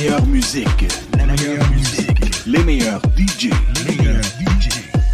[0.00, 0.88] La meilleure musique.
[1.14, 2.46] La meilleure musique.
[2.46, 3.50] Les meilleurs DJ.
[3.84, 4.70] Les meilleurs DJ.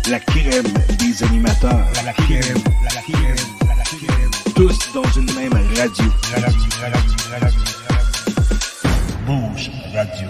[0.09, 0.63] La crème
[0.97, 1.89] des animateurs.
[2.05, 2.63] La crème.
[2.85, 3.37] La crème.
[3.67, 4.31] La crème.
[4.55, 6.05] Tous dans une même radio.
[9.27, 10.29] Bouge Radio.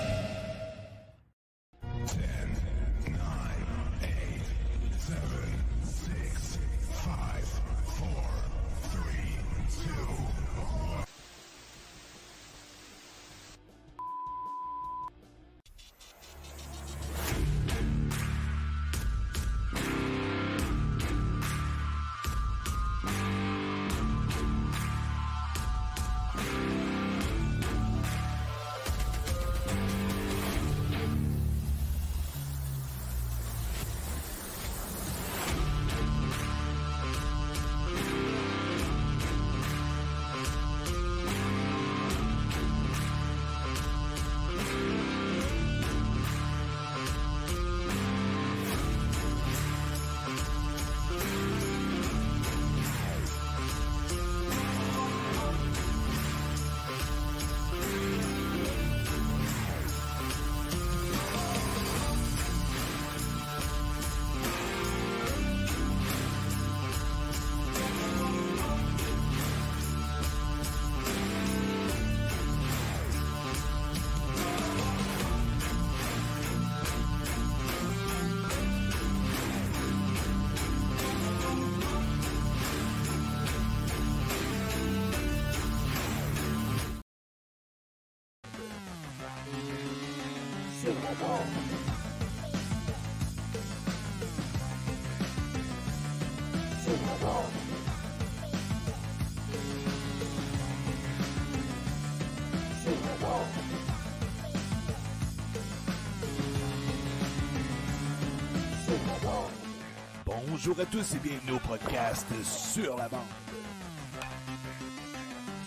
[110.59, 113.21] Bonjour à tous et bienvenue au podcast Sur la bande.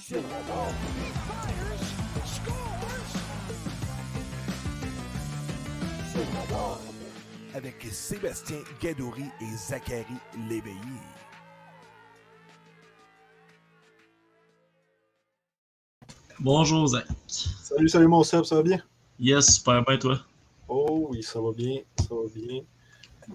[0.02, 0.74] Sur la bande.
[6.12, 6.80] Sur la bande.
[7.54, 10.06] Avec Sébastien Gadouri et Zachary
[10.50, 10.80] Léveillé.
[16.40, 17.06] Bonjour Zach.
[17.28, 18.82] Salut, salut mon Seb, ça va bien?
[19.20, 20.20] Yes, super bien toi?
[20.68, 22.64] Oh oui, ça va bien, ça va bien.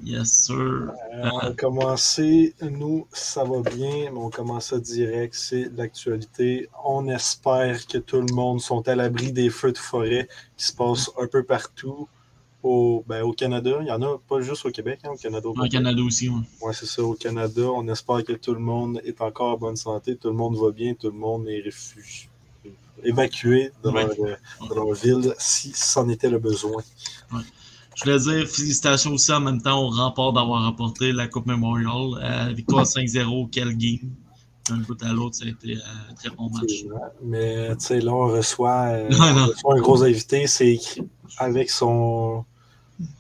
[0.02, 0.54] Yes, sir.
[0.56, 6.68] Euh, on a commencé, nous, ça va bien, mais on commence direct, c'est l'actualité.
[6.84, 10.72] On espère que tout le monde sont à l'abri des feux de forêt qui se
[10.74, 12.08] passent un peu partout
[12.62, 13.78] au, ben, au Canada.
[13.82, 15.48] Il y en a pas juste au Québec, hein, au Canada.
[15.48, 16.42] Au Canada aussi, oui.
[16.60, 17.62] Ouais, c'est ça, au Canada.
[17.62, 20.70] On espère que tout le monde est encore en bonne santé, tout le monde va
[20.70, 22.28] bien, tout le monde est réfugié
[23.02, 23.92] évacué Ouais.
[23.92, 26.82] leur, euh, leur ville si c'en était le besoin.
[27.94, 32.20] Je voulais dire félicitations aussi en même temps au rempart d'avoir remporté la Coupe Memorial.
[32.22, 34.10] Euh, victoire 5-0, quel game.
[34.68, 36.84] D'un bout à l'autre, ça a été euh, un très bon match.
[37.22, 39.46] Mais tu sais, là, on reçoit, euh, Non, on non.
[39.46, 41.02] reçoit un gros invité, c'est écrit
[41.38, 42.44] avec son.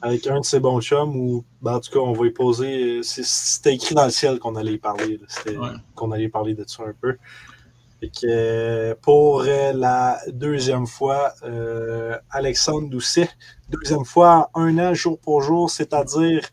[0.00, 2.98] Avec un de ses bons chums, ou ben, en tout cas, on va y poser.
[2.98, 5.20] euh, C'était écrit dans le ciel qu'on allait y parler.
[5.48, 5.54] Ouais.
[5.94, 7.16] Qu'on allait parler de ça un peu.
[8.00, 13.28] Fait que, pour la deuxième fois, euh, Alexandre Doucet,
[13.70, 16.48] deuxième fois un an, jour pour jour, c'est-à-dire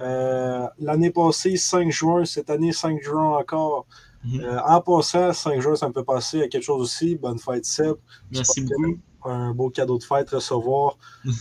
[0.00, 3.86] euh, l'année passée, 5 juin, cette année, 5 juin encore.
[4.24, 4.40] Mhm.
[4.40, 7.16] Euh, en passant, 5 juin, ça me fait passer à quelque chose aussi.
[7.16, 7.96] Bonne fête, Seb.
[8.32, 8.98] Merci beaucoup.
[9.26, 10.98] Un beau cadeau de fête recevoir.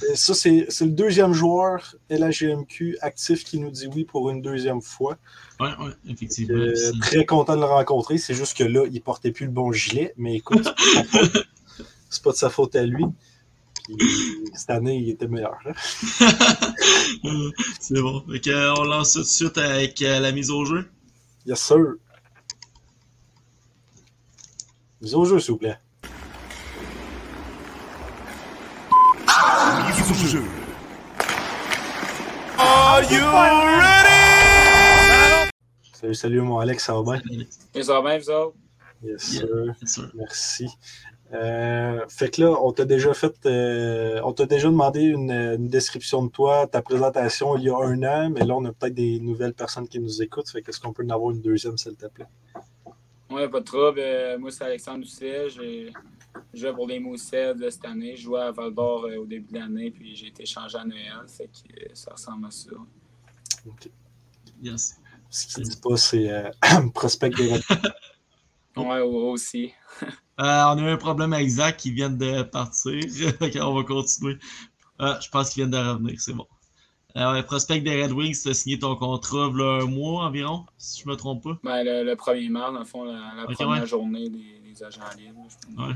[0.10, 4.82] Et ça, c'est le deuxième joueur LHGMQ actif qui nous dit oui pour une deuxième
[4.82, 5.18] fois.
[5.60, 6.58] Ouais, ouais, effectivement.
[6.58, 8.18] Euh, très content de le rencontrer.
[8.18, 10.14] C'est juste que là, il portait plus le bon gilet.
[10.16, 10.66] Mais écoute,
[12.10, 13.04] c'est pas de sa faute à lui.
[13.86, 13.98] Puis,
[14.56, 15.58] cette année, il était meilleur.
[15.66, 15.74] euh,
[17.80, 18.24] C'est bon.
[18.32, 20.90] Fait euh, on lance ça tout de suite avec euh, la mise au jeu.
[21.46, 21.78] Yes, sir.
[25.02, 25.78] Mise au jeu, s'il vous plaît.
[29.88, 30.44] Mise au jeu.
[35.94, 37.22] Salut, salut, mon Alex, ça va bien?
[37.76, 38.56] Mais ça va bien, vous autres?
[39.04, 39.74] Yes, Yeah.
[39.86, 40.12] sir.
[40.16, 40.68] Merci.
[41.34, 45.68] Euh, fait que là, on t'a déjà fait, euh, on t'a déjà demandé une, une
[45.68, 48.94] description de toi, ta présentation il y a un an, mais là, on a peut-être
[48.94, 50.50] des nouvelles personnes qui nous écoutent.
[50.50, 52.28] Fait qu'est-ce qu'on peut en avoir une deuxième, s'il te plaît?
[53.32, 54.00] Ouais, pas de trouble.
[54.00, 55.50] Euh, moi, c'est Alexandre Doucet.
[55.50, 55.92] J'ai
[56.54, 58.16] joué pour les Moussets de cette année.
[58.16, 61.26] Je jouais à Val euh, au début de l'année, puis j'ai été changé à Noël.
[61.28, 62.70] Fait que euh, ça ressemble à ça.
[63.66, 63.90] Ok.
[64.62, 65.00] Yes.
[65.30, 66.52] Ce qu'il dit pas, c'est euh,
[66.94, 67.60] prospect de
[68.76, 69.72] Ouais, aussi.
[70.04, 73.02] euh, on a eu un problème avec Zach qui vient de partir.
[73.62, 74.38] on va continuer.
[75.02, 76.48] Euh, je pense qu'il vient de revenir, c'est bon.
[77.16, 81.02] Euh, prospect des Red Wings, tu as signé ton contrat là, un mois environ, si
[81.02, 81.60] je me trompe pas.
[81.64, 83.88] Ben, le, le 1er mars, dans le fond, la, la okay, première ouais.
[83.88, 85.48] journée des, des, agents libres.
[85.78, 85.94] Ouais.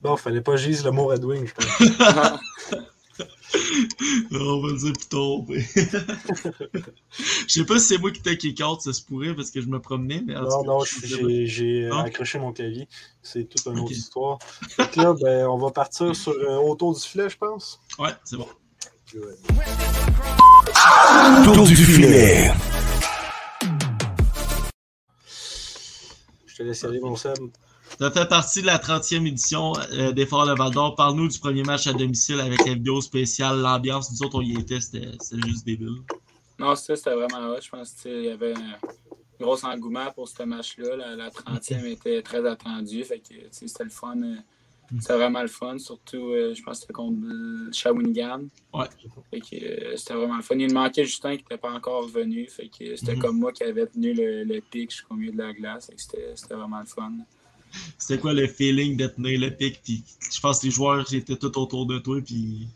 [0.00, 2.40] Bon, fallait pas juste le mot Red Wings, je pense.
[4.32, 5.44] on va le dire plus tôt.
[5.48, 5.60] Mais...
[7.46, 9.60] je sais pas si c'est moi qui t'ai kick out, ça se pourrait parce que
[9.60, 10.22] je me promenais.
[10.24, 12.88] Mais non, non, j'ai accroché mon clavier.
[13.22, 14.38] C'est toute une autre histoire.
[14.78, 17.80] Donc là, ben, on va partir sur euh, autour du filet, je pense.
[17.98, 18.48] Ouais, c'est bon.
[21.48, 22.52] Autour du filet.
[26.46, 27.38] Je te laisse aller, mon Seb.
[27.98, 30.94] Ça fait partie de la 30e édition euh, des Forts de Val d'Or.
[30.96, 34.10] Parle-nous du premier match à domicile avec la vidéo spéciale, l'ambiance.
[34.12, 35.12] Nous autres, on y était, c'était
[35.46, 35.96] juste débile.
[36.58, 37.60] Non, ça, c'était vraiment hot.
[37.62, 38.78] Je pense qu'il y avait un
[39.40, 40.96] gros engouement pour ce match-là.
[40.96, 43.02] La, la, 30e était très attendue.
[43.04, 44.16] Fait que c'était le fun.
[45.00, 45.78] C'était vraiment le fun.
[45.78, 47.18] Surtout, euh, je pense que c'était contre
[47.72, 48.44] Shawinigan.
[48.74, 48.86] Ouais.
[49.30, 50.56] Fait que euh, c'était vraiment le fun.
[50.58, 52.46] Il manquait Justin qui n'était pas encore revenu.
[52.48, 53.20] Fait que c'était mm -hmm.
[53.20, 55.90] comme moi qui avait tenu le, le pic jusqu'au milieu de la glace.
[55.96, 57.12] C'était vraiment le fun.
[57.98, 59.80] C'était quoi le feeling de tenir le pic?
[59.82, 62.20] Puis je pense que les joueurs étaient tout autour de toi.
[62.24, 62.68] Puis...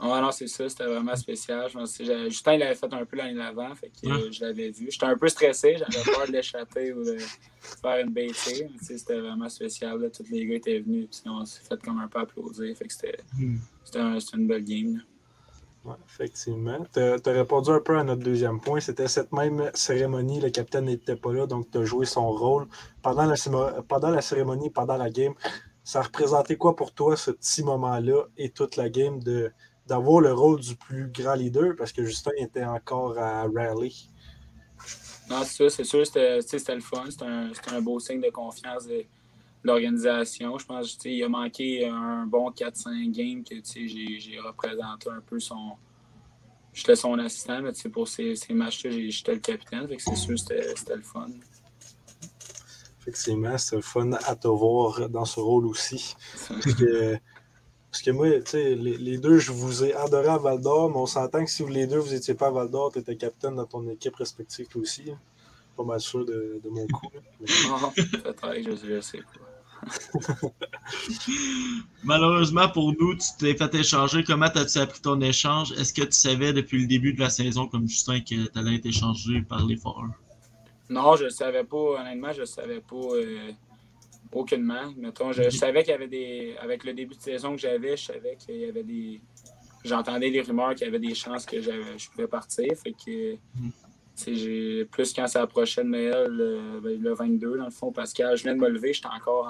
[0.00, 0.68] Ouais, non, c'est ça.
[0.68, 1.70] C'était vraiment spécial.
[1.70, 3.74] Je Justin, il avait fait un peu l'année d'avant.
[3.74, 4.32] Fait que ouais.
[4.32, 4.88] je l'avais vu.
[4.90, 5.76] J'étais un peu stressé.
[5.78, 7.16] J'avais peur de l'échapper ou de
[7.82, 8.66] faire une bêtise.
[8.82, 10.00] C'était vraiment spécial.
[10.00, 10.10] Là.
[10.10, 11.08] Tous les gars étaient venus.
[11.10, 12.76] Puis on s'est fait comme un peu applaudir.
[12.76, 13.58] Fait que c'était mm.
[13.94, 14.96] un, une belle game.
[14.96, 15.02] Là.
[16.06, 16.78] Effectivement.
[16.92, 18.80] Tu as, répondu un peu à notre deuxième point.
[18.80, 20.40] C'était cette même cérémonie.
[20.40, 22.66] Le capitaine n'était pas là, donc tu as joué son rôle.
[23.02, 25.34] Pendant la, cérémonie, pendant la game,
[25.84, 29.52] ça représentait quoi pour toi, ce petit moment-là et toute la game de
[29.86, 31.76] d'avoir le rôle du plus grand leader?
[31.78, 34.10] Parce que Justin était encore à rally?
[35.30, 37.04] Non, c'est ça, c'est sûr, c'était le fun.
[37.08, 38.88] C'était un, un, beau signe de confiance
[39.66, 40.58] l'organisation.
[40.58, 45.72] Je pense qu'il a manqué un bon 4-5 games que j'ai représenté un peu son.
[46.72, 49.88] J'étais son assistant, mais pour ces, ces matchs-là, j'étais le capitaine.
[49.98, 51.28] c'est sûr c'était le fun.
[53.00, 56.16] Effectivement, c'était le fun à te voir dans ce rôle aussi.
[56.48, 57.16] Parce que,
[57.90, 61.06] parce que moi, les, les deux, je vous ai adoré à Val d'Or, mais on
[61.06, 63.54] s'entend que si vous les deux, vous n'étiez pas à Val d'Or, tu étais capitaine
[63.56, 65.12] dans ton équipe respective aussi.
[65.78, 67.08] Pas mal sûr de, de mon coup.
[67.40, 69.55] Peut-être, je, je sais pas.
[72.04, 74.24] Malheureusement pour nous, tu t'es fait échanger.
[74.24, 75.72] Comment as-tu appris ton échange?
[75.72, 78.76] Est-ce que tu savais depuis le début de la saison, comme Justin, que tu allais
[78.76, 80.10] être échangé par les Foreurs?
[80.88, 82.00] Non, je ne savais pas.
[82.00, 83.52] Honnêtement, je ne savais pas euh,
[84.32, 84.92] aucunement.
[84.96, 86.56] Mettons, je, je savais qu'il y avait des.
[86.60, 89.20] Avec le début de saison que j'avais, je savais qu'il y avait des.
[89.84, 92.72] J'entendais des rumeurs qu'il y avait des chances que je pouvais partir.
[92.76, 93.34] Fait que.
[93.34, 93.70] Mm.
[94.24, 98.54] Plus quand ça approchait de Noël, le, le, 22, dans le fond, Pascal, je venais
[98.54, 99.46] de me lever, j'étais encore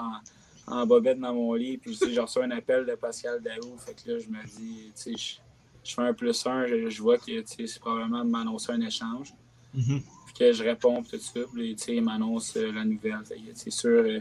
[0.67, 3.93] en, en, bobette dans mon lit, puis j'ai reçu un appel de Pascal Daou, fait
[3.93, 5.37] que là, je me dis, je,
[5.83, 9.33] je, fais un plus un, je, je vois que c'est probablement de m'annoncer un échange.
[9.73, 10.01] Mm -hmm.
[10.25, 13.23] Puis que je réponds tout de suite, puis il m'annonce euh, la nouvelle.
[13.53, 14.19] C'est sûr, euh,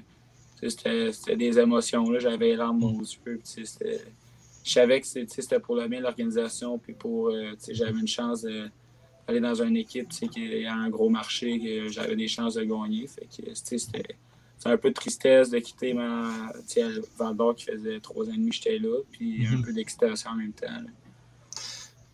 [0.63, 3.65] c'était des émotions, là, j'avais les larmes aux yeux, puis
[4.67, 8.43] je savais que c'était pour le bien de l'organisation, puis pour, euh, j'avais une chance
[8.43, 8.69] de
[9.27, 13.07] aller dans une équipe qui a un gros marché, que j'avais des chances de gagner.
[13.07, 14.17] Fait que c'était
[14.65, 16.53] un peu de tristesse de quitter ma
[17.19, 19.59] Val d'Or qui faisait trois ans et demi que j'étais là, puis mm -hmm.
[19.59, 20.85] un peu d'excitation en même temps.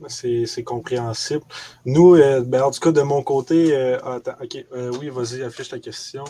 [0.09, 1.45] C'est compréhensible.
[1.85, 5.43] Nous, euh, ben, en tout cas, de mon côté, euh, attends, ok, euh, oui, vas-y,
[5.43, 6.25] affiche ta question.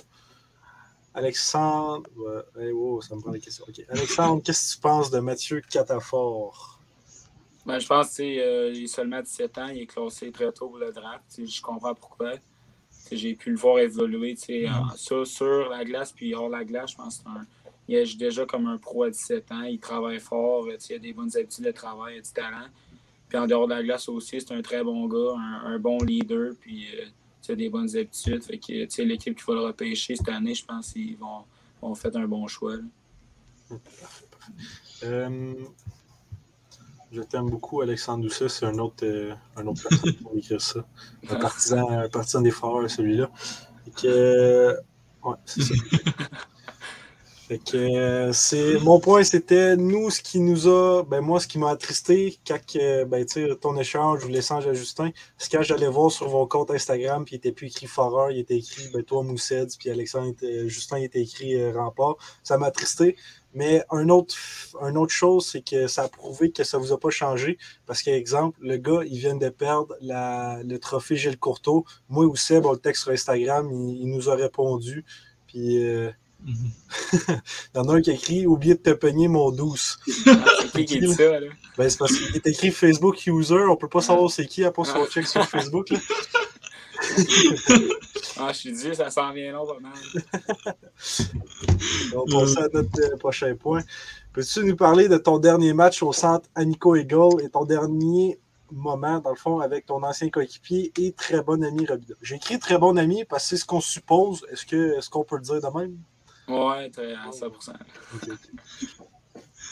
[1.15, 2.09] Alexandre,
[2.59, 3.65] hey, wow, ça me prend la question.
[3.69, 3.85] Okay.
[3.89, 6.82] Alexandre, qu'est-ce que tu penses de Mathieu Catafort?
[7.65, 10.79] Ben, je pense qu'il euh, est seulement 17 ans, il est classé très tôt pour
[10.79, 11.23] le draft.
[11.39, 12.33] Je comprends pourquoi.
[13.11, 14.97] J'ai pu le voir évoluer mm.
[14.97, 16.93] sur, sur, la glace puis hors la glace.
[16.93, 17.23] Je pense
[17.87, 19.63] qu'il est déjà comme un pro à 17 ans.
[19.63, 22.69] Il travaille fort, il a des bonnes habitudes de travail, il a du talent.
[23.29, 25.99] Puis en dehors de la glace aussi, c'est un très bon gars, un, un bon
[25.99, 27.07] leader, puis euh,
[27.55, 28.43] des bonnes habitudes.
[28.43, 31.45] Fait que l'équipe qui va le repêcher cette année, je pense qu'ils vont,
[31.81, 32.77] vont faire un bon choix.
[35.05, 35.55] Euh,
[37.13, 38.49] je t'aime beaucoup, Alexandre Doucet.
[38.49, 40.85] C'est un autre, euh, un autre personne pour écrire ça.
[41.29, 43.31] Un partisan, un partisan des foreurs, celui-là.
[44.01, 44.75] Que.
[45.25, 45.75] ouais, c'est ça.
[47.49, 48.79] fait que c'est.
[48.81, 51.03] Mon point, c'était nous, ce qui nous a.
[51.03, 52.59] Ben, moi, ce qui m'a attristé quand
[53.07, 53.27] ben,
[53.61, 57.35] ton échange ou l'échange à Justin, c'est quand j'allais voir sur vos comptes Instagram, puis
[57.35, 61.01] il n'était plus écrit Foreur, il était écrit ben, toi, Moussed, puis Alexandre était, Justin
[61.01, 62.17] il était écrit euh, Rempart.
[62.43, 63.17] Ça m'a attristé.
[63.55, 64.35] Mais un autre,
[64.81, 67.59] un autre chose, c'est que ça a prouvé que ça ne vous a pas changé.
[67.87, 71.85] Parce qu'exemple, le gars, il vient de perdre la, le trophée Gilles Courteau.
[72.09, 75.05] Moi ou Seb, on le texte sur Instagram, il, il nous a répondu.
[75.47, 76.11] Puis euh,
[76.47, 77.19] il
[77.77, 79.99] y en a un qui a écrit Oubliez de te peigner mon douce.
[80.27, 81.49] Ah, c'est qui qui dit ça, là?
[81.77, 84.73] Ben, c'est parce qu'il est écrit Facebook user, on peut pas savoir c'est qui à
[84.73, 85.91] part son check sur Facebook.
[85.91, 85.99] Là.
[88.39, 89.93] Ah, je suis dit, ça s'en vient long pas mal.
[92.15, 93.83] On passe à notre euh, prochain point.
[94.33, 98.39] Peux-tu nous parler de ton dernier match au centre Anico Eagle et ton dernier
[98.71, 102.15] moment, dans le fond, avec ton ancien coéquipier et très bon ami Robida?
[102.23, 104.47] J'ai écrit très bon ami parce que c'est ce qu'on suppose.
[104.51, 105.99] Est-ce que est-ce qu'on peut le dire de même?
[106.49, 107.73] Ouais, t'es à 100%.
[108.15, 108.89] Ok, ok.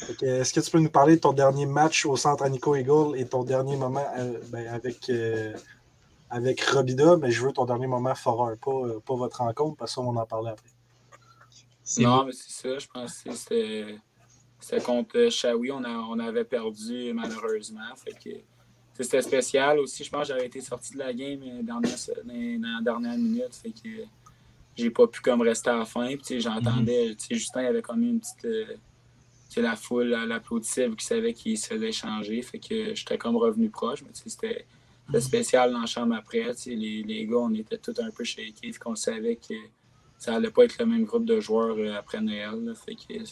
[0.06, 2.76] Fait que, Est-ce que tu peux nous parler de ton dernier match au centre Anico
[2.76, 5.52] Eagle et ton dernier moment euh, ben, avec, euh,
[6.30, 7.16] avec Robida?
[7.16, 10.26] Mais je veux ton dernier moment Forer, pas, euh, pas votre rencontre, parce qu'on en
[10.26, 10.70] parlait après.
[11.98, 13.98] Non, mais c'est ça, je pense que c'était
[14.60, 17.80] c'était contre Shawi, on, a, on avait perdu malheureusement.
[17.96, 18.36] Fait que
[18.92, 20.04] c'était spécial aussi.
[20.04, 21.88] Je pense que j'avais été sorti de la game euh, dans, la,
[22.24, 23.54] dans, dans la dernière minute.
[23.54, 23.88] Fait que
[24.76, 26.06] j'ai pas pu comme rester à la fin.
[26.08, 28.44] Puis, tu sais, j'entendais, sais, Justin avait comme une petite.
[28.44, 28.76] euh,
[29.56, 32.40] la foule à l'applaudissait vu qu'il savait qu'il se faisait changer.
[32.42, 34.02] Fait que j'étais comme revenu proche.
[34.02, 34.66] Mais c'était
[35.10, 36.52] c'était spécial dans la chambre après.
[36.66, 38.24] Les, les gars, on était tous un peu.
[38.24, 38.52] Fait
[38.82, 39.54] qu'on savait que
[40.18, 42.64] ça allait pas être le même groupe de joueurs euh, après Noël.
[42.64, 42.74] là.
[42.74, 43.24] Fait que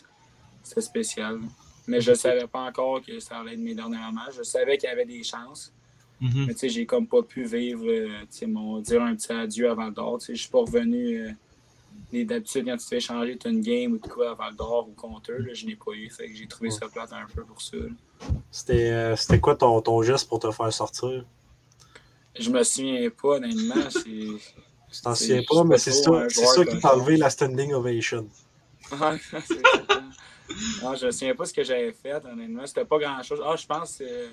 [0.63, 1.39] c'était spécial.
[1.87, 4.35] Mais je savais pas encore que ça allait être mes derniers matchs.
[4.37, 5.73] Je savais qu'il y avait des chances.
[6.21, 6.47] Mhm.
[6.47, 9.33] Mais tu sais, j'ai comme pas pu vivre, euh, tu sais, mon dire un petit
[9.33, 10.19] adieu à Val d'Or.
[10.19, 11.21] Tu sais, je suis pas revenu.
[11.23, 11.31] euh,
[12.13, 14.89] D'habitude, quand tu te fais changer, tu une game ou de quoi à Val d'Or
[14.89, 16.09] ou contre eux, là, je n'ai pas eu.
[16.11, 17.77] Fait que j'ai trouvé ça plate un peu pour ça.
[18.51, 21.25] C'était euh, c'était quoi ton, ton geste pour te faire sortir?
[22.39, 23.89] Je me souviens pas, honnêtement.
[24.03, 24.33] Tu
[25.03, 28.29] t'en C'est- souviens je pas, mais c'est ça, qui t'a enlevé la standing ovation.
[30.83, 32.67] Non, je me souviens pas ce que j'avais fait, honnêtement.
[32.67, 33.41] C'était pas grand chose.
[33.45, 34.29] Ah, je pense que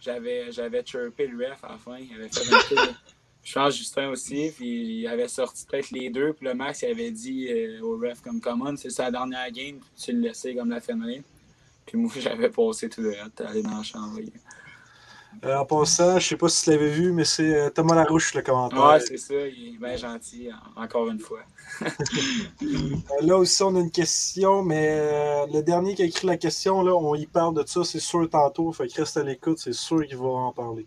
[0.00, 1.96] j'avais, j'avais chirpé le ref à la fin.
[1.98, 2.94] Il avait fait un peu de-
[3.44, 6.90] Je pense Justin aussi, puis il avait sorti peut-être les deux, puis le Max il
[6.90, 10.54] avait dit euh, au ref comme common, c'est sa dernière game, puis tu le laissais
[10.54, 11.22] comme la finir.
[11.86, 14.18] Puis moi j'avais passé tout le reste, aller dans la chambre.
[15.44, 18.34] Euh, en passant, je sais pas si tu l'avais vu, mais c'est euh, Thomas Larouche
[18.34, 18.84] le commentaire.
[18.84, 21.40] Ouais, c'est ça, il est bien gentil, en- encore une fois.
[22.62, 26.36] Euh, Là aussi, on a une question, mais euh, le dernier qui a écrit la
[26.36, 28.72] question, là, on y parle de ça, c'est sûr tantôt.
[28.72, 30.86] Fait que reste à l'écoute, c'est sûr qu'il va en parler.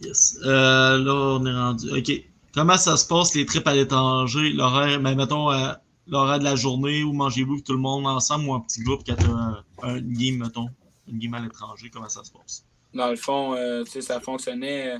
[0.00, 0.38] Yes.
[0.44, 1.90] Euh, là, on est rendu.
[1.98, 2.12] OK.
[2.54, 4.50] Comment ça se passe, les trips à l'étranger?
[4.50, 5.72] L'horaire, ben, mettons, euh,
[6.06, 9.16] l'horaire de la journée, où mangez-vous tout le monde ensemble ou un petit groupe quand
[9.16, 10.68] t'as un, un game, mettons,
[11.08, 11.90] game à l'étranger?
[11.92, 12.64] Comment ça se passe?
[12.92, 14.98] Dans le fond, euh, ça fonctionnait euh,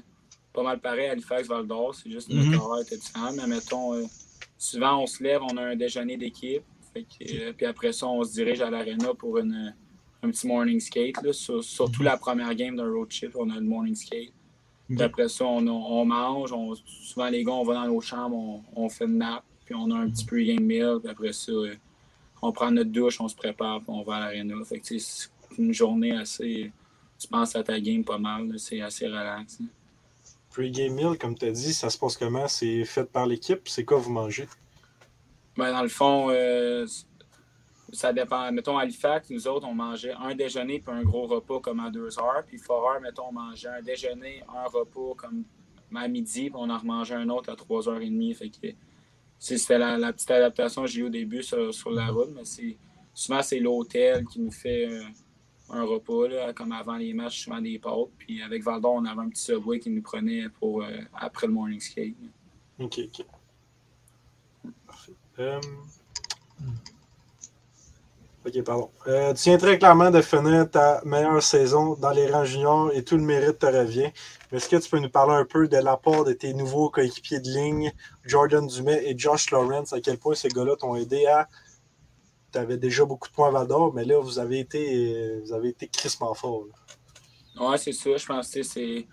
[0.53, 1.95] pas mal pareil à Halifax Val d'Or.
[1.95, 2.51] C'est juste que Mhm.
[2.53, 3.33] notre horaire était différent.
[3.33, 4.05] Mais mettons, euh,
[4.59, 6.63] souvent on se lève, on a un déjeuner d'équipe.
[6.97, 9.75] Euh, puis après ça, on se dirige à l'aréna pour une,
[10.23, 11.21] un petit morning skate.
[11.23, 11.33] là.
[11.33, 12.07] Sur- surtout Mhm.
[12.07, 14.33] la première game d'un road trip, on a le morning skate.
[14.87, 15.01] Puis Ok.
[15.03, 16.53] après ça, on, on mange.
[16.53, 19.43] on- souvent les gars, on va dans nos chambres, on, on fait une nap.
[19.65, 20.99] Puis on a un petit pre-game meal.
[21.03, 21.53] Puis après ça,
[22.43, 24.55] on prend notre douche, on se prépare, puis on va à l'aréna.
[24.65, 24.87] Fait que
[25.59, 26.73] une journée assez.
[27.19, 29.59] Tu penses à ta game pas mal, c'est assez relax.
[29.61, 29.67] hein.
[30.51, 32.47] Pre-game meal, comme tu as dit, ça se passe comment?
[32.49, 33.67] C'est fait par l'équipe?
[33.67, 34.47] C'est quoi vous mangez?
[35.57, 36.87] Ben, dans le fond, euh,
[37.93, 38.51] ça dépend.
[38.53, 41.91] Mettons, à Halifax, nous autres, on mangeait un déjeuner puis un gros repas comme à
[41.91, 42.45] deux heures.
[42.47, 45.45] Puis Foreur, mettons, on mangeait un déjeuner, un repas comme
[45.95, 48.35] à midi, puis on en remangeait un autre à 3h30.
[48.35, 48.69] Fait que
[49.39, 52.45] c'était la, la petite adaptation que j'ai eu au début sur, sur la route, mais
[52.45, 52.77] c'est
[53.13, 55.03] souvent c'est l'hôtel qui nous fait euh,
[55.71, 58.11] un repas, là, comme avant les matchs, souvent des pâtes.
[58.19, 61.53] Puis avec Valdor, on avait un petit subway qui nous prenait pour euh, après le
[61.53, 62.15] morning skate.
[62.79, 63.27] Ok, ok.
[64.87, 65.13] Parfait.
[65.39, 65.61] Euh,
[68.47, 68.91] Ok, pardon.
[69.07, 73.03] Euh, tu viens très clairement de finir ta meilleure saison dans les rangs juniors et
[73.03, 74.11] tout le mérite te revient.
[74.53, 77.41] Mais est-ce que tu peux nous parler un peu de l'apport de tes nouveaux coéquipiers
[77.41, 77.91] de ligne,
[78.27, 81.49] Jordan Dumais et Josh Lawrence, à quel point ces gars-là t'ont aidé à.
[82.55, 85.41] Tu avais déjà beaucoup de points à Val d'Or, mais là, vous avez été, euh,
[85.45, 86.67] vous avez été crissement fort.
[87.61, 88.17] Ouais, c'est ça.
[88.17, 89.07] Je pense que c'est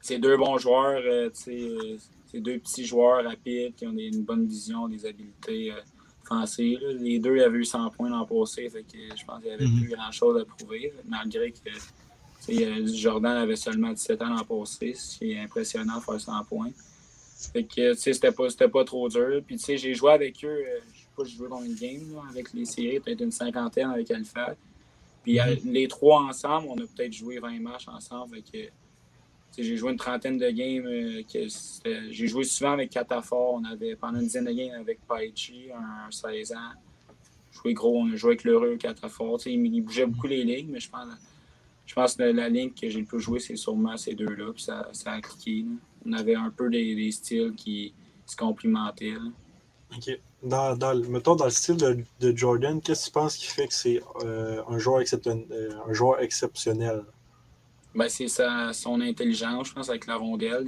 [0.00, 1.00] c'est deux bons joueurs.
[1.04, 1.96] euh, euh,
[2.26, 5.76] c'est deux petits joueurs rapides qui ont des- une bonne vision, des habiletés euh,
[6.24, 6.80] offensives.
[6.82, 6.92] là.
[6.94, 8.68] Les deux avaient eu 100 points l'an passé.
[8.68, 9.78] Fait que je pense qu'il n'y avait Mhm.
[9.84, 10.92] plus grand-chose à prouver.
[11.08, 11.58] Malgré que
[12.50, 16.42] euh, Jordan avait seulement 17 ans l'an passé, ce qui est impressionnant de faire 100
[16.46, 16.70] points.
[17.52, 19.40] Fait que tu sais, c'était pas, c'était pas trop dur.
[19.46, 20.64] Puis tu sais, j'ai joué avec eux.
[21.16, 24.54] Pas, joué dans une game là, avec les séries, peut-être une cinquantaine avec Alpha.
[25.22, 28.36] Puis euh, les trois ensemble, on a peut-être joué 20 matchs ensemble.
[28.36, 30.86] Fait que, j'ai joué une trentaine de games.
[30.86, 33.54] euh, que j'ai joué souvent avec Catafort.
[33.54, 36.72] On avait pendant une dizaine de games avec Paichi, un, 16 ans.
[37.52, 40.80] Joué gros, on a joué avec l'heureux sais, il, il bougeait beaucoup les lignes, mais
[40.80, 41.06] je pense,
[41.84, 44.52] je pense que la ligne que j'ai le plus joué, c'est sûrement ces deux-là.
[44.54, 45.62] Puis ça, ça a cliqué.
[45.62, 45.76] là.
[46.06, 47.92] On avait un peu des, des styles qui
[48.26, 49.10] se complimentaient.
[49.10, 49.30] là.
[49.94, 50.18] OK.
[50.42, 50.76] Dans,
[51.08, 54.60] mettons, dans le style de, Jordan, qu'est-ce que tu penses qui fait que c'est euh,
[54.68, 57.04] un, joueur euh, un joueur exceptionnel?
[57.94, 60.66] Ben, c'est son intelligence, je pense, avec la rondelle.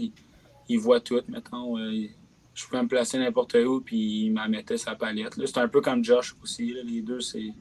[0.68, 1.76] Il, voit tout, mettons.
[1.76, 2.06] Euh,
[2.54, 5.34] je pouvais me placer n'importe où, puis il m'a mettait sa palette.
[5.44, 6.72] C'est un peu comme Josh aussi.
[6.84, 7.52] Les deux, c'est.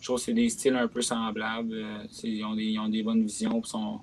[0.00, 1.74] Je trouve c'est des styles un peu semblables.
[2.22, 4.00] ils, ont des, ils, ont des, bonnes visions, puis sont,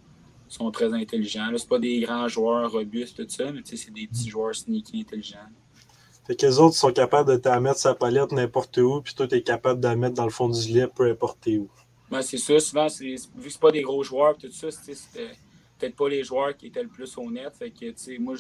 [0.48, 1.52] sont très intelligents.
[1.56, 5.48] C'est pas des grands joueurs robustes, tout ça, mais c'est des petits joueurs sneaky intelligents.
[6.26, 9.28] Fait que les autres sont capables de te mettre sa palette n'importe où, puis toi,
[9.28, 11.68] tu es capable de la mettre dans le fond du gilet, peu importe où.
[12.12, 12.60] Ouais, c'est ça.
[12.60, 15.36] Souvent, vu que c'est pas des gros joueurs, tout ça, c'était
[15.78, 17.56] peut-être pas les joueurs qui étaient le plus honnêtes.
[17.58, 18.36] Fait que, tu sais, moi,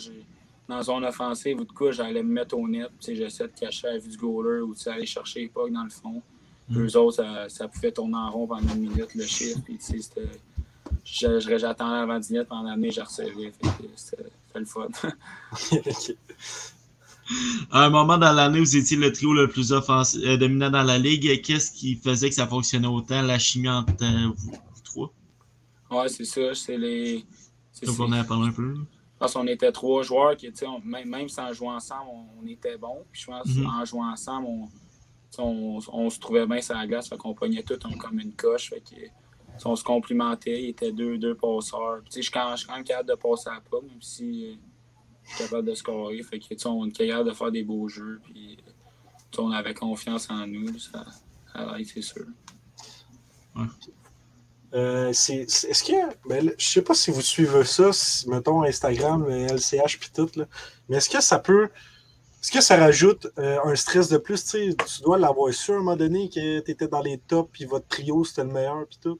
[0.67, 2.89] dans zone offensive ou de quoi, j'allais me mettre au net.
[2.99, 6.21] J'essaie de cacher la vue du goaler ou aller chercher les pucks dans le fond.
[6.69, 6.79] Mm.
[6.79, 9.59] Eux autres, ça, ça, pouvait tourner en rond pendant une minute, le chiffre.
[9.63, 9.79] Puis,
[11.03, 13.51] j'attendais avant 10 minutes pendant l'année, je recevais.
[13.95, 14.23] C'était
[14.55, 14.87] le fun.
[17.71, 20.83] À un moment dans l'année, vous étiez le trio le plus offensif, euh, dominant dans
[20.83, 21.41] la ligue.
[21.41, 24.53] Qu'est-ce qui faisait que ça fonctionnait autant, la chimie entre euh, vous,
[24.83, 25.11] trois?
[25.89, 26.53] Ouais, c'est ça.
[26.53, 27.25] C'est les.
[27.83, 28.75] Donc, on a parlé un peu.
[29.17, 32.09] Parce qu'on était trois joueurs qui, on, même, même sans jouer ensemble,
[32.41, 33.03] on, était bons.
[33.11, 33.81] Puis je pense mm-hmm.
[33.81, 34.47] en jouant ensemble,
[35.39, 37.09] on, on, se trouvait bien sur la glace.
[37.09, 38.69] Fait qu'on pognait tout comme une coche.
[38.69, 38.95] Fait que,
[39.63, 40.61] on se complimentait.
[40.63, 42.01] Il était deux, deux passeurs.
[42.01, 44.55] Puis, je suis quand, même capable de passer à pas, même si euh,
[45.37, 46.21] capable de scorer.
[46.23, 48.19] Fait que, on est capable de faire des beaux jeux.
[48.23, 48.57] Puis,
[49.37, 50.77] on avait confiance en nous.
[50.79, 51.05] Ça,
[51.53, 52.25] ça c'est sûr.
[54.73, 56.27] Euh, est-ce que.
[56.27, 57.91] Ben, je sais pas si vous suivez ça,
[58.27, 60.45] mettons Instagram, LCH puis tout, là,
[60.89, 61.69] mais est-ce que ça peut.
[62.41, 64.45] Est-ce que ça rajoute euh, un stress de plus?
[64.45, 67.65] Tu dois l'avoir su à un moment donné que tu étais dans les tops puis
[67.65, 69.19] votre trio c'était le meilleur puis tout?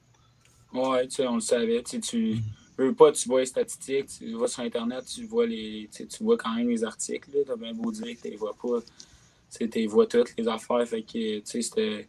[0.74, 1.82] Ouais, tu sais, on le savait.
[1.82, 5.90] Tu mm-hmm veux pas, tu vois les statistiques, tu vas sur Internet, tu vois les.
[5.92, 7.30] Tu vois quand même les articles.
[7.32, 8.80] Tu as bien beau dire que tu les vois pas.
[9.58, 10.88] Tu vois toutes les affaires.
[10.88, 12.08] Fait que c'était.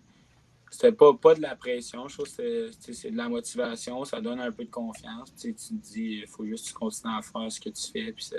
[0.69, 4.51] C'était pas, pas de la pression, je trouve c'est de la motivation, ça donne un
[4.51, 5.33] peu de confiance.
[5.41, 8.13] Tu te dis, il faut juste que tu continues à faire ce que tu fais,
[8.13, 8.37] puis ça,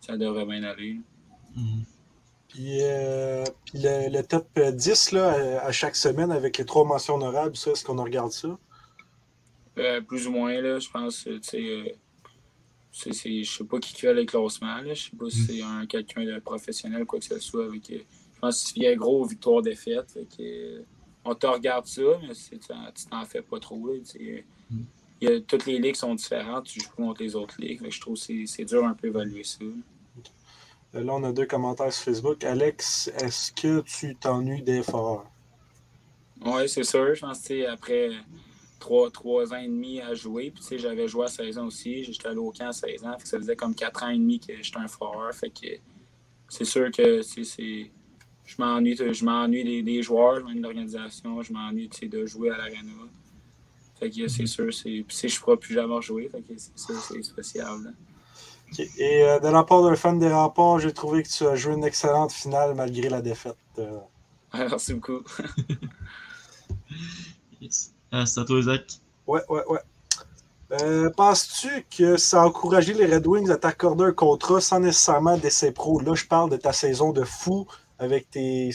[0.00, 1.00] ça devrait bien aller.
[1.54, 1.84] Mm-hmm.
[2.48, 7.56] Puis, euh, puis le, top 10 là, à chaque semaine avec les trois mentions honorables,
[7.56, 8.58] ça, est-ce qu'on regarde ça?
[9.78, 11.84] Euh, plus ou moins, là, je pense, tu sais, euh,
[12.92, 15.46] je sais pas qui fait les classements, là, je sais pas si mm.
[15.46, 17.66] c'est un quelqu'un de professionnel quoi que ce soit.
[17.66, 17.98] Avec, euh,
[18.34, 20.18] je pense qu'il y a gros victoire-défaite.
[21.24, 23.86] on te regarde ça, mais tu t'en fais pas trop.
[23.86, 23.98] Là,
[24.70, 24.80] mm.
[25.20, 27.82] y a, toutes les ligues sont différentes, tu joues contre les autres ligues.
[27.88, 29.64] je trouve que c'est dur un peu évaluer ça.
[30.94, 32.42] Là, on a deux commentaires sur Facebook.
[32.44, 35.26] Alex, est-ce que tu t'ennuies des foreurs?
[36.42, 37.14] Oui, c'est sûr.
[37.14, 38.10] Je pense que après
[38.78, 40.50] trois, trois ans et demi à jouer.
[40.50, 42.04] Puis, tu sais, j'avais joué à 16 ans aussi.
[42.04, 43.16] J'étais allé au camp à 16 ans.
[43.22, 45.32] ça faisait comme 4 ans et demi que j'étais un foreur.
[45.34, 45.66] Fait que
[46.48, 47.90] c'est sûr que c'est.
[48.44, 52.50] Je m'ennuie, je m'ennuie des, des, joueurs, je m'ennuie de l'organisation, je m'ennuie de jouer
[52.50, 52.92] à l'arena.
[53.98, 55.04] Fait que c'est sûr, c'est.
[55.06, 56.28] Puis je ne pourrai plus jamais jouer.
[56.28, 57.92] Fait que c'est ça, c'est spécial.
[58.98, 61.74] Et euh, de la part d'un fan des remparts, j'ai trouvé que tu as joué
[61.74, 63.56] une excellente finale malgré la défaite.
[63.78, 63.98] Euh...
[64.54, 65.22] Merci beaucoup.
[68.24, 68.84] c'est à toi, Zach.
[69.26, 69.80] Ouais, ouais, ouais.
[70.72, 75.36] Euh, penses-tu que ça a encouragé les Red Wings à t'accorder un contrat sans nécessairement
[75.36, 76.00] d'essai pro?
[76.00, 77.66] Là, je parle de ta saison de fou
[77.98, 78.70] avec tes,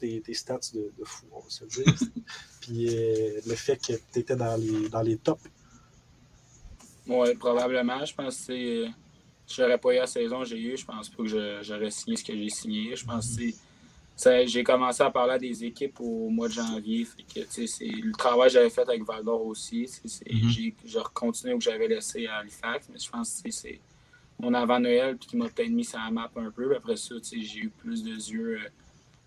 [0.00, 1.84] tes, stats de, fou, on va se dire.
[2.60, 5.42] Puis euh, le fait que tu étais dans les, dans les tops.
[7.06, 8.04] Oui, probablement.
[8.04, 8.86] Je pense que
[9.46, 10.76] je n'aurais pas eu la saison que j'ai eue.
[10.76, 12.96] Je pense pas que j'aurais signé ce que j'ai signé.
[12.96, 13.44] Je pense que
[14.46, 17.04] j'ai commencé à parler à des équipes au mois de janvier.
[17.04, 19.84] Fait que, le travail que j'avais fait avec Valdor aussi.
[19.84, 20.74] Mm-hmm.
[20.84, 22.88] J'ai continué où j'avais laissé à Halifax.
[22.92, 23.80] Mais je pense que c'est
[24.40, 26.74] mon avant-Noël qui m'a peut-être mis sur la map un peu.
[26.76, 28.68] Après ça, j'ai eu plus de yeux euh,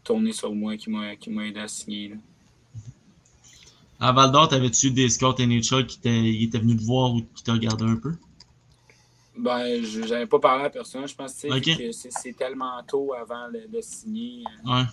[0.04, 1.04] tournés sur moi qui m'ont
[1.42, 2.16] aidé à signer.
[4.00, 6.00] À Val d'Or, avais-tu eu des scouts NHL qui
[6.44, 8.14] étaient venus te voir ou qui te regardaient un peu?
[9.38, 11.08] Ben, je n'avais pas parlé à personne.
[11.08, 14.44] Je pense que c'est tellement tôt avant de, signer.
[14.66, 14.84] Euh, ouais.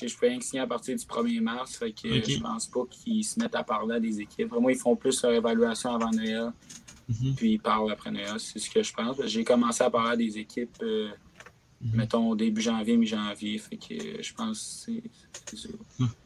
[0.00, 1.76] Je, je peux rien signer à partir du 1er mars.
[1.76, 4.50] Fait que je pense pas qu'ils se mettent à parler à des équipes.
[4.50, 6.52] Vraiment, ils font plus leur évaluation avant Noël.
[7.08, 7.34] Mhm.
[7.34, 8.38] Puis ils parlent après Noël.
[8.38, 9.16] C'est ce que je pense.
[9.26, 11.08] J'ai commencé à parler à des équipes, euh,
[11.80, 11.96] mhm.
[11.96, 13.58] mettons, début janvier, mi-janvier.
[13.58, 14.92] Fait que je pense que
[15.44, 15.68] c'est ça.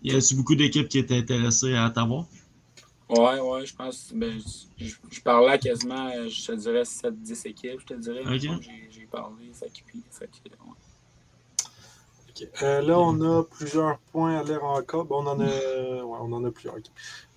[0.02, 2.26] Y a-t-il beaucoup d'équipes qui étaient intéressées à t'avoir?
[3.12, 4.10] Ouais, ouais, je pense.
[4.14, 4.40] Ben,
[4.78, 8.22] je, je, parlais quasiment, je te dirais 7-10 équipes, je te dirais.
[8.38, 9.50] J'ai parlé.
[9.52, 9.72] Fait que,
[10.18, 10.30] fait
[12.34, 15.04] que, euh, là, on a plusieurs points à l'air encore.
[15.04, 16.76] Bon, on en a, ouais, on en a plusieurs.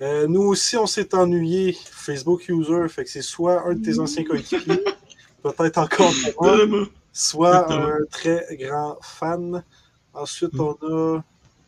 [0.01, 1.73] Euh, nous aussi, on s'est ennuyé.
[1.73, 4.81] Facebook user, fait que c'est soit un de tes anciens coéquipiers,
[5.43, 9.61] peut-être encore moi, soit un très grand fan.
[10.13, 11.21] Ensuite, on a.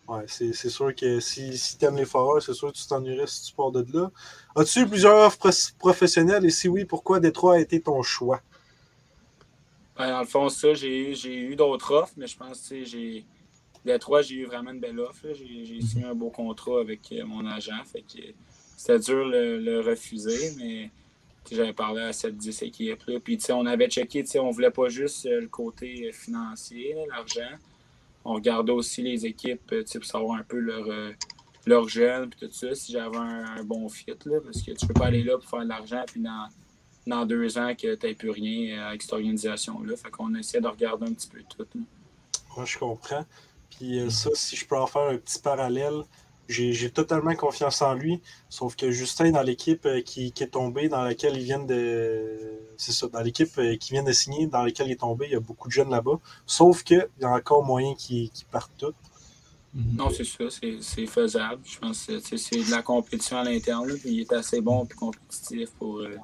[0.08, 3.28] Ouais, c'est sûr que si, si tu aimes les foreurs, c'est sûr que tu t'ennuierais
[3.28, 4.10] si tu pars de là.
[4.56, 6.46] As-tu eu plusieurs offres professionnelles?
[6.46, 8.42] Et si oui, pourquoi Détroit a été ton choix?
[9.98, 13.26] Ben, dans le fond, ça, j'ai eu d'autres offres, mais je pense que j'ai.
[13.84, 15.28] Détroit, j'ai eu vraiment une belle offre.
[15.34, 17.84] J'ai signé un beau contrat avec euh, mon agent.
[17.86, 18.22] Fait que
[18.78, 20.90] c'était dur de le, refuser, mais
[21.52, 23.04] j'avais parlé à cette 10 équipes.
[23.08, 23.20] Là.
[23.22, 27.58] Puis on avait checké, on voulait pas juste euh, le côté financier, l'argent
[28.28, 31.14] on regardait aussi les équipes euh, pour savoir un peu leur, euh,
[31.66, 34.12] leur jeune puis tout ça, si j'avais un, bon fit.
[34.26, 36.50] Là, parce que tu peux pas aller là pour faire de l'argent puis dans,
[37.08, 39.96] dans deux ans que tu n'aies plus rien euh, avec cette organisation-là.
[39.96, 41.66] Fait qu'on essaie de regarder un petit peu tout.
[42.56, 43.26] Moi, je comprends.
[43.70, 46.04] Puis ça, si je peux en faire un petit parallèle,
[46.48, 48.22] j'ai totalement confiance en lui.
[48.50, 52.60] Sauf que Justin, dans l'équipe euh, qui, est tombée, dans laquelle il vient de.
[52.78, 55.34] C'est ça, dans l'équipe euh, qui vient de signer, dans laquelle il est tombé, il
[55.34, 56.20] y a beaucoup de jeunes là-bas.
[56.46, 58.94] Sauf qu'il y a encore moyen qu'ils partent tous.
[59.74, 59.96] Mhm.
[59.96, 60.46] Non, c'est ça,
[60.82, 61.62] c'est faisable.
[61.66, 63.92] Je pense que c'est de la compétition à l'interne.
[64.06, 66.16] Il est assez bon et compétitif pour, euh,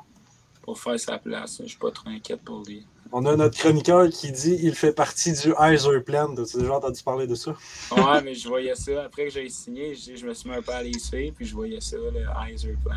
[0.62, 1.58] pour faire sa place.
[1.58, 2.86] Je ne suis pas trop inquiète pour lui.
[3.15, 6.36] On a notre chroniqueur qui dit il fait partie du Heiser Plan.
[6.36, 7.56] As-tu déjà entendu parler de ça?
[7.91, 9.04] ouais, mais je voyais ça.
[9.04, 10.91] Après que j'ai signé, je, je, me suis mis un peu à les
[11.36, 12.95] puis je voyais ça, le Heiser Plan.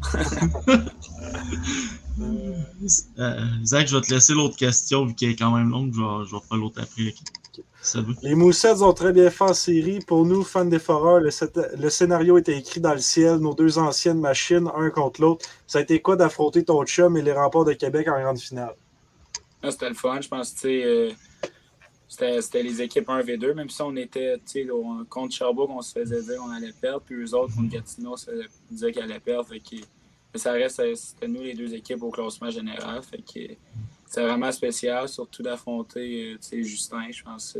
[3.18, 5.92] euh, Zach, je vais te laisser l'autre question, vu qu'elle est quand même longue.
[5.92, 7.14] Je vais, je vais faire l'autre après.
[8.22, 9.98] Les Moussettes ont très bien fait en série.
[9.98, 11.28] Pour nous, fans des foreurs, le,
[11.76, 13.36] le, scénario était écrit dans le ciel.
[13.36, 15.44] Nos deux anciennes machines, un contre l'autre.
[15.66, 18.74] Ça a été quoi d'affronter ton chum et les remports de Québec en grande finale?
[19.62, 20.20] Ah, c'était le fun.
[20.20, 21.10] Je pense que euh,
[22.08, 23.54] c'était les équipes 1v2.
[23.54, 24.40] Même si on était
[25.08, 27.02] contre Sherbrooke, on se faisait dire qu'on allait perdre.
[27.04, 28.30] Puis eux autres, contre Gatineau, on se
[28.70, 29.48] disait qu'ils allaient perdre.
[29.50, 33.02] Mais ça reste, c'était nous les deux équipes au classement général.
[33.02, 33.22] Fait
[34.06, 37.10] c'est vraiment spécial, surtout d'affronter euh, Justin.
[37.10, 37.58] Je pense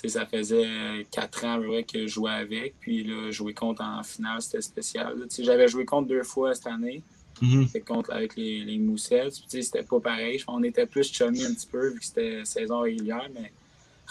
[0.00, 2.74] que ça faisait quatre ans vrai, que je jouais avec.
[2.78, 5.26] Puis là, jouer contre en finale, c'était spécial.
[5.40, 7.02] J'avais joué contre deux fois cette année.
[7.40, 7.68] Mhm.
[7.86, 9.34] contre avec les, les Moussettes.
[9.48, 10.42] C'était pas pareil.
[10.46, 13.52] On était plus chummy un petit peu vu que c'était saison régulière, mais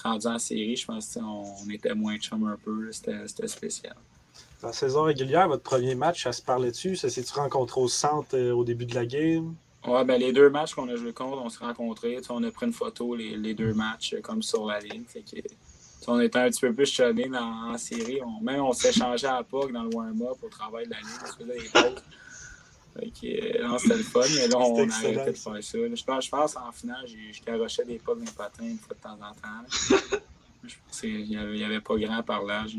[0.03, 2.91] rendu en série, je pense qu'on était moins chum un peu.
[2.91, 3.95] C'était spécial.
[4.63, 6.95] La saison régulière, votre premier match, ça se parlait dessus?
[6.95, 9.53] Ça s'est-tu rencontré au centre euh, au début de la game?
[9.85, 12.19] Ouais, ben les deux matchs qu'on a joué contre, on s'est rencontrés.
[12.29, 15.03] On a pris une photo, les, les, deux matchs, euh, comme sur la ligne.
[15.07, 15.37] Fait que,
[16.07, 18.19] on était un petit peu plus chummy en série.
[18.21, 21.95] On, même on s'est changé à POC dans le warm-up au travail de la ligne.
[23.03, 25.77] Euh, c'était le fun, mais là, on a arrêté de faire ça.
[25.77, 28.95] Je pense, je pense en finale, je carrochais des pas de mes patins une fois
[28.95, 30.17] de temps en temps.
[30.63, 32.77] je pense qu'il n'y avait, pas grand parlage.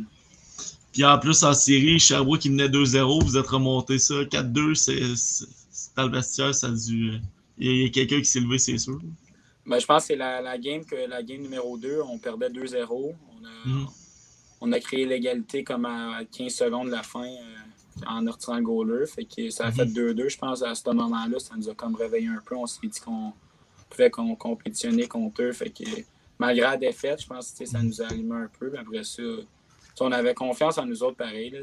[0.92, 5.94] Puis en plus, en série, Sherbrooke qui menait 2-0, vous êtes remonté ça 4-2, c'est
[5.96, 7.12] dans le vestiaire, ça a dû.
[7.58, 9.00] Il y a, quelqu'un qui s'est levé, c'est sûr.
[9.66, 12.48] Ben, je pense que c'est la, la, game que la game numéro 2, on perdait
[12.48, 12.86] 2-0.
[12.90, 13.86] On, a, mm.
[14.62, 17.26] on a créé l'égalité comme à 15 secondes de la fin.
[17.26, 17.58] Euh,
[18.06, 19.06] en retirant le goaler.
[19.06, 20.28] Fait que ça a fait 2-2, mhm.
[20.28, 21.38] je pense, à ce moment-là.
[21.38, 22.56] Ça nous a comme réveillé un peu.
[22.56, 23.32] On s'est dit qu'on
[23.90, 25.52] pouvait compétitionner contre eux.
[25.52, 25.84] Fait que
[26.38, 28.70] malgré la défaite, je pense que ça nous a allumé un peu.
[28.70, 29.22] Mais après ça,
[30.00, 31.60] on avait confiance en nous autres pareil.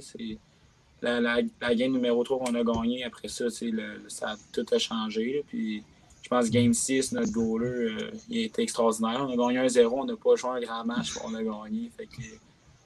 [1.02, 4.78] la, la, la, game numéro 3 qu'on a gagné, après ça, le, ça tout a
[4.78, 5.44] changé.
[5.48, 5.84] Puis
[6.26, 9.24] je pense que Game 6, notre goaler, euh, il était extraordinaire.
[9.30, 11.92] On a gagné 1-0, on n'a pas joué un grand match, on a gagné.
[11.96, 12.24] Fait que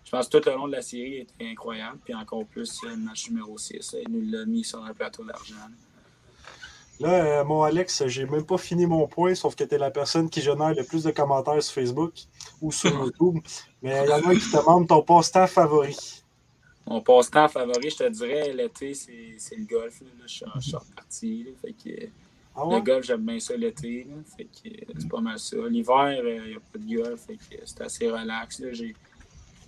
[0.09, 1.99] je pense que tout le long de la série était incroyable.
[2.03, 3.95] Puis encore plus le match numéro 6.
[4.01, 5.53] Il nous l'a mis sur un plateau d'argent.
[6.99, 9.91] Là, euh, mon Alex, j'ai même pas fini mon point, sauf que tu es la
[9.91, 12.13] personne qui génère le plus de commentaires sur Facebook
[12.59, 13.37] ou sur YouTube.
[13.83, 15.95] Mais il y en a un qui te demande ton passe-temps favori.
[16.87, 20.01] Mon passe-temps favori, je te dirais, l'été, c'est le golf.
[20.01, 20.07] Là.
[20.25, 20.27] Je,
[20.59, 21.47] suis, reparti.
[21.61, 22.07] Fait que,
[22.55, 24.07] ah Le golf, j'aime bien ça l'été.
[24.35, 25.55] C'est pas mal ça.
[25.69, 27.27] L'hiver, il euh, n'y a pas de golf.
[27.63, 28.63] C'est assez relax.
[28.71, 28.95] J'ai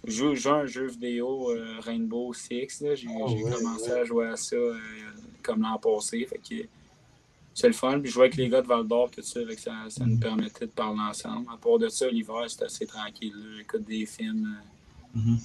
[0.05, 2.83] je joue, un jeu vidéo euh, Rainbow Six.
[2.95, 4.77] J'ai ah commencé à jouer à ça euh,
[5.43, 6.25] comme l'an passé.
[6.25, 6.67] Fait que
[7.53, 7.99] c'est le fun.
[7.99, 10.65] Puis je jouais avec les gars de Val d'Or, tout ça, ça, ça nous permettait
[10.65, 11.47] de parler ensemble.
[11.53, 13.35] À part de ça, l'hiver, c'était assez tranquille.
[13.57, 14.57] J'écoute des films.
[15.15, 15.39] Euh, mm-hmm.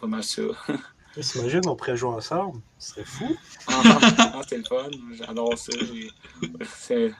[0.00, 0.42] Pas mal ça.
[1.20, 2.60] T'imagines, on pourrait jouer ensemble?
[2.78, 3.36] Ce serait fou.
[3.68, 3.82] ah,
[4.18, 4.90] ah c'est le fun.
[5.12, 5.72] J'adore ça.
[6.76, 7.12] C'est, ouais.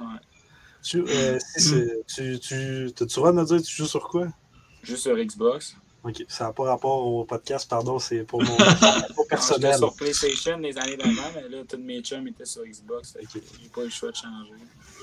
[0.82, 4.28] Tu, euh, tu, tu, tu, tu me dire, tu joues sur quoi?
[4.82, 5.76] Juste sur Xbox.
[6.04, 8.56] Ok, ça n'a pas rapport au podcast, pardon, c'est pour mon
[9.28, 9.72] personnel.
[9.72, 13.24] J'étais sur PlayStation les années d'avant, mais là, tous mes chums étaient sur Xbox, donc
[13.32, 14.52] j'ai pas eu le choix de changer.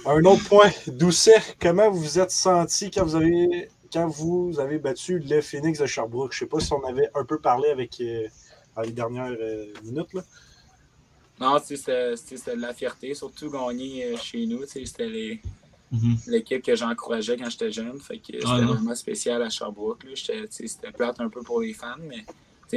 [0.06, 4.78] Un autre point, Doucet, comment vous vous êtes senti quand vous avez quand vous avez
[4.78, 6.34] battu le Phoenix de Sherbrooke?
[6.34, 8.28] Je sais pas si on avait un peu parlé avec euh,
[8.84, 10.14] les dernières euh, minutes.
[10.14, 10.22] Là.
[11.40, 14.66] Non, c'était de la fierté, surtout gagner euh, chez nous.
[14.68, 15.42] C'était les
[15.92, 16.18] Mhm.
[16.28, 18.00] l'équipe que j'encourageais quand j'étais jeune.
[18.00, 18.74] Fait que c'était non.
[18.74, 20.06] vraiment spécial à Sherbrooke.
[20.16, 22.26] C'était plate un peu pour les fans, mais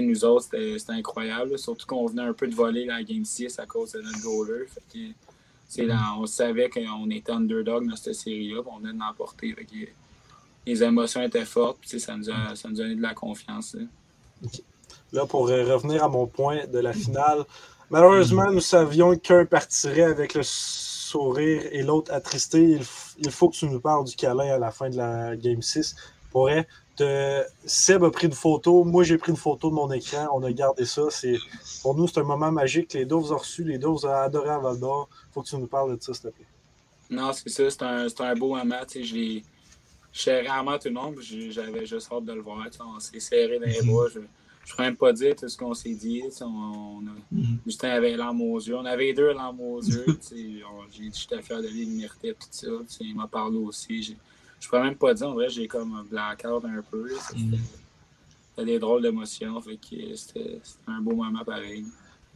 [0.00, 1.52] nous autres, c'était c'était incroyable.
[1.52, 1.58] là.
[1.58, 4.66] Surtout qu'on venait un peu de voler la Game 6 à cause de notre goaler.
[4.66, 5.14] Fait
[5.76, 9.54] que, là, on savait qu'on était underdog dans cette série-là, on venait de l'emporter.
[10.66, 13.14] Les émotions étaient fortes, puis sais, ça nous a, ça nous a donné de la
[13.14, 13.74] confiance.
[13.74, 13.82] là.
[15.12, 17.44] Là, pour euh, revenir à mon point de la finale,
[17.90, 20.42] malheureusement, nous savions qu'un partirait avec le
[21.04, 22.78] sourire et l'autre attristé.
[23.18, 25.94] Il, faut que tu nous parles du câlin à la fin de la Game 6.
[26.30, 26.66] Pour vrai,
[27.64, 30.52] Seb a pris une photo, moi j'ai pris une photo de mon écran, on a
[30.52, 31.02] gardé ça.
[31.10, 31.36] C'est,
[31.82, 32.92] pour nous, c'est un moment magique.
[32.94, 35.08] Les deux vous ont reçu, les deux vous ont adoré à Val d'Or.
[35.32, 36.46] faut que tu nous parles de ça, s'il te plaît.
[37.10, 38.80] Non, c'est ça, c'est un, c'est un beau moment.
[38.92, 39.42] Je l'ai-
[40.12, 42.66] je rarement tout le monde, j'avais juste hâte de le voir.
[42.80, 43.92] On s'est serré dans les Mhm.
[43.92, 44.06] bras.
[44.14, 44.20] Je
[44.66, 46.22] ne pourrais même pas dire tout ce qu'on s'est dit.
[46.40, 47.58] On, on a- Mhm.
[47.66, 48.76] Justin avait l'arme aux yeux.
[48.76, 50.04] On avait les deux l'arme aux yeux.
[50.06, 52.66] tu sais, on- J'ai dit j'étais fier de lui, il méritait tout ça.
[52.66, 54.16] tu sais, Il m'a parlé aussi.
[54.60, 57.08] Je pourrais même pas dire, en vrai, j'ai comme un blackout un peu.
[57.28, 57.58] C'était Mhm.
[58.56, 59.60] c'était des drôles d'émotions.
[59.60, 61.84] fait que C'était c'était un beau moment pareil.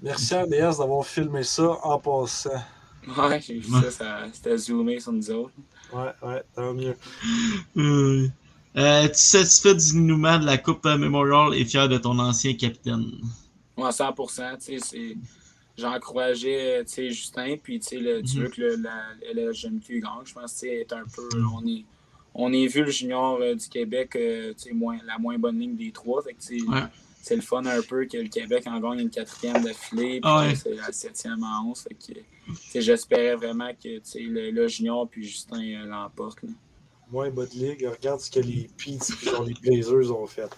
[0.02, 2.50] Merci à DS d'avoir filmé ça en passant.
[3.16, 5.52] Ouais, j'ai vu ça, ça c'était zoomé sur nous autres.
[5.92, 6.94] Ouais, ouais, tant mieux.
[8.76, 13.10] Euh, Es-tu satisfait du dénouement de la Coupe Memorial et fier de ton ancien capitaine?
[13.76, 14.24] Moi, 100 tu
[14.60, 15.16] sais, c'est-
[15.76, 18.42] J'encourageais tu sais, Justin, puis tu sais, le, tu Mhm.
[18.42, 18.92] veux que le, la,
[19.32, 20.10] la GMQ gagne.
[20.24, 21.28] Je pense que tu est un peu.
[21.54, 21.84] On est,
[22.34, 25.58] on est vu le junior euh, du Québec, euh, tu sais, moins, la moins bonne
[25.60, 26.22] ligne des trois.
[26.44, 26.80] Tu Ouais.
[27.22, 30.40] C'est le fun un peu que le Québec en gagne une quatrième d'affilée, puis Ah
[30.48, 30.54] ouais.
[30.56, 31.86] c'est la septième en onze.
[32.00, 36.38] Tu J'espérais vraiment que tu sais, le, le junior puis Justin euh, l'emportent.
[37.10, 40.50] Moins bas de ligue, regarde ce que les Peets et genre les Blazers ont fait.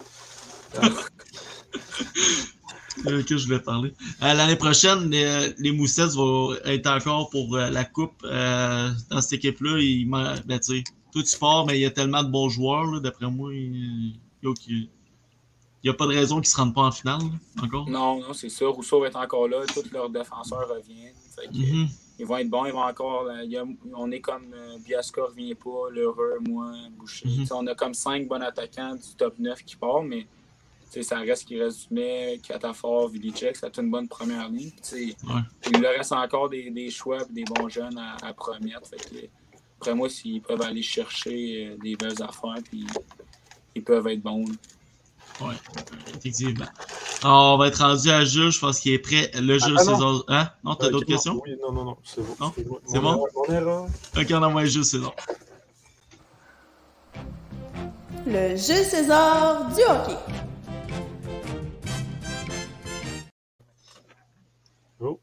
[3.07, 3.93] Euh, que je voulais parler.
[4.21, 8.21] Euh, L'année prochaine, les, les Moussettes vont être encore pour euh, la Coupe.
[8.23, 11.91] Euh, dans cette équipe-là, il ben, tu sais, toi tu pars, mais il y a
[11.91, 13.53] tellement de bons joueurs, d'après moi.
[13.53, 17.89] Il n'y a pas de raison qu'ils ne se rendent pas en finale, là, encore.
[17.89, 18.67] Non, non, c'est ça.
[18.67, 19.61] Rousseau va être encore là.
[19.73, 21.15] Tous leurs défenseurs reviennent.
[21.35, 21.87] Fait que.
[22.19, 23.23] Ils vont être bons, ils vont encore.
[23.23, 27.27] là, il y a- on est comme euh, Biasca revient pas, Lheureux, moi, Boucher.
[27.27, 27.47] Mhm.
[27.51, 30.27] On a comme cinq bons attaquants du top 9 qui partent, mais
[31.01, 34.71] ça reste qui résumait Catafort, Vilicek, ça a une bonne première ligne.
[35.23, 35.41] Ouais.
[35.73, 38.85] Il leur reste encore des, des choix et des bons jeunes à, à promettre.
[38.87, 39.25] Fait que,
[39.79, 42.85] après moi, s'ils peuvent aller chercher euh, des belles affaires, puis
[43.73, 44.45] ils peuvent être bons.
[44.45, 44.53] là.
[45.39, 45.55] Ouais,
[46.17, 46.65] effectivement.
[47.23, 49.31] Alors, on va être rendu à Jules, je pense qu'il est prêt.
[49.35, 49.93] Le Jules Ah, non.
[49.95, 50.23] César.
[50.27, 50.49] Hein?
[50.63, 51.41] Non, t'as Ok, d'autres non, questions?
[51.45, 52.35] Oui, non, non, non, c'est bon.
[52.39, 52.53] Non?
[52.55, 53.11] C'est bon?
[53.15, 53.85] erreur, Mon erreur.
[54.17, 55.13] Ok, on envoie Jules César.
[58.27, 60.17] Le jeu César du hockey.
[64.99, 65.19] Oh.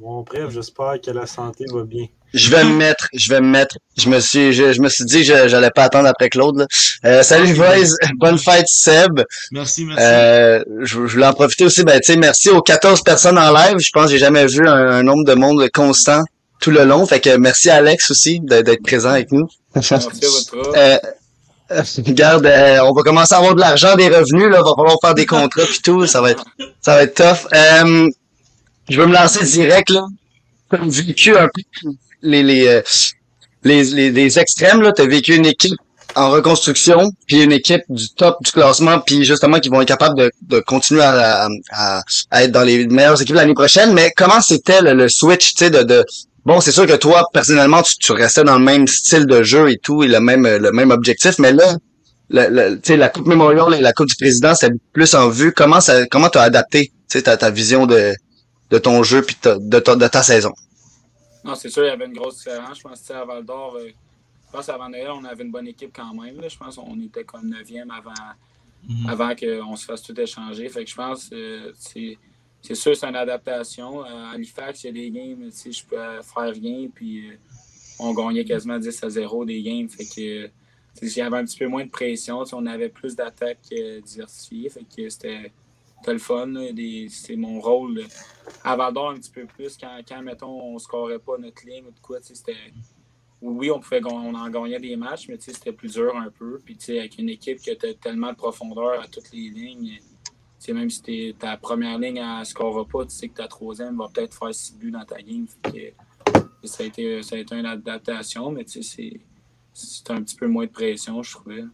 [0.00, 2.06] Bon, bref, j'espère que la santé va bien.
[2.34, 3.76] Je vais me mettre, je vais me mettre.
[3.96, 6.58] Je me suis, je, je me suis dit que je- j'allais pas attendre après Claude.
[6.58, 6.66] là.
[7.04, 9.22] Euh, salut boys, bonne fête Seb.
[9.50, 10.02] Merci, merci.
[10.04, 11.82] Euh, je, je voulais en profiter aussi.
[11.84, 13.78] Ben, tu sais, merci aux 14 personnes en live.
[13.78, 16.22] Je pense que j'ai jamais vu un, un nombre de monde constant
[16.60, 17.04] tout le long.
[17.06, 19.48] Fait que merci à Alex aussi d'être présent avec nous.
[19.74, 20.76] Merci à votre.
[20.76, 20.98] Euh,
[21.70, 24.48] euh, regarde, euh, on va commencer à avoir de l'argent, des revenus.
[24.50, 26.06] Là, va falloir faire des contrats puis tout.
[26.06, 26.44] Ça va être,
[26.82, 27.48] ça va être tough.
[27.54, 28.08] Euh,
[28.88, 30.04] je vais me lancer direct là.
[30.68, 31.62] Comme vécu un peu
[32.22, 32.82] les les euh,
[33.64, 34.92] les, les, les extrêmes là.
[34.92, 35.74] T'as vécu une équipe
[36.14, 40.18] en reconstruction, puis une équipe du top du classement, puis justement qui vont être capables
[40.18, 43.92] de, de continuer à, à, à- être dans les meilleures équipes l'année prochaine.
[43.92, 46.04] Mais comment c'était le, le switch, tu sais, de, de
[46.44, 49.70] Bon, c'est sûr que toi, personnellement, tu, tu restais dans le même style de jeu
[49.70, 51.76] et tout, et le même, le même objectif, mais là,
[52.30, 55.28] le, le- tu sais, la Coupe Memorial et la Coupe du Président, c'était plus en
[55.28, 55.52] vue.
[55.52, 58.14] Comment ça, comment t'as adapté, tu sais, ta, ta vision de,
[58.70, 60.52] de ton jeu puis ta- de, ta, de ta saison?
[61.44, 62.78] Non, c'est sûr, il y avait une grosse différence.
[62.78, 65.66] Je pense que à Val d'Or, euh, je pense qu'avant Noël, on avait une bonne
[65.68, 66.40] équipe quand même.
[66.40, 66.48] là.
[66.48, 68.12] Je pense qu'on était comme 9e avant,
[68.88, 69.08] Mhm.
[69.08, 70.68] avant qu'on se fasse tout échanger.
[70.68, 72.18] Fait que je pense que c'est
[72.60, 74.02] c'est sûr c'est une adaptation.
[74.02, 77.34] À Halifax, il y a des games, je peux faire rien, puis euh,
[78.00, 79.88] on gagnait quasiment 10 à 0 des games.
[79.88, 80.50] Fait que
[81.00, 82.42] il y avait un petit peu moins de pression.
[82.52, 84.68] On avait plus d'attaques euh, diversifiées.
[84.70, 85.52] Fait que c'était
[85.98, 86.52] c'était le fun.
[87.10, 88.04] C'est mon rôle.
[88.64, 89.76] Val d'Or, un petit peu plus.
[89.76, 92.54] Quand, quand mettons, on ne scorait pas notre ligne ou de quoi, c'était
[93.40, 96.60] oui, on pouvait on en gagnait des matchs, mais c'était plus dur un peu.
[96.64, 100.00] Puis avec une équipe qui a tellement de profondeur à toutes les lignes,
[100.68, 104.36] même si ta première ligne ne scorera pas, tu sais que ta troisième va peut-être
[104.36, 105.46] faire six buts dans ta game.
[106.64, 110.72] Ça, a été, ça a été une adaptation, mais c'est un petit peu moins de
[110.72, 111.64] pression, je trouvais.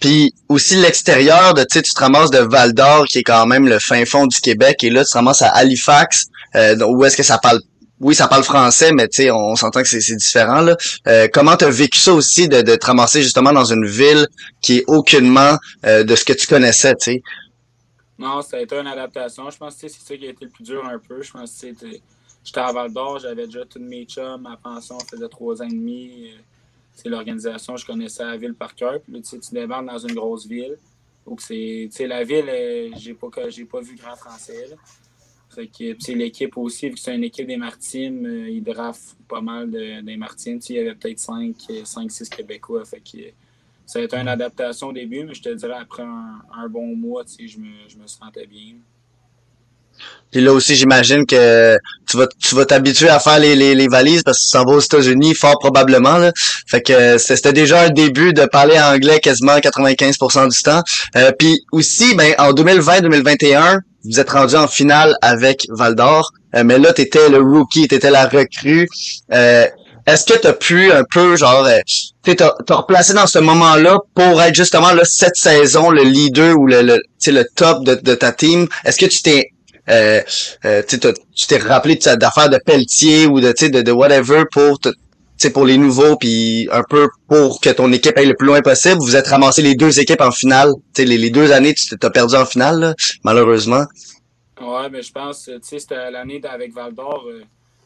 [0.00, 3.66] Puis aussi l'extérieur de, tu tu te ramasses de Val d'Or, qui est quand même
[3.66, 7.16] le fin fond du Québec, et là, tu te ramasses à Halifax, euh, où est-ce
[7.16, 7.60] que ça parle
[7.98, 10.60] oui, ça parle français, mais tu sais, on, s'entend que c'est différent.
[10.60, 10.76] Là.
[11.06, 14.26] Euh, comment tu as vécu ça aussi de, de te ramasser justement dans une ville
[14.60, 15.56] qui est aucunement
[15.86, 17.22] euh, de ce que tu connaissais, tu sais?
[18.18, 19.48] Non, ça a été une adaptation.
[19.50, 21.22] Je pense que c'est ça qui a été le plus dur un peu.
[21.22, 21.68] Je pense que
[22.44, 25.70] j'étais à Val d'Or, j'avais déjà tous mes chums, ma pension faisait trois ans et
[25.70, 26.34] demi.
[26.96, 29.00] C'est l'organisation, je connaissais la ville par cœur.
[29.02, 30.76] Puis tu débarques dans une grosse ville.
[31.26, 32.50] Donc, c'est, la ville,
[32.96, 34.68] j'ai pas, pas vu grand français.
[34.68, 34.76] Là.
[36.08, 40.00] L'équipe aussi, vu que c'est une équipe des Martines, euh, ils draftent pas mal de,
[40.00, 40.60] des Martines.
[40.68, 42.84] Il y avait peut-être 5-6 Québécois.
[42.84, 43.18] Fait que,
[43.84, 47.24] ça a été une adaptation au début, mais je te dirais, après un, bon mois,
[47.26, 48.74] je me, je me sentais bien.
[50.32, 51.78] Puis là aussi, j'imagine que
[52.08, 54.64] tu vas tu vas t'habituer à faire les, les, les, valises parce que tu s'en
[54.64, 56.18] vas aux États-Unis fort probablement.
[56.18, 56.32] Là.
[56.66, 60.82] Fait que c'était déjà un début de parler anglais quasiment 95% du temps.
[61.16, 66.62] Euh, puis aussi, ben en 2020-2021, vous êtes rendu en finale avec Val d'Or, euh,
[66.64, 68.88] mais là, tu étais le rookie, tu étais la recrue.
[69.32, 69.66] Euh,
[70.06, 71.78] est-ce que tu as pu un peu, genre, euh,
[72.24, 76.66] tu t'as replacé dans ce moment-là pour être justement là, cette saison le leader ou
[76.66, 78.68] le, le, le top de, de ta team?
[78.84, 79.50] Est-ce que tu t'es
[79.88, 80.20] euh,
[80.64, 80.98] euh, tu
[81.46, 84.90] t'es rappelé d'affaires de Pelletier ou de, de, de whatever pour te,
[85.48, 88.98] pour les nouveaux, puis un peu pour que ton équipe aille le plus loin possible.
[89.00, 90.70] Vous êtes ramassé les deux équipes en finale.
[90.98, 93.84] Les, les deux années, tu t'as perdu en finale, malheureusement.
[94.60, 97.42] Ouais, mais je pense, tu sais, c'était l'année avec Val d'Or, euh,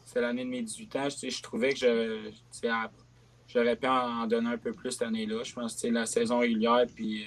[0.06, 1.08] c'était l'année de mes 18 ans.
[1.10, 2.20] Je trouvais que
[3.52, 5.42] j'aurais pu en donner un peu plus cette année-là.
[5.42, 7.26] Je pense que la saison régulière, puis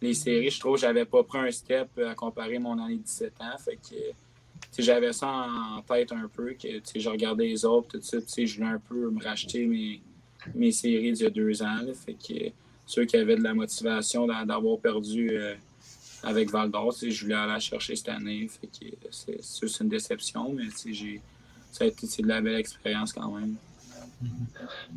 [0.00, 3.02] les séries, je trouve que j'avais pas pris un step à comparer mon année de
[3.02, 3.58] 17 ans.
[3.58, 6.68] Fait que j'avais ça en tête un peu, que
[7.00, 10.00] je regardais les autres, tout ça, je voulais un peu me racheter mes,
[10.54, 11.78] mes séries d'il y a deux ans.
[11.94, 12.52] fait que
[12.86, 15.54] ceux qui avaient de la motivation d'avoir perdu euh,
[16.22, 18.48] avec Val d'Or, je voulais aller la chercher cette année.
[18.48, 23.56] Fait que c'est une déception, mais ça a été de la belle expérience quand même.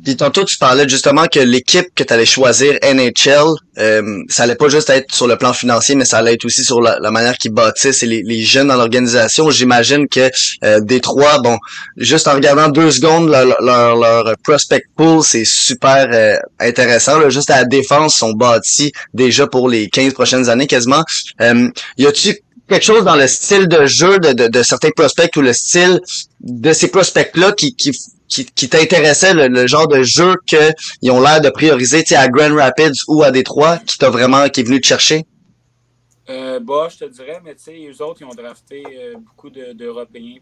[0.04, 3.46] Puis tantôt, tu parlais justement que l'équipe que tu allais choisir, NHL,
[3.78, 6.64] euh, ça allait pas juste être sur le plan financier, mais ça allait être aussi
[6.64, 9.48] sur la, manière qu'ils bâtissent et les, jeunes dans l'organisation.
[9.50, 10.28] J'imagine que
[10.64, 11.56] euh, Détroit, bon,
[11.96, 17.20] juste en regardant deux secondes leur, leur, prospect pool, c'est super euh, intéressant.
[17.20, 17.28] Là.
[17.30, 21.04] Juste à la défense, sont bâtis déjà pour les 15 prochaines années quasiment.
[21.40, 25.42] Euh, y a-tu quelque chose dans le style de jeu de, de, certains prospects ou
[25.42, 26.00] le style
[26.40, 27.92] de ces prospects-là qui, qui
[28.32, 33.22] qui, t'intéressait, le, genre de jeu qu'ils ont l'air de prioriser à Grand Rapids ou
[33.22, 35.26] à Détroit, qui t'a vraiment qui est venu te chercher?
[36.30, 39.50] Euh, bah, je te dirais, mais tu sais, eux autres, ils ont drafté euh, beaucoup
[39.50, 40.36] d'Européens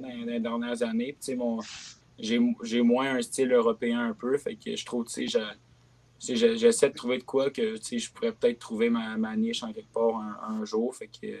[0.00, 1.16] dans, les dernières années.
[1.22, 5.44] Tu sais, j'ai moins un style européen un peu, fait que je trouve, tu sais,
[6.56, 9.62] j'essaie de trouver de quoi que, tu sais, je pourrais peut-être trouver ma, ma, niche
[9.62, 11.36] en quelque part un, un jour, fait que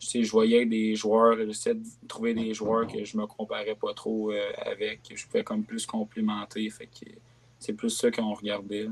[0.00, 4.30] je voyais des joueurs, j'essayais de trouver des joueurs que je me comparais pas trop
[4.30, 6.68] euh, avec, que je pouvais comme plus complimenter.
[6.70, 7.10] Fait que
[7.58, 8.86] c'est plus ça qu'on regardait.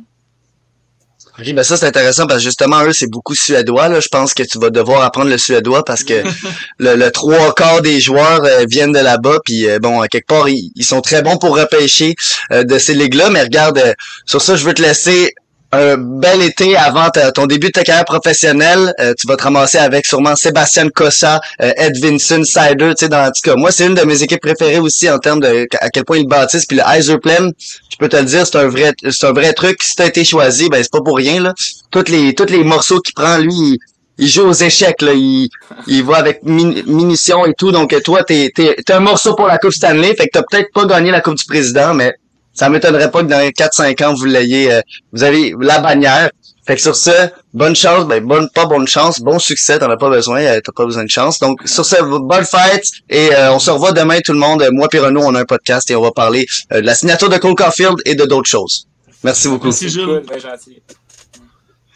[1.38, 4.00] Oui, ben ça c'est intéressant parce que justement eux c'est beaucoup suédois là.
[4.00, 6.22] Je pense que tu vas devoir apprendre le suédois parce que
[6.78, 10.84] le, trois quarts des joueurs euh, viennent de là-bas puis euh, bon quelque part ils,
[10.84, 12.14] sont très bons pour repêcher
[12.50, 13.30] de ces ligues-là.
[13.30, 13.94] Mais regarde
[14.26, 15.34] sur ça je veux te laisser
[15.72, 18.94] un bel été avant ton début de ta carrière professionnelle.
[19.00, 23.08] Euh, tu vas te ramasser avec sûrement Sébastien Cossa, euh, Ed Vincent, Sider, tu sais,
[23.08, 25.66] dans, en tout cas, moi, c'est une de mes équipes préférées aussi en termes de
[25.80, 26.66] à quel point ils bâtissent.
[26.66, 27.52] Puis le Iserplem,
[27.90, 29.82] je peux te le dire, c'est un vrai c'est un vrai truc.
[29.82, 31.54] Si t'as été choisi, ben c'est pas pour rien, là.
[31.90, 33.78] Toutes les, tous les morceaux qu'il prend, lui,
[34.18, 35.12] il, joue aux échecs, là.
[35.14, 35.48] Il,
[35.86, 37.72] il va avec munitions et tout.
[37.72, 40.14] Donc, toi, t'es, t'es, t'es un morceau pour la Coupe Stanley.
[40.14, 42.14] Fait que t'as peut-être pas gagné la Coupe du Président, mais
[42.56, 44.80] ça m'étonnerait pas que dans 4-5 ans, vous l'ayez, euh,
[45.12, 46.30] vous avez la bannière.
[46.66, 49.96] Fait que sur ce, bonne chance, ben bonne, pas bonne chance, bon succès, t'en as
[49.96, 51.38] pas besoin, euh, t'as pas besoin de chance.
[51.38, 54.66] Donc sur ce, bonne fête et euh, on se revoit demain tout le monde.
[54.72, 57.36] Moi et Renaud, on a un podcast et on va parler de la signature de
[57.36, 58.88] Cole Caulfield et de d'autres choses.
[59.22, 59.66] Merci beaucoup.
[59.66, 60.22] Merci Jules.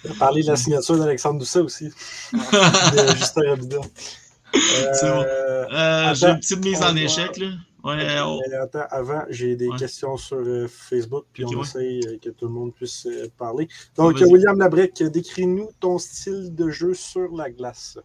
[0.05, 1.87] On va parler de la signature d'Alexandre Doucet aussi.
[2.33, 3.79] de Justin Robida.
[4.93, 5.25] C'est bon.
[6.15, 7.49] J'ai une petite mise en échec là.
[7.83, 8.05] Ouais,
[8.61, 12.53] attends, avant, j'ai des questions sur euh, Facebook, puis on essaye euh, que tout le
[12.53, 13.69] monde puisse euh, parler.
[13.97, 17.99] Donc, William Labrec, décris-nous ton style de jeu sur la glace.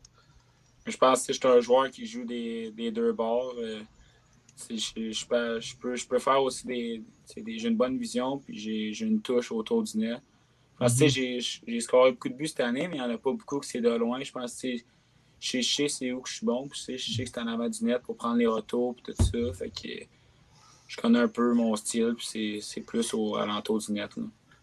[0.86, 3.56] Je pense que je suis un joueur qui joue des, des deux bords.
[4.70, 7.02] Je, je, peux, je, peux, faire aussi des.
[7.36, 10.20] J'ai une bonne vision, puis j'ai une touche autour du net.
[10.76, 11.62] Je pense que mm-hmm.
[11.68, 13.66] j'ai scoré beaucoup de buts cette année, mais il n'y en a pas beaucoup que
[13.66, 14.22] c'est de loin.
[14.22, 14.68] Je pense que
[15.40, 17.70] je sais c'est où que je suis bon, puis je sais que c'est en avant
[17.70, 19.54] du net pour prendre les retours, puis tout ça.
[19.54, 20.06] Fait que
[20.88, 24.12] je connais un peu mon style, puis c'est plus au alentour du net.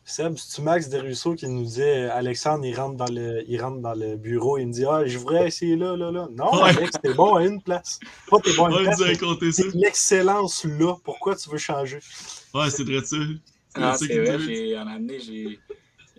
[0.05, 3.95] Seb, c'est-tu Max Desruisseaux qui nous disait Alexandre, il rentre dans le, il rentre dans
[3.95, 6.29] le bureau, il me dit Ah, je voudrais essayer là, là, là.
[6.33, 6.71] Non, Ouais.
[6.71, 8.01] Alex, t'es bon à une place.
[8.29, 9.53] Pas t'es bon à une Ouais, place.
[9.53, 10.97] C'est l'excellence là.
[11.05, 12.01] Pourquoi tu veux changer?
[12.53, 13.17] Ouais, c'est vrai ça.
[13.75, 14.45] Ah, c'est qu'il vrai, dit.
[14.47, 15.61] j'ai, en amené, j'ai,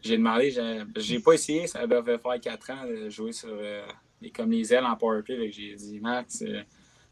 [0.02, 3.86] j'ai demandé, j'ai, j'ai pas essayé, ça devait faire 4 ans de jouer sur euh,
[4.24, 5.52] les, comme les ailes en powerplay.
[5.52, 6.62] J'ai dit, Max, euh,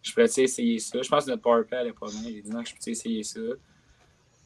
[0.01, 1.01] je peux essayer ça.
[1.01, 2.23] Je pense que notre powerplay allait pas bien.
[2.23, 3.39] J'ai dit, Max, je peux essayer ça.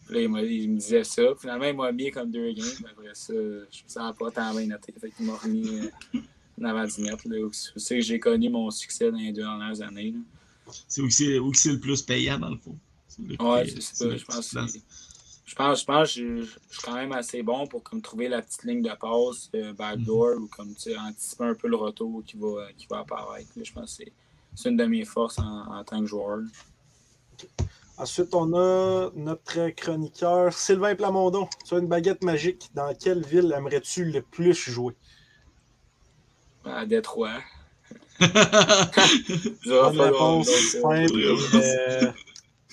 [0.06, 1.24] Puis là, il, m'a- il me disait ça.
[1.40, 2.86] Finalement, il m'a mis comme deux games.
[2.92, 4.94] Après ça, je me sens pas tant bien noté.
[5.00, 5.68] Fait qu'il m'a remis
[6.14, 6.20] euh,
[6.62, 6.92] en avant du
[7.76, 10.12] C'est que j'ai connu mon succès dans les deux dernières années.
[10.12, 10.72] là.
[10.88, 11.08] C'est où
[11.52, 12.78] que c'est le plus payant, dans le fond?
[13.38, 14.18] Prix, c'est ça.
[14.18, 14.56] Je pense,
[15.58, 18.28] je pense, je pense que je, je suis quand même assez bon pour comme, trouver
[18.28, 21.78] la petite ligne de passe, euh, backdoor, ou comme tu sais, anticiper un peu le
[21.78, 23.48] retour qui va, qui va apparaître.
[23.56, 23.64] là.
[23.64, 24.12] Je pense que c'est-
[24.54, 26.40] c'est une de mes forces en, en tant que joueur.
[27.98, 31.48] Ensuite, on a notre chroniqueur Sylvain Plamondon.
[31.66, 32.70] Tu as une baguette magique.
[32.74, 34.94] Dans quelle ville aimerais-tu le plus jouer?
[36.66, 37.40] À Détroit.
[38.20, 41.14] Bonne réponse simple.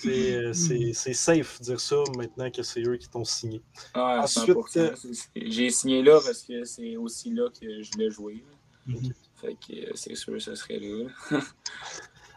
[0.09, 3.61] Euh, c'est, c'est- c'est safe de dire ça maintenant que c'est eux qui t'ont signé.
[3.93, 4.77] Ensuite, 100%.
[4.79, 4.95] euh,
[5.35, 8.43] J'ai signé là parce que c'est aussi là que je voulais jouer.
[8.85, 9.13] Mhm.
[9.41, 11.09] Fait que euh, c'est sûr que ce serait là.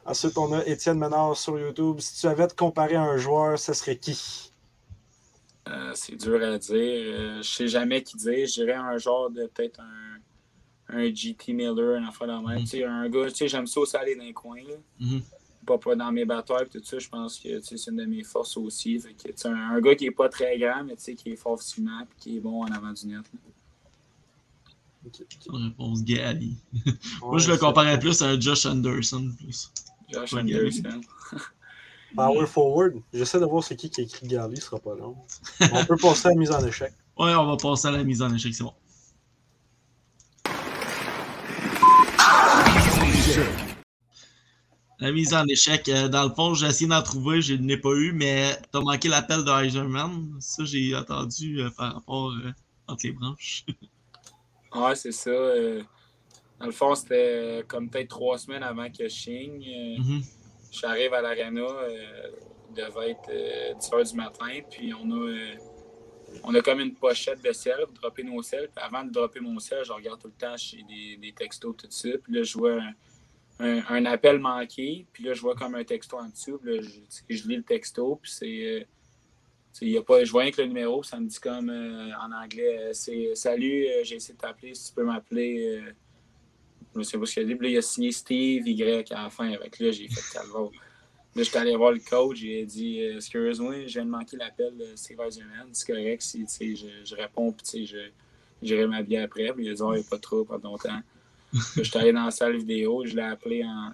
[0.07, 1.99] Ensuite, on a Étienne Ménard sur YouTube.
[1.99, 4.53] Si tu avais à te comparer à un joueur, ce serait qui?
[5.69, 6.75] Euh, c'est dur à dire.
[6.77, 8.47] Euh, je sais jamais qui dire.
[8.47, 12.59] Je dirais un genre de peut-être un, un GT Miller, un affaire de même.
[12.61, 12.65] Mm.
[12.65, 14.63] Tu sais, Un gars, tu sais, j'aime ça aussi aller dans les coins.
[14.63, 15.07] Là.
[15.67, 16.99] Pas, pas dans mes batailles tout ça.
[16.99, 18.99] Je pense que c'est une de mes forces aussi.
[19.01, 21.37] Fait que, un, un gars qui est pas très grand, mais tu sais, qui est
[21.37, 23.25] fort physiquement et qui est bon en avant du net.
[25.49, 26.57] réponse, Gali.
[27.23, 29.33] Moi, je le comparais plus à Josh Anderson.
[29.37, 29.73] Plus.
[30.13, 31.01] Josh Ouais, Anderson.
[32.15, 32.95] Power forward.
[33.13, 35.17] J'essaie de voir c'est qui qui a écrit Gali, ce sera pas long.
[35.73, 36.93] On peut passer à la mise en échec.
[37.19, 38.73] Ouais, on va passer à la mise en échec, c'est bon.
[44.99, 47.93] La mise en échec, euh, dans le fond, j'ai essayé d'en trouver, je n'ai pas
[47.95, 50.37] eu, mais t'as manqué l'appel de Heiserman.
[50.41, 52.51] Ça, j'ai attendu euh, par rapport euh,
[52.89, 53.65] entre les branches.
[54.75, 55.31] Ouais, c'est ça.
[55.31, 55.83] euh,
[56.61, 59.65] dans le fond, c'était comme peut-être trois semaines avant que je signe.
[59.65, 60.23] Euh, Mhm.
[60.73, 61.65] J'arrive à l'arena,
[62.69, 65.55] il devait être euh, 10 h du matin, puis on a,
[66.43, 68.69] on a comme une pochette de sel, pour dropper nos sels.
[68.77, 71.87] Avant de dropper mon sel, je regarde tout le temps chez des, des textos, tout
[71.89, 72.09] ça.
[72.23, 72.93] Puis là, je vois un,
[73.59, 76.61] un- appel manqué, puis là, je vois comme un texto en dessous.
[76.63, 76.75] Là,
[77.29, 78.65] je, lis le texto, puis c'est.
[78.67, 78.85] euh,
[79.87, 82.33] y a pas, je vois rien que le numéro, ça me dit comme euh, en
[82.33, 85.83] anglais, euh, c'est Salut, j'ai essayé de t'appeler, si tu peux m'appeler.
[86.95, 87.55] je ne sais pas ce qu'il a dit.
[87.55, 89.51] Puis là, il a signé Steve Y à la fin.
[89.53, 90.71] Avec là, j'ai fait calvaire.
[91.35, 92.39] Là, j'étais allé voir le coach.
[92.39, 95.69] J'ai dit Excuse-moi, je viens de manquer l'appel Steve Eisenman.
[95.73, 96.47] C'est correct si
[96.77, 97.53] je, je réponds.
[97.53, 97.95] Puis
[98.63, 99.53] j'irai m'habiller après.
[99.53, 101.01] Puis il a dit il n'y a pas trop, pas longtemps.
[101.77, 103.05] J'étais allé dans la salle vidéo.
[103.05, 103.93] Je l'ai appelé en,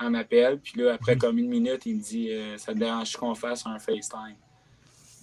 [0.00, 0.58] en appel.
[0.60, 3.66] Puis là, après comme une minute, il me dit euh, Ça te dérange qu'on fasse
[3.66, 4.36] un FaceTime?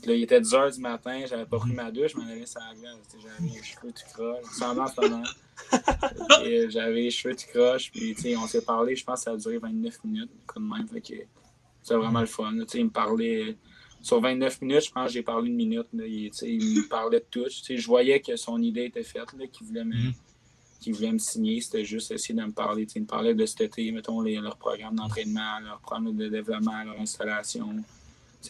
[0.02, 2.24] Puis Là, il était 10 h du matin, j'avais pas pris ma douche, je m'en
[2.24, 2.98] allais sur la glace.
[3.22, 5.24] J'avais les cheveux tout croche, semblant.
[6.46, 9.32] Et, euh, J'avais les cheveux tout croche, puis on s'est parlé, je pense que ça
[9.32, 10.88] a duré 29 minutes, comme même.
[11.82, 12.54] C'est vraiment le fun.
[12.74, 13.58] il me parlait.
[14.02, 15.88] Sur 29 minutes, je pense que j'ai parlé une minute.
[15.92, 16.06] Là.
[16.08, 17.46] Il, il me parlait de tout.
[17.50, 20.12] Je voyais que son idée était faite, qu'il voulait me.
[20.80, 22.86] Qu'il voulait me signer, c'était juste essayer de me parler.
[22.86, 26.16] Tu sais, Il me parlait de cet été, mettons, les, leur programme d'entraînement, leur programme
[26.16, 27.76] de développement, leur installation,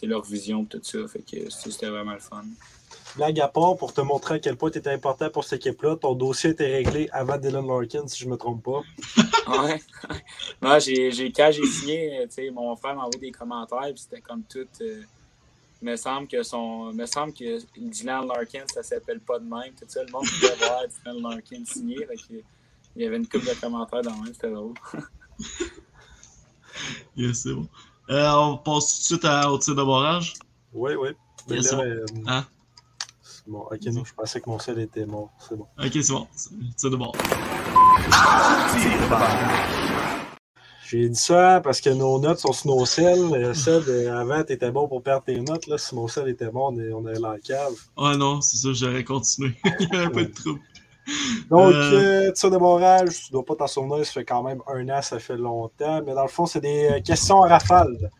[0.02, 0.98] leur vision, tout ça.
[1.08, 2.44] Fait que c'était vraiment le fun.
[3.16, 5.96] Blague à part, pour te montrer à quel point tu étais important pour cette équipe-là,
[5.96, 8.82] ton dossier était réglé avant Dylan Larkin, si je ne me trompe pas.
[9.48, 9.80] Ouais.
[10.60, 14.20] Moi, j'ai, quand j'ai signé, tu sais, mon frère m'a envoyé des commentaires, puis c'était
[14.20, 14.68] comme tout.
[14.82, 15.02] euh,
[15.82, 16.92] me semble que son.
[16.92, 19.72] me semble que Dylan Larkin, ça s'appelle pas de même.
[19.78, 22.06] Tout ça, le monde pouvait voir Dylan Larkin signé.
[22.96, 24.74] Il y avait une couple de commentaires dans le même, c'était drôle.
[27.16, 27.68] Yes, c'est bon.
[28.08, 30.34] Euh, on passe tout de suite à, au tir de barrage.
[30.72, 31.10] Oui, oui.
[31.48, 31.82] Mais Yes, là, c'est bon.
[31.82, 32.46] euh, Hein?
[33.46, 33.60] bon.
[33.70, 35.30] Ok, non, je pensais que mon sel était mort.
[35.38, 35.66] C'est bon.
[35.78, 36.26] Ok, c'est bon.
[36.76, 37.16] Tir de barrage.
[40.90, 43.32] J'ai dit ça parce que nos notes sont sur nos selles.
[43.32, 45.68] Euh, Seb, euh, avant, tu étais bon pour perdre tes notes.
[45.68, 45.78] Là.
[45.78, 47.74] Si mon sel était mort, on est- on avait la cave.
[47.96, 49.52] Ah non, c'est ça, j'aurais continué.
[49.80, 50.60] Il y avait un peu de trouble.
[51.48, 52.28] Donc, Euh.
[52.28, 55.00] euh, tir de barrage, tu dois pas t'en souvenir, ça fait quand même un an,
[55.02, 56.02] ça fait longtemps.
[56.04, 58.10] Mais dans le fond, c'est des euh, questions à rafale.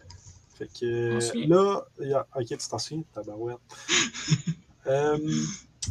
[0.56, 2.26] Fait que euh, là, il y a...
[2.36, 3.58] ok, tu t'en souviens, tabarouette.
[4.86, 5.18] euh,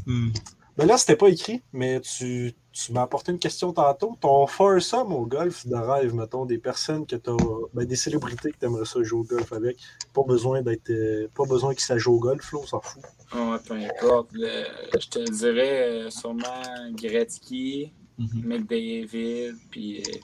[0.05, 0.29] Hmm.
[0.77, 2.53] ben là, c'était pas écrit, mais tu,
[2.85, 4.15] tu m'as apporté une question tantôt.
[4.21, 7.29] Ton foursome au golf de rêve, mettons, des personnes que tu
[7.73, 9.77] ben, des célébrités que tu aimerais ça jouer au golf avec.
[10.13, 10.89] Pas besoin d'être.
[10.89, 13.01] euh, pas besoin qu'ils s'ajouent au golf, là, on s'en fout.
[13.33, 14.29] Ouais, peu importe.
[14.33, 14.65] Le-
[14.99, 18.41] je te dirais euh, sûrement Gretzky, Mhm.
[18.43, 20.17] McDavid, puis euh,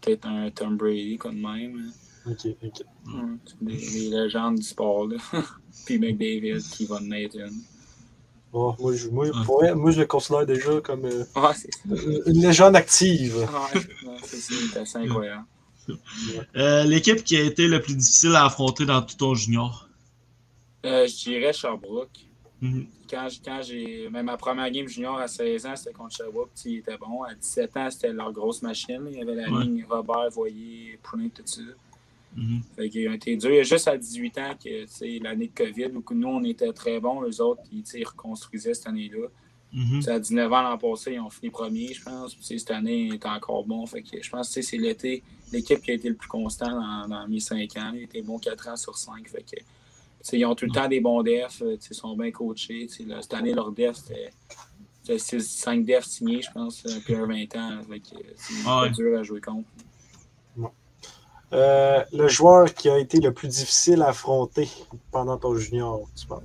[0.00, 1.90] peut-être un Tom Brady, comme même.
[2.26, 2.82] Ok, ok.
[3.46, 5.16] C'est des, des légendes du sport, là.
[5.86, 7.62] puis McDavid qui va être une.
[8.52, 9.32] Bon, moi, je, moi, Ouais.
[9.44, 11.80] pour vrai, moi, je le considère déjà comme euh, Ouais, c'est ça.
[12.26, 13.36] une légende active.
[13.36, 13.80] Ouais,
[14.24, 15.44] c'est assez incroyable.
[16.56, 19.88] Euh, L'équipe qui a été le plus difficile à affronter dans tout ton junior?
[20.86, 22.08] Euh, je dirais Sherbrooke.
[22.60, 22.86] Mhm.
[23.08, 24.08] Quand, j- quand j'ai.
[24.10, 27.22] Même ma première game junior à 16 ans, c'était contre Sherbrooke, puis il était bon.
[27.22, 29.06] À 17 ans, c'était leur grosse machine.
[29.10, 29.64] Il y avait la Ouais.
[29.64, 31.60] ligne Robert, Voyer, Poulin, tout ça.
[32.36, 32.60] Mhm.
[32.76, 33.50] Fait qu'ils ont été durs.
[33.50, 36.44] Il y a juste à 18 ans que sais, l'année de COVID, où nous, on
[36.44, 37.22] était très bons.
[37.24, 39.26] Eux autres, ils, ils reconstruisaient cette année-là.
[39.72, 40.02] Mhm.
[40.08, 42.34] À 19 ans l'an passé, ils ont fini premier, je pense.
[42.34, 43.84] Puis, cette année, ils étaient encore bons.
[43.86, 45.22] Fait que je pense que c'est l'été,
[45.52, 47.92] l'équipe qui a été le plus constant dans, dans mes 5 ans.
[47.94, 49.28] Ils étaient bons 4 ans sur 5.
[49.28, 51.60] Fait que, ils ont tout le temps des bons defs.
[51.62, 52.88] euh, Ils sont bien coachés.
[53.06, 54.30] Là, cette année, leur def, c'était.
[55.02, 57.80] c'était 5 defs signés, je pense, depuis un 20 ans.
[58.36, 58.90] C'est Ah ouais.
[58.90, 59.68] dur à jouer contre.
[61.52, 64.68] Euh, le joueur qui a été le plus difficile à affronter
[65.10, 66.42] pendant ton junior, tu penses?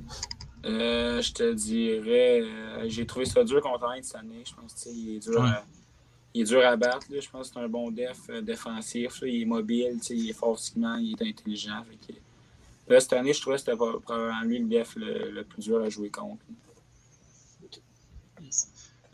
[0.66, 4.44] Euh, je te dirais, euh, j'ai trouvé ça dur contre Heinz cette année.
[4.46, 5.50] Je pense qu'il est dur, Ouais.
[5.50, 5.64] à,
[6.34, 7.06] il est dur à battre.
[7.10, 7.20] là.
[7.20, 9.20] Je pense que c'est un bon def euh, défensif.
[9.22, 9.28] là.
[9.28, 11.84] Il est mobile, il est fort physiquement, il est intelligent.
[12.08, 12.20] Fait que-
[12.94, 15.82] Là, cette année, je trouvais que c'était probablement lui le def le, le plus dur
[15.84, 16.42] à jouer contre.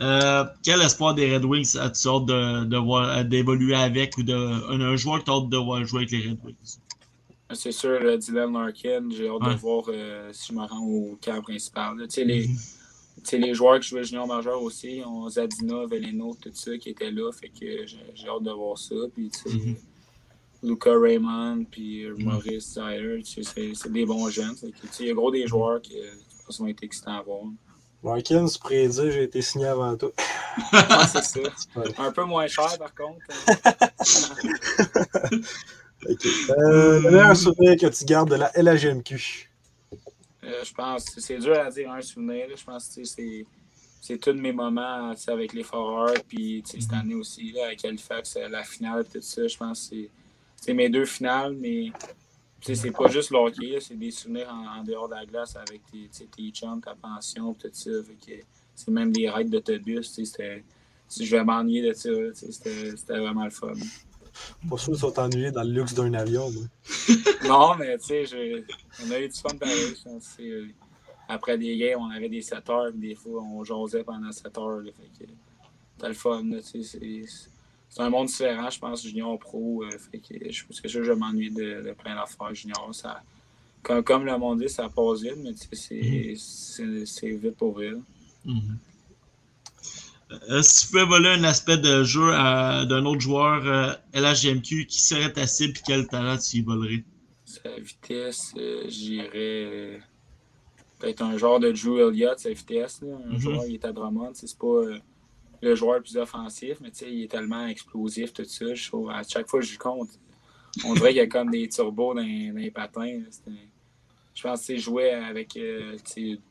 [0.01, 4.33] Euh, quel espoir des Red Wings as-tu hâte de, de voir- d'évoluer avec ou de,
[4.33, 6.77] un, un joueur que tu as hâte de voir jouer avec les Red Wings?
[7.53, 9.53] C'est sûr, le Dylan Larkin, j'ai hâte Ouais.
[9.55, 11.95] de voir euh, si je me rends au camp principal.
[12.03, 12.55] Tu sais, les, Mhm.
[13.23, 17.11] sais, les joueurs qui jouaient junior majeur aussi, on Zadina, Veleno, tout ça qui étaient
[17.11, 17.31] là.
[17.31, 18.95] Fait que j'ai j'ai hâte de voir ça.
[19.13, 19.75] Puis, Mhm.
[20.61, 22.23] Luca Raymond, puis euh, Mhm.
[22.25, 22.65] Maurice
[23.23, 24.55] sais, c'est c'est des bons jeunes.
[24.99, 26.11] Il y a gros des joueurs qui euh,
[26.57, 27.43] vont être excitants à voir.
[28.01, 29.97] Pourrais dire j'ai été signé avant.
[30.73, 30.79] Ouais,
[31.11, 31.39] c'est ça.
[31.97, 33.19] Un peu moins cher, par contre.
[36.07, 36.25] Ok.
[36.25, 39.49] Euh, le meilleur souvenir que tu gardes de la LHMQ.
[40.45, 42.45] Euh, je pense que c'est dur à dire un souvenir.
[42.55, 43.45] Je pense que c'est
[44.01, 48.47] c'est tous mes moments avec les Foreurs, puis cette année aussi, là, avec Halifax, euh,
[48.47, 49.45] la finale, tout ça.
[49.45, 50.09] Je pense que c'est-
[50.55, 51.91] c'est mes deux finales, mais
[52.61, 55.25] sais, c'est pas juste le hockey, là, c'est des souvenirs en, en dehors de la
[55.25, 57.89] glace avec tes, tes chums, ta pension, tout ça.
[58.75, 60.19] C'est même des raids d'autobus.
[61.19, 62.09] Je vais m'ennuyer de ça.
[62.33, 63.73] C'était vraiment le fun.
[64.69, 66.49] Pas sûr qu'ils sont ennuyés dans le luxe d'un avion.
[67.47, 68.63] Non, mais tu sais, je-
[69.05, 69.95] on a eu du fun pareil.
[70.41, 70.67] euh,
[71.27, 74.57] Après des games, on avait des 7 heures, puis des fois, on jasait pendant 7
[74.57, 74.81] heures.
[75.13, 76.43] C'était le fun.
[76.43, 77.23] là, tu sais,
[77.89, 79.83] C'est un monde différent, je pense, junior pro.
[79.83, 82.89] euh, fait que je pense que je vais m'ennuyer de, de plein d'affaires junior.
[82.93, 83.21] Ça,
[83.81, 87.91] comme, comme le monde dit, ça passe vite, mais sais, c'est- vite pour là.
[88.45, 88.77] Mhm.
[90.51, 95.01] Euh, si tu pouvais voler un aspect de jeu d'un autre joueur euh, LHGMQ, qui
[95.01, 97.03] serait ta cible et quel talent tu y volerais?
[97.45, 99.99] Sa vitesse, euh, j'irais
[100.99, 103.01] peut-être un genre de Drew Elliott, sa vitesse.
[103.01, 103.17] Là.
[103.27, 103.39] Un Mhm.
[103.39, 104.31] joueur, il est à Drummond.
[104.35, 104.83] C'est pas
[105.61, 108.73] le joueur le plus offensif, mais tu sais, il est tellement explosif, tout ça.
[108.73, 110.13] Je trouve, à chaque fois que je contre,
[110.85, 113.19] on dirait qu'il y a comme des turbos dans, dans les patins.
[114.35, 115.97] Je pense que jouer avec euh,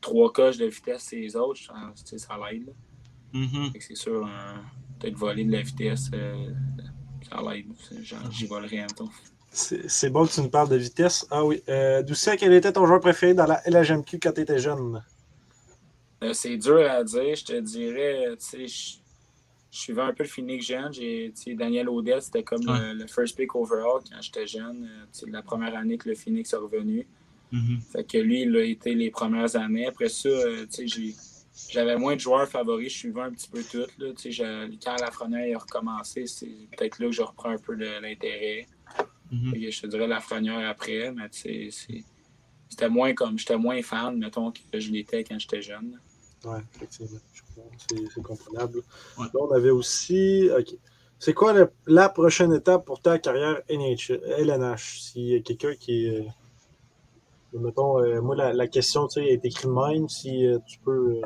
[0.01, 1.59] trois coches de vitesse et les autres,
[2.05, 2.71] ça l'aide.
[3.33, 3.73] Mhm.
[3.73, 4.61] Que C'est sûr, un-
[4.99, 6.51] peut-être voler de la vitesse, euh,
[7.29, 7.67] ça l'aide.
[8.31, 9.09] J'y volerais un temps.
[9.51, 11.25] C'est c'est bon que tu nous parles de vitesse.
[11.31, 11.63] Ah oui.
[11.69, 15.03] Euh, Doucet, quel était ton joueur préféré dans la LHMQ quand tu étais jeune?
[16.23, 17.35] Euh, c'est dur à dire.
[17.35, 18.95] Je te dirais, euh, tu sais, je
[19.71, 20.91] je suivais un peu le Phoenix jeune.
[20.91, 22.79] J'ai, Daniel Odell, c'était comme Ouais.
[22.79, 24.89] le, le first pick overall quand j'étais jeune.
[25.23, 27.05] euh, la première année que le Phoenix est revenu.
[27.51, 27.79] Mhm.
[27.91, 29.85] Fait que lui, il a été les premières années.
[29.85, 31.15] Après ça, tu sais, j'ai-
[31.69, 32.91] j'avais moins de joueurs favoris.
[32.91, 33.85] Je suivais un petit peu tout.
[33.99, 34.11] Là.
[34.13, 37.75] Tu sais, j'ai- quand Lafrenière a recommencé, c'est peut-être là que je reprends un peu
[37.75, 38.67] de l'intérêt.
[39.31, 39.53] Mhm.
[39.53, 42.03] Que Je te dirais Lafrenière après, mais tu sais, c'est-
[42.69, 45.99] c'était moins comme, j'étais moins fan, mettons, que je l'étais quand j'étais jeune.
[46.45, 47.19] Ouais, effectivement.
[48.13, 48.77] C'est comprenable.
[49.17, 49.25] Ouais.
[49.25, 50.49] Là, on avait aussi.
[50.57, 50.75] OK.
[51.17, 55.01] C'est quoi le- la prochaine étape pour ta carrière NH, LNH?
[55.01, 56.19] S'il y a quelqu'un qui est.
[57.53, 60.07] euh, mettons, euh, moi, la, la question, tu sais, a été écrite de même.
[60.07, 61.19] Si euh, tu peux.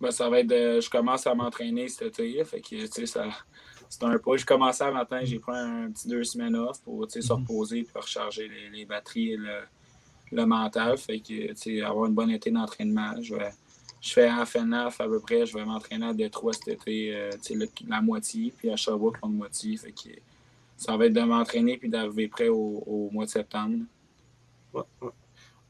[0.00, 2.42] Ben, ça va être de, je commence à m'entraîner cet été.
[2.44, 3.26] Fait que, tu sais, ça,
[3.90, 4.36] c'est un pas.
[4.36, 7.40] J'ai commencé un matin, j'ai pris un petit deux semaines off pour, sais, se Mhm.
[7.40, 9.60] reposer puis recharger les, les batteries et le,
[10.32, 10.96] le mental.
[10.98, 13.20] Fait que, tu sais, avoir une bonne été d'entraînement.
[13.20, 13.50] Je vais,
[14.00, 17.30] je fais à FNF à peu près, je vais m'entraîner à Détroit cet été, euh,
[17.50, 19.76] le, la moitié, puis à Sherbrooke l'autre moitié.
[19.76, 20.10] Fait que
[20.76, 23.78] ça va être de m'entraîner puis d'arriver prêt au, au, mois de septembre.
[24.72, 25.10] Ouais, ouais.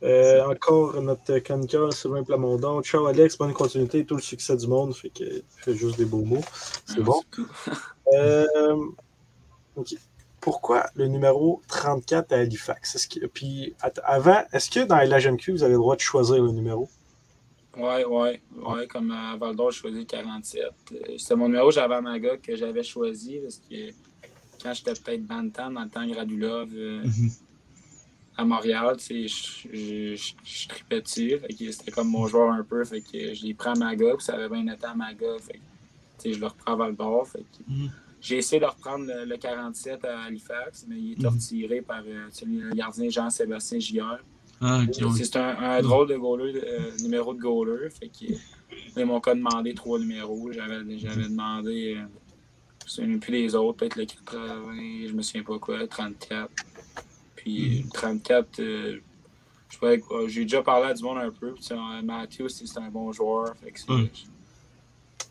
[0.02, 2.80] Euh, encore notre chroniqueur Sylvain Plamondon.
[2.82, 4.94] Ciao Alex, bonne continuité, tout le succès du monde.
[4.94, 6.44] Fait que fait juste des beaux mots.
[6.86, 7.22] C'est bon.
[8.14, 8.76] euh,
[10.40, 12.94] pourquoi le numéro 34 à Halifax?
[12.94, 13.74] Est-ce que, puis
[14.04, 16.88] avant, est-ce que dans LHMQ, vous avez le droit de choisir le numéro?
[17.76, 18.28] Oui, oui.
[18.56, 20.62] Ouais, comme à Val d'Or, je choisi 47.
[21.18, 23.90] C'est mon numéro j'avais à Magog que j'avais choisi parce que
[24.62, 27.30] quand j'étais peut-être Bantam, dans le temps Gradulov, euh, mhm.
[28.36, 31.38] à Montréal, je, je, je, tripais dessus.
[31.70, 32.84] C'était comme mon joueur un peu.
[32.84, 35.40] Fait que je l'ai pris à Magog, ça avait bien été à Magog.
[35.40, 35.60] Fait
[36.32, 37.26] je le reprends à Val d'Or.
[37.68, 37.90] Mhm.
[38.20, 41.34] J'ai essayé de reprendre le, 47 à Halifax, mais il est mhm.
[41.34, 44.18] retiré par euh, le gardien Jean-Sébastien Gillard.
[44.60, 47.88] Ah, c'est un, drôle de goaler, euh, numéro de goaler.
[47.88, 48.34] Fait que,
[48.94, 50.52] ils m'ont demandé trois numéros.
[50.52, 52.04] J'avais demandé, euh,
[52.86, 56.50] je ne plus les autres, peut-être le 80, je me souviens pas quoi, 34.
[57.36, 60.28] Puis 34, mhm.
[60.28, 61.54] j'ai déjà parlé à du monde un peu.
[62.04, 63.56] Mathieu aussi, c'est un bon joueur.
[63.56, 63.80] Fait que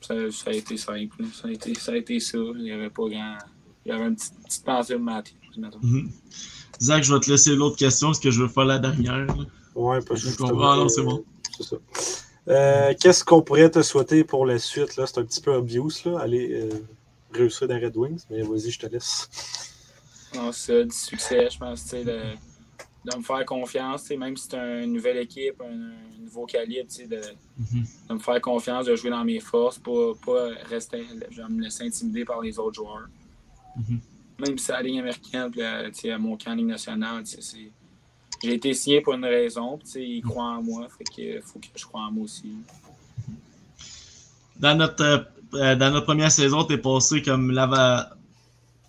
[0.01, 1.25] ça, ça, a été simple.
[1.33, 1.91] Ça a été ça.
[1.91, 2.37] A été ça.
[2.37, 3.37] Il n'y avait pas grand.
[3.85, 5.35] Il y avait une petite, petite pensée de Mathieu.
[5.81, 6.07] Mm
[6.81, 9.27] Zach, je vais te laisser l'autre question parce que je veux faire la dernière.
[9.75, 10.71] Oui, parce que je comprends.
[10.71, 11.23] Ah non, c'est bon.
[11.57, 11.75] C'est ça.
[12.47, 14.91] Euh, Qu'est-ce qu'on pourrait te souhaiter pour la suite?
[14.91, 16.69] C'est un petit peu obvious, là, aller euh,
[17.33, 19.29] réussir dans Red Wings, mais vas-y, je te laisse.
[20.33, 22.21] Non, c'est du succès, je pense, tu sais, de,
[23.05, 27.15] de, me faire confiance, même si c'est une nouvelle équipe, un, nouveau calibre, de,
[27.57, 27.85] mhm.
[28.09, 31.85] de, me faire confiance, de jouer dans mes forces, pas, pas rester, je me laisser
[31.85, 33.07] intimider par les autres joueurs.
[33.75, 33.99] Mhm.
[34.39, 37.23] Même si c'est la ligne américaine, puis à, mon camp Ligue nationale,
[38.41, 41.67] j'ai été signé pour une raison, puis ils croient en moi, fait que faut que
[41.75, 42.53] je croie en moi aussi.
[44.57, 48.03] Dans notre, euh, dans notre première saison, tu es passé comme l'avant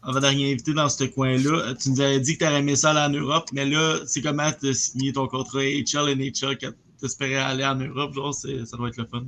[0.02, 1.74] avant-dernier invité dans ce coin-là.
[1.74, 4.22] Tu nous avais dit que tu aurais aimé ça aller en Europe, mais là, c'est
[4.22, 6.56] comment tu as signé ton contrat HL et NHL
[7.00, 9.24] t'espérais aller en Europe, genre, ça doit être le fun.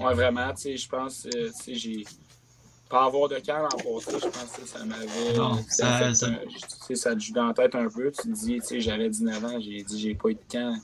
[0.00, 2.04] Ouais, vraiment, tu sais, je pense, euh, tu sais, j'ai.
[2.88, 5.34] Pas avoir de camp en passé, je pense que ça m'avait.
[5.34, 8.12] Non, ça, ça, ça, ça te joue dans la tête un peu.
[8.12, 10.76] Tu te dis, tu sais, j'avais 19 ans, j'ai dit, j'ai pas eu de camp.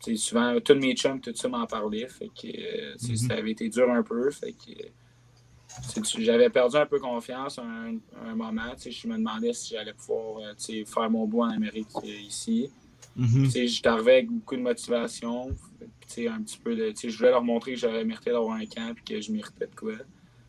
[0.00, 2.08] sais, souvent, tous mes chums, tout ça m'en parlait.
[2.08, 3.16] Fait que, euh, mm-hmm.
[3.16, 4.30] ça avait été dur un peu.
[4.30, 4.72] Fait que.
[6.18, 8.72] J'avais perdu un peu confiance un, un moment.
[8.78, 12.70] Je me demandais si j'allais pouvoir euh, faire mon bout en Amérique ici.
[13.16, 15.50] Mm J'étais arrivé avec beaucoup de motivation.
[16.18, 19.14] Un petit peu de, je voulais leur montrer que j'avais mérité d'avoir un camp et
[19.14, 19.94] que je méritais de quoi.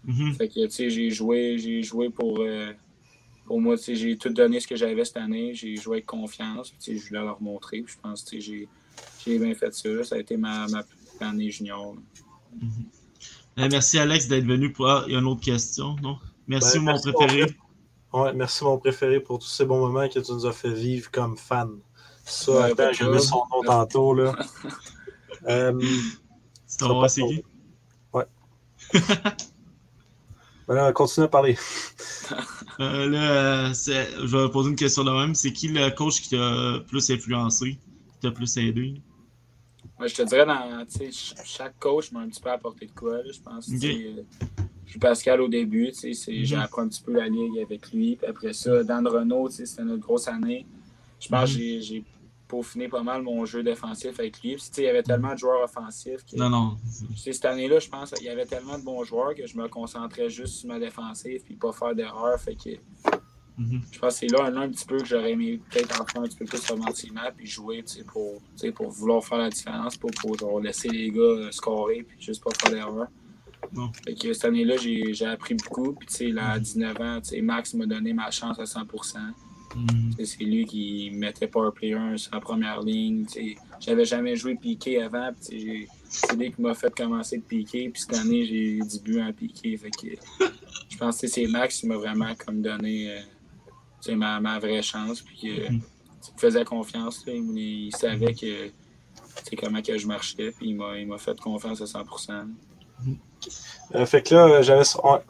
[0.07, 0.34] Mm-hmm.
[0.36, 2.71] Fait que j'ai joué, j'ai joué pour, euh,
[3.45, 3.75] pour moi.
[3.75, 5.53] J'ai tout donné ce que j'avais cette année.
[5.53, 6.73] J'ai joué avec confiance.
[6.86, 7.84] Je voulais leur montrer.
[7.86, 8.67] je pense que j'ai
[9.25, 10.03] bien fait ça.
[10.03, 10.84] Ça a été ma, ma
[11.28, 11.95] année junior.
[12.55, 12.96] Mm-hmm.
[13.57, 14.87] Eh, merci Alex d'être venu pour.
[14.87, 16.17] Ah, il y a une autre question, non?
[16.47, 17.55] Merci, ben, mon préféré.
[18.13, 21.09] Ouais, merci mon préféré pour tous ces bons moments que tu nous as fait vivre
[21.11, 21.79] comme fan.
[22.23, 24.35] Ça, attends, je mets son nom tantôt, là.
[25.47, 25.81] euh,
[26.67, 27.43] c'est ton c'est qui?
[28.13, 28.25] Ouais.
[30.67, 31.57] Voilà, continue à parler.
[32.81, 35.33] euh, là, je vais poser une question de même.
[35.33, 37.79] C'est qui le coach qui t'a plus influencé,
[38.11, 39.01] qui t'a plus aidé?
[40.05, 40.85] Je te dirais, dans,
[41.43, 43.19] chaque coach m'a un petit peu apporté de quoi.
[43.23, 44.15] je pense okay.
[44.17, 44.21] euh,
[44.85, 45.91] je Pascal au début.
[46.01, 48.15] J'ai mm appris un petit peu la ligue avec lui.
[48.15, 50.65] Puis après ça, Dan Renault, c'était notre grosse année.
[51.19, 51.81] Je pense que mhm.
[51.81, 52.03] j'ai
[52.47, 54.55] peaufiner pas mal mon jeu défensif avec lui.
[54.77, 56.23] il y avait tellement de joueurs offensifs.
[56.25, 56.77] Que, non, non.
[57.15, 60.29] Cette année-là, je pense qu'il y avait tellement de bons joueurs que je me concentrais
[60.29, 62.39] juste sur ma défensive et pas faire d'erreurs.
[62.39, 62.69] Fait que
[63.57, 63.81] mhm.
[63.91, 66.21] je pense que c'est là un, un, petit peu que j'aurais aimé peut-être en faire
[66.21, 68.41] un petit peu plus romantiquement puis jouer pour,
[68.75, 72.51] pour vouloir faire la différence, pas pour laisser les gars euh, scorer puis juste pas
[72.61, 73.07] faire d'erreurs.
[74.05, 75.93] Fait que cette année-là, j'ai appris beaucoup.
[75.93, 78.85] Puis, là, à 19 ans, Max m'a donné ma chance à 100
[79.75, 80.11] Mm.
[80.23, 83.25] C'est lui qui mettait Power Play 1 sur la première ligne.
[83.79, 85.31] J'avais jamais joué piqué avant.
[85.39, 85.55] C'est
[86.35, 87.89] lui qui m'a fait commencer de piquer.
[87.89, 89.77] Puis cette année, j'ai début en piqué.
[89.77, 90.07] Fait que,
[90.89, 93.19] je pense que c'est Max qui m'a vraiment comme donné euh,
[94.15, 95.21] ma, ma, vraie chance.
[95.21, 95.81] Puis euh, mm.
[96.27, 97.23] il me faisait confiance.
[97.27, 98.71] Il, savait que
[99.59, 100.51] comment que je marchais.
[100.51, 102.47] Puis il m'a fait confiance à 100%.
[103.95, 104.83] Euh, fait que là, j'avais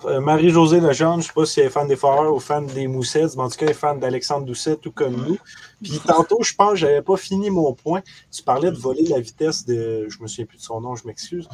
[0.05, 2.88] euh, Marie-Josée Lejeune, je sais pas si elle est fan des Foreurs ou fan des
[2.88, 5.38] Moussettes, mais en tout cas, elle est fan d'Alexandre Doucet, tout comme nous.
[5.84, 8.01] Puis tantôt, je pense que j'avais pas fini mon point.
[8.32, 10.08] Tu parlais de voler la vitesse de.
[10.10, 11.47] Je me souviens plus de son nom, je m'excuse.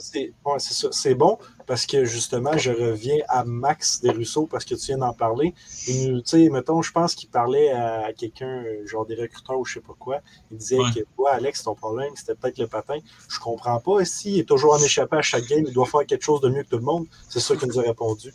[0.00, 1.38] C'est ouais, c'est bon
[1.70, 5.54] parce que justement, je reviens à Max Desruisseaux parce que tu viens d'en parler.
[5.84, 9.80] Tu sais, mettons, je pense qu'il parlait à quelqu'un, genre des recruteurs ou je sais
[9.80, 10.18] pas quoi.
[10.50, 12.98] Il disait que, ouais, Alex, ton problème, c'était peut-être le patin.
[13.28, 14.04] Je comprends pas.
[14.04, 16.62] S'il est toujours en échappé à chaque game, il doit faire quelque chose de mieux
[16.62, 17.06] que tout le monde.
[17.28, 18.32] C'est ça qu'il nous a répondu.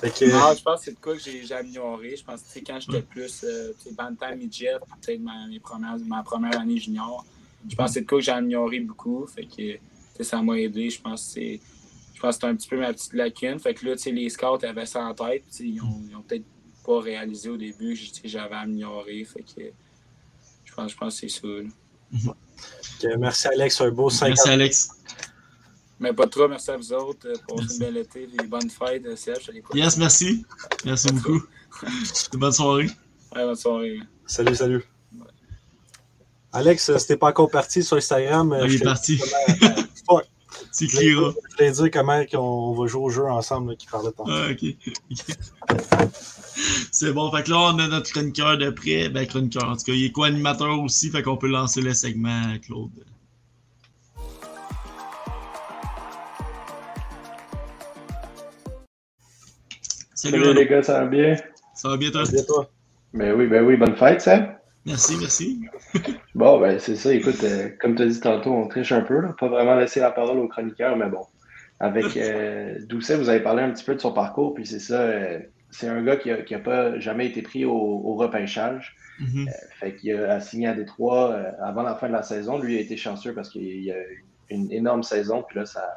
[0.00, 0.30] Que...
[0.30, 2.16] Non, je pense que c'est de quoi que j'ai amélioré.
[2.16, 5.46] Je pense que quand j'étais plus euh, bantam midget, peut-être ma,
[6.06, 7.24] ma première année junior,
[7.68, 9.26] je pense que c'est de quoi que j'ai amélioré beaucoup.
[9.26, 10.88] Fait que ça m'a aidé.
[10.88, 11.60] Je pense que c'est
[12.18, 13.60] je pense que c'était un petit peu ma petite lacune.
[13.60, 15.44] Fait que là, les scouts avaient ça en tête.
[15.60, 16.44] Ils ont, peut-être
[16.84, 19.24] pas réalisé au début que j'avais amélioré.
[19.24, 19.70] Fait que
[20.64, 21.62] je pense, je pense que c'est
[23.00, 23.16] ça.
[23.18, 24.90] merci Alex, un beau 5 Merci Alex.
[26.00, 29.16] Mais pas trop, merci à vous autres pour une belle été et bonne fête, euh,
[29.16, 29.50] Serge.
[29.74, 30.44] Yes, merci.
[30.84, 31.42] Merci beaucoup.
[32.34, 32.90] bonne soirée.
[33.34, 33.98] Ouais, bonne soirée.
[34.26, 34.84] Salut, salut.
[36.52, 38.56] Alex, c'était pas encore parti sur Instagram.
[38.64, 39.20] il est parti.
[40.70, 44.24] C'est qui, Je voulais dire comment on va jouer au jeu ensemble qui parlait tant.
[44.28, 44.76] Ah, ok.
[46.92, 47.30] C'est bon.
[47.30, 49.08] Fait que là, on a notre chroniqueur de près.
[49.08, 51.10] Ben, chroniqueur, en tout cas, il est co-animateur aussi.
[51.10, 52.90] Fait qu'on peut lancer le segment, Claude.
[60.20, 61.36] Salut, les gars, ça va bien?
[61.74, 62.24] Ça va bien toi?
[62.24, 62.68] Ça va bien toi?
[63.14, 64.52] Ben oui, ben oui, bonne fête, Sam.
[64.84, 65.60] Merci, merci.
[66.34, 67.14] bon, ben c'est ça.
[67.14, 69.20] Écoute, euh, comme tu as dit tantôt, on triche un peu.
[69.20, 69.32] Là.
[69.38, 71.24] Pas vraiment laisser la parole au chroniqueur, mais bon.
[71.78, 75.02] Avec euh, Doucet, vous avez parlé un petit peu de son parcours, puis c'est ça.
[75.02, 75.38] Euh,
[75.70, 78.96] c'est un gars qui n'a pas jamais été pris au, repêchage.
[79.20, 79.48] Mm-hmm.
[79.78, 82.58] fait qu'il a signé à Détroit avant la fin de la saison.
[82.58, 85.44] Lui a été chanceux parce qu'il a eu une énorme saison.
[85.48, 85.88] Puis là, ça,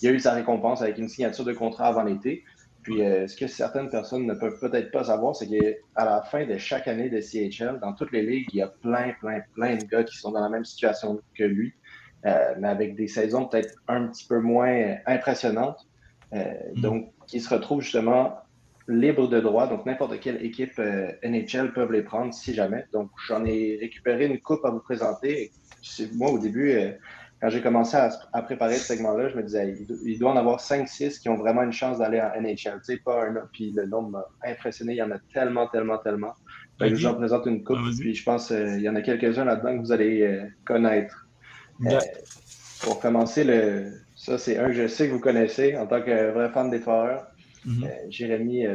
[0.00, 2.42] il a eu sa récompense avec une signature de contrat avant l'été.
[2.86, 6.46] Puis, euh, ce que certaines personnes ne peuvent peut-être pas savoir, c'est qu'à la fin
[6.46, 9.74] de chaque année de CHL, dans toutes les ligues, il y a plein, plein, plein
[9.74, 11.74] de gars qui sont dans la même situation que lui,
[12.26, 15.84] euh, mais avec des saisons peut-être un petit peu moins impressionnantes.
[16.32, 16.80] Euh, mm.
[16.80, 18.36] Donc, qui se retrouvent justement
[18.86, 19.66] libres de droit.
[19.66, 20.80] Donc, n'importe quelle équipe
[21.24, 22.84] NHL peuvent les prendre si jamais.
[22.92, 25.50] Donc, j'en ai récupéré une coupe à vous présenter.
[26.14, 26.72] Moi, au début,
[27.40, 31.20] quand j'ai commencé à, préparer ce segment-là, je me disais, il, doit en avoir 5-6
[31.20, 32.78] qui ont vraiment une chance d'aller en NHL.
[32.78, 34.94] Tu sais, pas un, puis le nombre m'a impressionné.
[34.94, 36.34] Il y en a tellement, tellement, tellement.
[36.80, 39.44] je vous en présente une coupe, puis je pense qu'il euh, y en a quelques-uns
[39.44, 41.26] là-dedans que vous allez euh, connaître.
[41.84, 42.00] Euh,
[42.80, 46.30] pour commencer, le, ça, c'est un que je sais que vous connaissez en tant que
[46.30, 47.26] vrai fan des Foreurs.
[47.66, 48.10] Mm-hmm.
[48.10, 48.66] Jérémy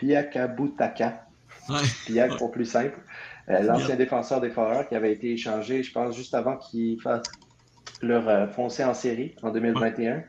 [0.00, 1.26] Biakabutaka.
[2.08, 2.98] Biak pour plus simple.
[3.50, 7.30] Euh, l'ancien défenseur des Foreurs qui avait été échangé, je pense, juste avant qu'ils fassent
[8.02, 10.22] leur euh, foncé en série en 2021.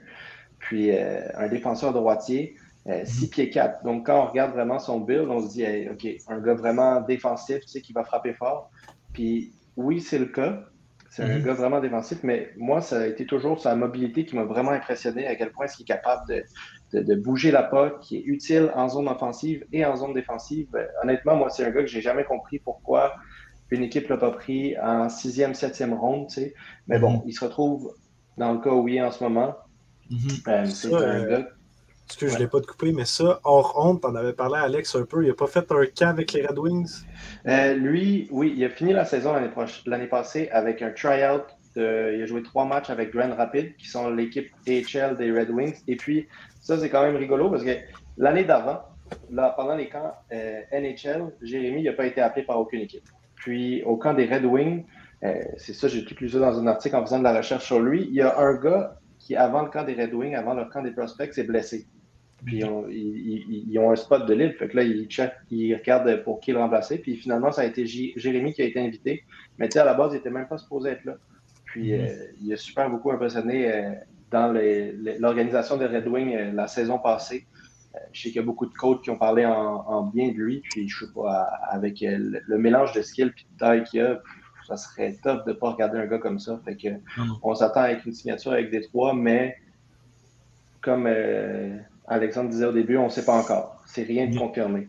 [0.59, 2.55] Puis euh, un défenseur droitier,
[2.87, 3.29] 6 mhm.
[3.29, 3.83] pieds 4.
[3.83, 7.61] Donc quand on regarde vraiment son build, on se dit, OK, un gars vraiment défensif,
[7.61, 8.69] tu sais, qui va frapper fort.
[9.13, 10.63] Puis oui, c'est le cas.
[11.09, 11.43] C'est un mhm.
[11.43, 15.25] gars vraiment défensif, mais moi, ça a été toujours sa mobilité qui m'a vraiment impressionné,
[15.27, 16.43] à quel point est-ce qu'il est capable de,
[16.93, 20.67] de, bouger la POC, qui est utile en zone offensive et en zone défensive.
[20.75, 23.15] Euh, honnêtement, moi, c'est un gars que j'ai jamais compris pourquoi
[23.71, 26.53] une équipe l'a pas pris en sixième, septième ronde, tu sais.
[26.87, 27.21] Mais bon, mhm.
[27.25, 27.95] il se retrouve
[28.37, 29.55] dans le cas où il est en ce moment.
[30.09, 30.19] Mhm.
[30.47, 31.47] Euh, c'est un euh, gars.
[32.07, 34.59] Parce que je ne l'ai pas de couper, mais ça, hors honte, on avait parlé
[34.59, 35.23] à Alex un peu.
[35.23, 37.03] Il n'a pas fait un camp avec les Red Wings?
[37.77, 39.33] lui, oui, il a fini la saison
[39.87, 41.41] l'année passée avec un tryout.
[41.75, 45.49] De, il a joué trois matchs avec Grand Rapid, qui sont l'équipe AHL des Red
[45.49, 45.75] Wings.
[45.87, 46.27] Et puis,
[46.61, 47.75] ça, c'est quand même rigolo parce que
[48.17, 48.79] l'année d'avant,
[49.29, 53.03] là, pendant les camps euh, NHL, Jérémy n'a pas été appelé par aucune équipe.
[53.35, 54.85] Puis au camp des Red Wings,
[55.23, 57.65] euh, c'est ça, j'ai tout lu ça dans un article en faisant de la recherche
[57.65, 58.07] sur lui.
[58.09, 60.81] Il y a un gars qui, avant le camp des Red Wings, avant le camp
[60.81, 61.87] des prospects, s'est blessé.
[62.45, 64.53] Puis ils, ont un spot de libre.
[64.59, 65.07] Fait que là, ils,
[65.49, 66.99] ils regardent pour qui le remplacer.
[66.99, 69.23] Puis finalement, ça a été Jérémy qui a été invité.
[69.57, 71.15] Mais tu sais, à la base, il n'était même pas supposé être là.
[71.75, 72.07] Puis mm-hmm.
[72.07, 73.69] euh, il a super beaucoup impressionné
[74.31, 74.53] dans
[75.19, 77.45] l'organisation des Red Wings euh, la saison passée.
[77.95, 80.37] Euh, je sais qu'il y a beaucoup de coachs qui ont parlé en, bien de
[80.37, 84.01] lui, puis je sais pas, avec euh, le, mélange de skill et de taille qu'il
[84.01, 84.21] a,
[84.67, 86.59] ça serait top de ne pas regarder un gars comme ça.
[86.65, 86.87] Fait que,
[87.43, 89.57] on s'attend avec une signature avec des trois, mais
[90.81, 91.07] comme
[92.07, 93.79] Alexandre disait au début, on ne sait pas encore.
[93.85, 94.87] C'est rien de confirmé.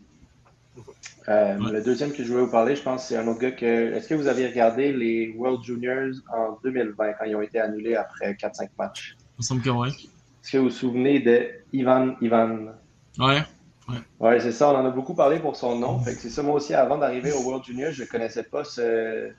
[1.29, 3.95] Le deuxième que je voulais vous parler, je pense, c'est un autre gars que.
[3.95, 7.97] Est-ce que vous avez regardé les World Juniors en 2020 quand ils ont été annulés
[7.97, 9.17] après 4-5 matchs?
[9.39, 9.89] me semble que oui.
[9.89, 12.73] Est-ce que vous vous souvenez de Ivan Ivan?
[13.19, 13.43] Ouais.
[13.89, 14.71] Ouais, ouais c'est ça.
[14.71, 16.01] On en a beaucoup parlé pour son nom.
[16.05, 19.31] c'est ça, moi aussi, avant d'arriver au World Junior, je ne connaissais pas ce,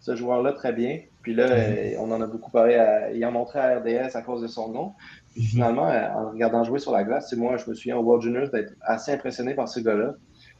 [0.00, 1.00] ce joueur-là très bien.
[1.22, 2.74] Puis là, euh, on en a beaucoup parlé.
[2.74, 4.92] À, il en montré à RDS à cause de son nom.
[5.32, 8.22] Puis finalement, euh, en regardant jouer sur la glace, moi, je me souviens au World
[8.22, 10.14] Juniors d'être assez impressionné par ce gars-là.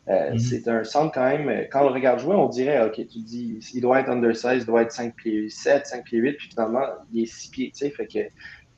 [0.09, 0.38] Euh, Mhm.
[0.38, 1.48] C'est un centre quand même.
[1.48, 4.11] euh, Quand on le regarde jouer, on dirait, OK, tu te dis, il doit être
[4.11, 6.82] undersized, il doit être 5 pieds 7, 5 pieds 8, puis finalement,
[7.12, 8.18] il est 6 pieds, tu sais, fait que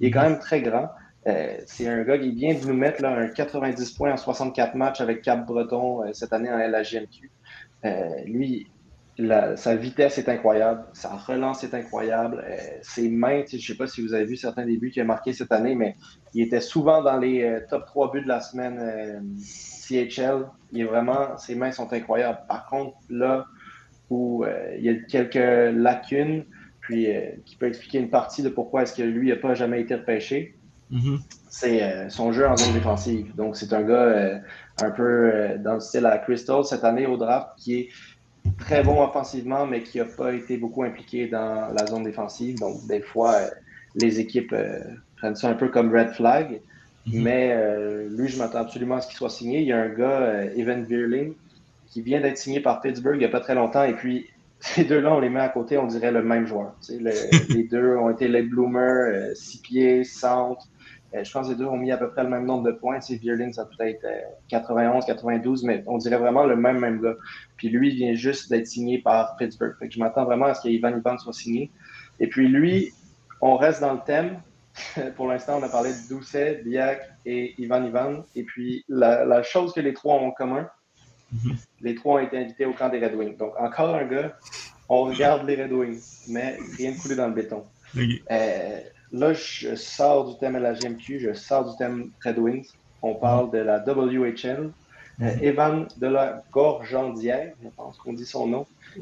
[0.01, 0.89] il est quand même très grand.
[1.27, 4.75] Euh, c'est un gars qui vient de nous mettre là, un 90 points en 64
[4.77, 7.31] matchs avec Cap Breton euh, cette année en LHJMQ.
[7.85, 8.69] Euh, lui,
[9.19, 13.75] la- sa vitesse est incroyable, sa relance est incroyable, euh, ses mains, je ne sais
[13.75, 15.97] pas si vous avez vu certains des buts qu'il a marqués cette année, mais
[16.35, 20.47] il était souvent dans les euh, top 3 buts de la semaine euh, CHL.
[20.73, 22.41] Il est vraiment, ses mains sont incroyables.
[22.49, 23.47] Par contre, là
[24.11, 24.45] où
[24.79, 25.35] il y a quelques
[25.75, 26.45] lacunes,
[26.81, 27.09] puis
[27.45, 30.55] qui peut expliquer une partie de pourquoi est-ce que lui n'a pas jamais été repêché,
[30.91, 31.19] Mhm.
[31.49, 33.35] c'est son jeu en zone défensive.
[33.35, 34.41] Donc, c'est un gars
[34.79, 37.89] un peu dans le style à Crystal cette année au draft qui est
[38.59, 42.59] très bon offensivement, mais qui n'a pas été beaucoup impliqué dans la zone défensive.
[42.59, 43.49] Donc, des fois, euh,
[43.95, 44.81] les équipes euh,
[45.17, 46.63] prennent ça un peu comme red flag.
[47.07, 47.23] Mhm.
[47.23, 49.61] Mais euh, lui, je m'attends absolument à ce qu'il soit signé.
[49.61, 51.35] Il y a un gars, euh, Evan Veerling,
[51.87, 53.85] qui vient d'être signé par Pittsburgh il n'y a pas très longtemps.
[53.85, 54.29] Et puis,
[54.61, 56.77] ces deux-là, on les met à côté, on dirait le même joueur.
[56.85, 57.11] Tu sais, le-
[57.55, 60.67] les deux ont été late bloomers, 6 pieds, centre.
[61.15, 62.73] Euh, je pense que les deux ont mis à peu près le même nombre de
[62.73, 62.99] points.
[63.01, 67.01] Tu sais, ça peut être euh, 91, 92, mais on dirait vraiment le même, même
[67.01, 67.15] gars.
[67.57, 69.75] Puis lui, il vient juste d'être signé par Pittsburgh.
[69.79, 71.71] Fait que je m'attends vraiment à ce qu'Ivan Ivan soit signé.
[72.21, 72.93] Et puis lui,
[73.41, 74.37] on reste dans le thème.
[75.17, 78.25] Pour l'instant, on a parlé de Doucet, Biak et Ivan Ivan.
[78.35, 80.69] Et puis la, la chose que les trois ont en commun,
[81.33, 81.57] Mhm.
[81.81, 83.37] les trois ont été invités au camp des Red Wings.
[83.37, 84.37] Donc encore un gars,
[84.89, 87.65] on regarde les Red Wings, mais rien de coulé dans le béton.
[88.31, 88.81] Euh,
[89.13, 92.69] là, je sors du thème à la GMQ, je sors du thème Red Wings.
[93.03, 94.71] On parle de la WHL.
[95.23, 98.67] Euh, Evan de la Gorgendière, je pense qu'on dit son nom.
[98.99, 99.01] Euh,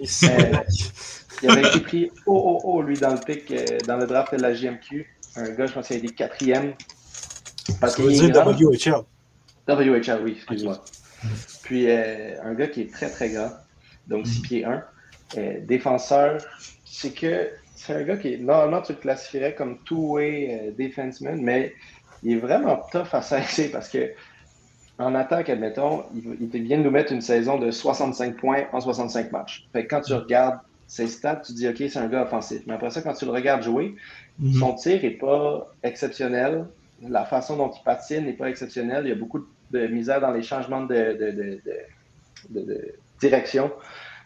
[1.42, 4.34] il avait été pris haut, haut, haut, lui, dans le pic, euh, dans le draft
[4.34, 5.06] de la GMQ.
[5.36, 6.74] Un gars, je pense qu'il a été quatrième.
[7.80, 8.52] Parce qu'il est grand.
[8.52, 9.02] WHL.
[9.68, 10.84] WHL, oui, excuse-moi.
[11.64, 13.50] Puis un gars qui est très très grand,
[14.06, 14.84] donc 6 pieds 1.
[15.36, 16.40] Euh, défenseur,
[16.84, 17.48] c'est que
[17.84, 18.38] c'est un gars qui est.
[18.38, 21.74] Normalement, tu le classifierais comme two-way euh, defenseman, mais
[22.22, 24.12] il est vraiment tough à saisir parce que
[24.98, 28.80] en attaque, admettons, il, il vient de nous mettre une saison de 65 points en
[28.80, 29.66] 65 matchs.
[29.72, 32.62] Fait que quand tu regardes ses stats, tu dis OK, c'est un gars offensif.
[32.66, 33.94] Mais après ça, quand tu le regardes jouer,
[34.38, 34.52] Mhm.
[34.54, 36.66] son tir n'est pas exceptionnel.
[37.02, 39.04] La façon dont il patine n'est pas exceptionnelle.
[39.06, 42.94] Il y a beaucoup de misère dans les changements de, de, de, de- de- de
[43.20, 43.70] direction.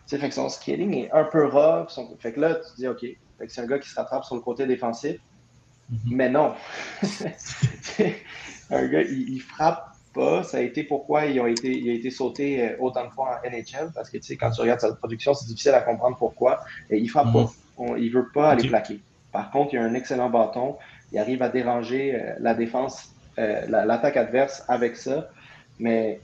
[0.08, 1.88] Sais, fait que son skating est un peu rough.
[1.90, 3.94] Son- Fait que là, tu te dis, OK, fait que c'est un gars qui se
[3.94, 5.16] rattrape sur le côté défensif.
[5.90, 5.98] Mhm.
[6.06, 6.54] Mais non.
[8.70, 10.42] un gars, il, il frappe pas.
[10.42, 13.92] Ça a été pourquoi été, il a été sauté euh, autant de fois en NHL.
[13.94, 16.60] Parce que, tu sais, quand tu regardes sa production, c'est difficile à comprendre pourquoi.
[16.90, 17.50] Et il frappe pas.
[17.76, 19.00] On- il veut pas aller plaquer.
[19.30, 20.76] Par contre, il a un excellent bâton.
[21.12, 25.28] Il arrive à déranger euh, la défense, euh, la- l'attaque adverse avec ça.
[25.78, 26.20] Mais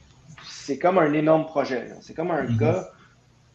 [0.47, 1.91] c'est comme un énorme projet.
[2.01, 2.57] C'est comme un Mhm.
[2.57, 2.89] gars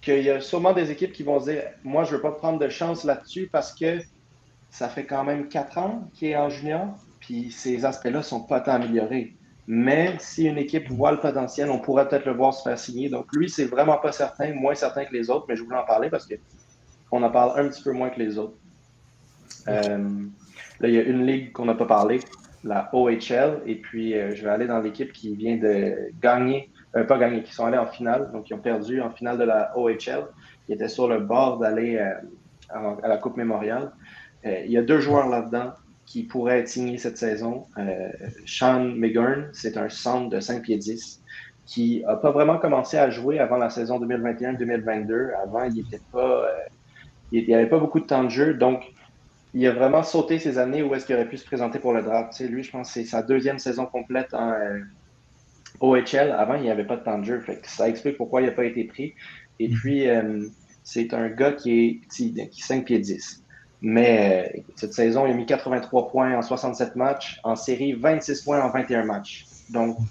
[0.01, 2.31] qu'il y a sûrement des équipes qui vont se dire Moi, je ne veux pas
[2.31, 3.99] prendre de chance là-dessus parce que
[4.69, 6.87] ça fait quand même quatre ans qu'il est en junior,
[7.19, 9.35] puis ces aspects-là ne sont pas tant améliorés.
[9.67, 13.09] Mais si une équipe voit le potentiel, on pourrait peut-être le voir se faire signer.
[13.09, 15.85] Donc lui, c'est vraiment pas certain, moins certain que les autres, mais je voulais en
[15.85, 18.55] parler parce qu'on en parle un petit peu moins que les autres.
[19.67, 20.09] Euh,
[20.79, 22.19] là, il y a une ligue qu'on n'a pas parlé,
[22.63, 27.03] la OHL, et puis euh, je vais aller dans l'équipe qui vient de gagner, euh,
[27.03, 29.77] pas gagner, qui sont allés en finale, donc ils ont perdu en finale de la
[29.77, 30.25] OHL,
[30.65, 33.91] qui étaient sur le bord d'aller euh, à la Coupe Mémoriale.
[34.45, 35.73] Euh, il y a deux joueurs là-dedans
[36.05, 37.67] qui pourraient être signés cette saison.
[38.47, 41.21] Sean McGurn, c'est un centre de 5 pieds 10
[41.67, 45.35] qui n'a pas vraiment commencé à jouer avant la saison 2021-2022.
[45.43, 45.65] Avant,
[47.31, 48.91] il n'y avait pas beaucoup de temps de jeu, donc
[49.53, 52.01] il a vraiment sauté ces années où est-ce qu'il aurait pu se présenter pour le
[52.01, 52.39] draft.
[52.39, 54.51] Lui, je pense que c'est sa deuxième saison complète en
[55.79, 56.31] OHL.
[56.37, 57.39] Avant, il n'y avait pas de temps de jeu.
[57.39, 59.13] Fait que ça explique pourquoi il n'a pas été pris.
[59.59, 60.47] Et puis, euh,
[60.83, 63.43] c'est un gars qui est petit, qui est 5 pieds 10.
[63.81, 67.39] Mais euh, cette saison, il a mis 83 points en 67 matchs.
[67.43, 69.45] En série, 26 points en 21 matchs.
[69.69, 70.03] Donc, tu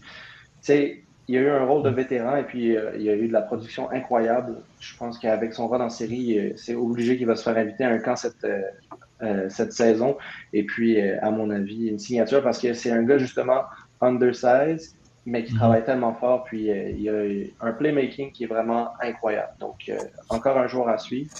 [0.63, 3.33] sais, il a eu un rôle de vétéran et puis euh, il a eu de
[3.33, 4.57] la production incroyable.
[4.81, 7.85] Je pense qu'avec son rôle en série, euh, c'est obligé qu'il va se faire inviter
[7.85, 8.47] à un camp cette,
[9.49, 10.17] cette saison.
[10.53, 13.63] Et puis, à mon avis, une signature parce que c'est un gars justement
[14.01, 14.93] undersized,
[15.29, 15.59] mais qui Mhm.
[15.59, 16.45] travaille tellement fort.
[16.45, 19.53] Puis, euh, il a un playmaking qui est vraiment incroyable.
[19.61, 19.99] Donc, euh,
[20.29, 21.31] encore un joueur à suivre.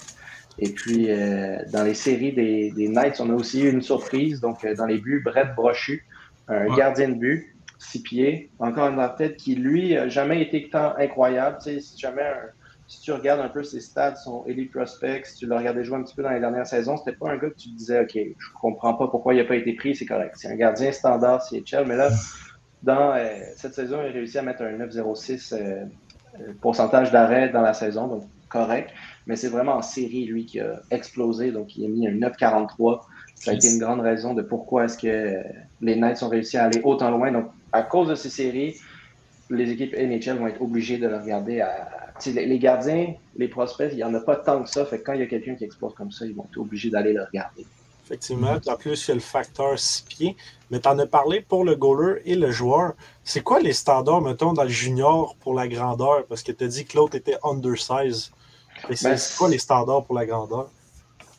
[0.57, 4.41] Et puis, euh, dans les séries des, des Knights, on a aussi eu une surprise.
[4.41, 6.05] Donc, dans les buts, Brett Brochu,
[6.47, 6.77] un Ouais.
[6.77, 7.45] gardien de but,
[7.79, 11.57] six pieds, encore un tête qui, lui, n'a jamais été tant incroyable.
[11.63, 12.49] Tu sais, si jamais un-
[12.87, 15.97] si tu regardes un peu ses stats, son elite prospect, si tu l'as regardé jouer
[15.97, 18.01] un petit peu dans les dernières saisons, c'était pas un gars que tu te disais,
[18.01, 20.33] OK, je comprends pas pourquoi il n'a pas été pris, c'est correct.
[20.37, 22.09] C'est un gardien standard CHL, mais là,
[22.83, 25.85] dans euh, cette saison, il a réussi à mettre un 9,06 euh,
[26.61, 28.91] pourcentage d'arrêt dans la saison, donc correct.
[29.27, 33.01] Mais c'est vraiment en série, lui, qui a explosé, donc il a mis un 9,43.
[33.35, 35.35] Ça a été une grande raison de pourquoi est-ce que
[35.81, 37.31] les Knights ont réussi à aller autant loin.
[37.31, 38.75] Donc, à cause de ces séries,
[39.49, 41.89] les équipes NHL vont être obligées de le regarder à.
[42.25, 44.85] Les gardiens, les prospects, il n'y en a pas tant que ça.
[44.85, 46.89] Fait que quand il y a quelqu'un qui explose comme ça, ils vont être obligés
[46.89, 47.65] d'aller le regarder.
[48.09, 50.35] Effectivement, en plus, il y a le facteur 6 pieds.
[50.71, 52.93] Mais tu en as parlé pour le goaler et le joueur.
[53.23, 56.25] C'est quoi les standards, mettons, dans le junior pour la grandeur?
[56.27, 58.31] Parce que tu as dit que l'autre était undersize.
[58.91, 60.71] C'est ben, quoi les standards pour la grandeur?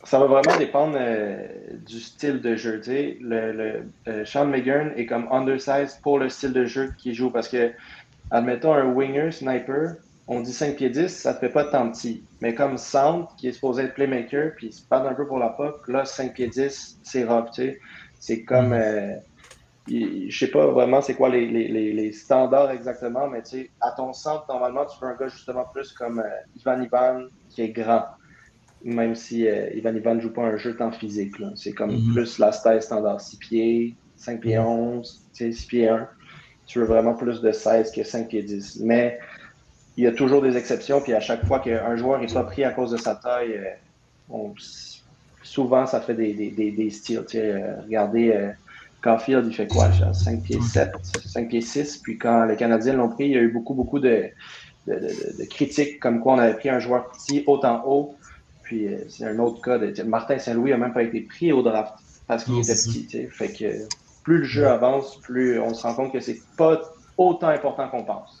[0.05, 1.45] Ça va vraiment dépendre euh,
[1.85, 2.81] du style de jeu.
[2.87, 7.31] Le, le euh, Sean McGurn est comme undersized pour le style de jeu qu'il joue
[7.31, 7.73] parce que,
[8.31, 9.95] admettons, un winger sniper,
[10.31, 12.23] on dit 5 pieds 10, ça ne fait pas tant petit.
[12.39, 15.39] Mais comme Sound, qui est supposé être playmaker, puis il se parle un peu pour
[15.39, 17.59] la puck, là, 5 pieds 10, c'est rough.
[18.19, 18.69] C'est comme.
[18.69, 18.73] Mm.
[18.73, 19.15] Euh,
[19.87, 23.41] je sais pas vraiment c'est quoi les, les, les, standards exactement, mais
[23.81, 26.23] à ton centre, normalement, tu veux un gars justement plus comme
[26.55, 28.05] Ivan Ivan, qui est grand
[28.83, 31.35] même si euh, Ivan Ivan ne joue pas un jeu tant physique.
[31.55, 32.13] C'est comme mhm.
[32.13, 36.07] plus la style standard 6 pieds, 5 pieds 11, 6 pieds 1.
[36.65, 38.79] Tu veux vraiment plus de 16 que 5 pieds 10.
[38.81, 39.19] Mais
[39.97, 42.63] il y a toujours des exceptions, puis à chaque fois qu'un joueur n'est pas pris
[42.63, 43.59] à cause de sa taille,
[44.31, 44.37] euh,
[45.43, 47.25] souvent ça fait des, des, des, styles.
[47.35, 48.51] Euh, regardez,
[49.03, 50.91] Caulfield, il fait quoi 5 pieds 7,
[51.25, 51.97] 5 pieds 6.
[51.97, 54.29] Puis quand les Canadiens l'ont pris, il y a eu beaucoup, beaucoup de,
[54.87, 58.15] de, de, critiques comme quoi on avait pris un joueur petit, haut en haut
[58.71, 59.77] puis euh, c'est un autre cas.
[59.77, 61.93] De, Martin Saint-Louis n'a même pas été pris au draft
[62.25, 63.27] parce qu'il était petit.
[63.29, 63.85] Fait que
[64.23, 66.81] plus le jeu avance, plus on se rend compte que c'est pas
[67.17, 68.40] autant important qu'on pense.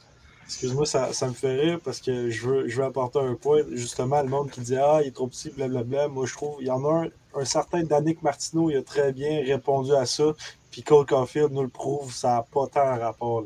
[0.51, 3.61] Excuse-moi, ça, me fait rire parce que je veux, apporter un point.
[3.71, 6.09] Justement, le monde qui dit Ah, il est trop petit, blablabla.
[6.09, 9.13] Moi, je trouve il y en a un, un certain Danick Martineau, il a très
[9.13, 10.25] bien répondu à ça.
[10.69, 13.43] Puis Cole Caulfield nous le prouve, ça n'a pas tant rapport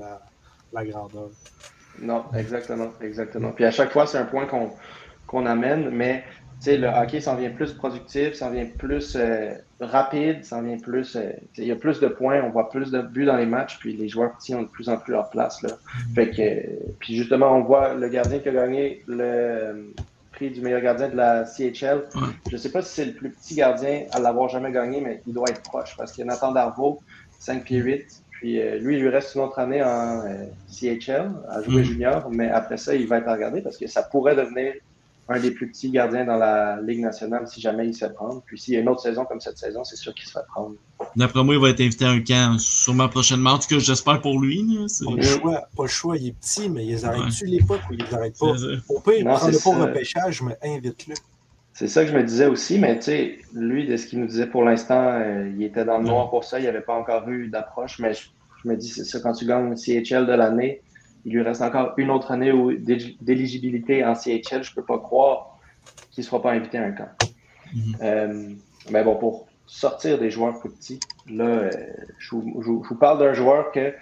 [0.73, 1.29] la, grandeur.
[2.01, 3.51] Non, exactement, exactement.
[3.51, 4.47] Puis à chaque fois, c'est un point
[5.27, 6.23] qu'on amène, mais
[6.65, 11.15] le hockey s'en vient plus productif, s'en vient plus euh, rapide, s'en vient plus.
[11.15, 13.77] Euh, il y a plus de points, on voit plus de buts dans les matchs,
[13.79, 15.61] puis les joueurs petits ont de plus en plus leur place.
[15.61, 15.69] Là.
[16.13, 19.93] Fait que, puis justement, on voit le gardien qui a gagné le
[20.31, 22.05] prix du meilleur gardien de la CHL.
[22.47, 25.21] Je ne sais pas si c'est le plus petit gardien à l'avoir jamais gagné, mais
[25.27, 26.99] il doit être proche parce qu'il y a Nathan Darvaux,
[27.39, 28.05] 5 pieds 8.
[28.31, 30.23] Puis euh, lui, il lui reste une autre année en
[30.67, 31.85] CHL à jouer mm.
[31.85, 34.73] junior, mais après ça, il va être regardé parce que ça pourrait devenir
[35.27, 38.43] un des plus petits gardiens dans la Ligue nationale si jamais il se fait prendre.
[38.45, 40.45] Puis s'il y a une autre saison comme cette saison, c'est sûr qu'il se fait
[40.47, 40.75] prendre.
[41.15, 43.51] D'après moi, il va être invité à un camp sûrement prochainement.
[43.51, 44.63] En tout cas, j'espère pour lui.
[45.03, 47.75] Pas le, choix, pas le choix, il est petit, mais ils arrêtent-tu les pas?
[47.75, 48.53] Ou ils arrêtent pas?
[48.89, 51.15] On peut prendre le pas repêchage, mais invite-le.
[51.73, 54.27] C'est ça que je me disais aussi, mais tu sais, lui, de ce qu'il nous
[54.27, 56.93] disait pour l'instant, euh, il était dans le noir pour ça, il n'y avait pas
[56.93, 58.29] encore eu d'approche, mais je,
[58.63, 60.81] je, me dis, c'est ça, quand tu gagnes CHL de l'année,
[61.25, 62.51] il lui reste encore une autre année
[63.19, 64.63] d'éligibilité en CHL.
[64.63, 65.57] Je ne peux pas croire
[66.11, 67.09] qu'il ne soit pas invité à un camp.
[67.73, 67.95] Mhm.
[68.01, 68.49] Euh,
[68.91, 71.69] mais bon, pour sortir des joueurs plus petits, là, euh,
[72.19, 73.93] je, vous, parle d'un joueur que,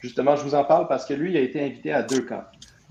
[0.00, 2.44] justement, je vous en parle parce que lui, il a été invité à deux camps.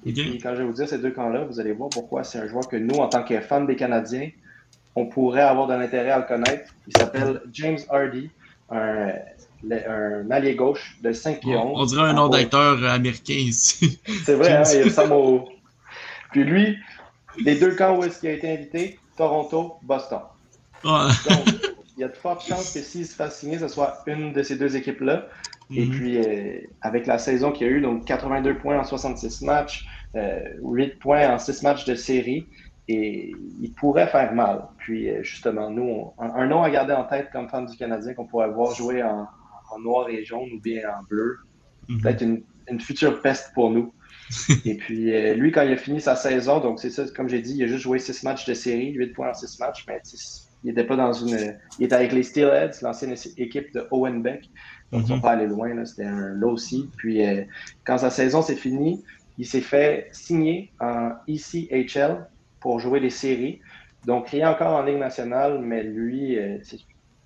[0.06, 2.40] Et puis, quand je vais vous dire ces deux camps-là, vous allez voir pourquoi c'est
[2.40, 4.30] un joueur que nous, en tant que fans des Canadiens,
[4.96, 6.74] on pourrait avoir de l'intérêt à le connaître.
[6.88, 8.30] Il s'appelle James Hardy,
[8.70, 9.12] un
[9.72, 11.72] un allié gauche de 5 pieds 11.
[11.76, 14.00] On dirait un nom d'acteur américain ici.
[14.26, 15.50] C'est vrai, hein, il ressemble au.
[16.32, 16.78] Puis lui,
[17.44, 20.20] les deux camps où est-ce qu'il a été invité, Toronto, Boston.
[20.84, 20.94] Donc,
[21.98, 24.42] il y a de fortes chances que s'il se fasse signer, ce soit une de
[24.44, 25.28] ces deux équipes-là.
[25.72, 25.92] Et mhm.
[25.92, 29.86] puis, euh, avec la saison qu'il y a eu, donc 82 points en 66 matchs,
[30.16, 32.48] 8 euh, points en 6 matchs de série,
[32.88, 33.32] et
[33.62, 34.64] il pourrait faire mal.
[34.78, 38.26] Puis, euh, justement, nous, un, nom à garder en tête comme fan du Canadien qu'on
[38.26, 39.28] pourrait voir jouer en,
[39.72, 41.38] en noir et jaune ou bien en bleu.
[41.88, 42.02] Mhm.
[42.02, 43.94] Peut-être une, une, future peste pour nous.
[44.66, 47.42] et puis, euh, lui, quand il a fini sa saison, donc c'est ça, comme j'ai
[47.42, 50.02] dit, il a juste joué six matchs de série, 8 points en six matchs, mais
[50.64, 51.58] il n'était pas dans une.
[51.80, 54.50] Il était avec les Steelheads, l'ancienne équipe de Owen Beck.
[54.92, 56.90] Donc, ils ne sont pas allés loin, c'était un low seed.
[56.98, 57.44] Puis, euh,
[57.86, 59.04] quand sa saison s'est finie,
[59.38, 62.28] il s'est fait signer en ECHL
[62.60, 63.62] pour jouer les séries.
[64.06, 66.80] Donc, rien encore en Ligue nationale, mais lui, euh, c'est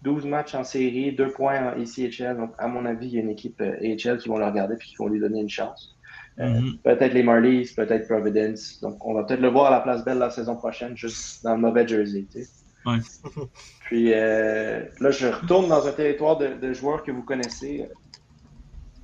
[0.04, 2.38] 12 matchs en série, 2 points en ECHL.
[2.38, 4.76] Donc, à mon avis, il y a une équipe euh, AHL qui vont le regarder
[4.76, 5.98] et qui vont lui donner une chance.
[6.40, 6.78] Euh, mhm.
[6.84, 8.80] Peut-être les Marlies, peut-être Providence.
[8.82, 11.56] Donc, on va peut-être le voir à la place belle la saison prochaine, juste dans
[11.56, 12.26] le mauvais jersey.
[13.86, 17.88] Puis euh, là, je retourne dans un territoire de, joueurs que vous connaissez.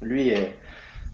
[0.02, 0.34] Lui,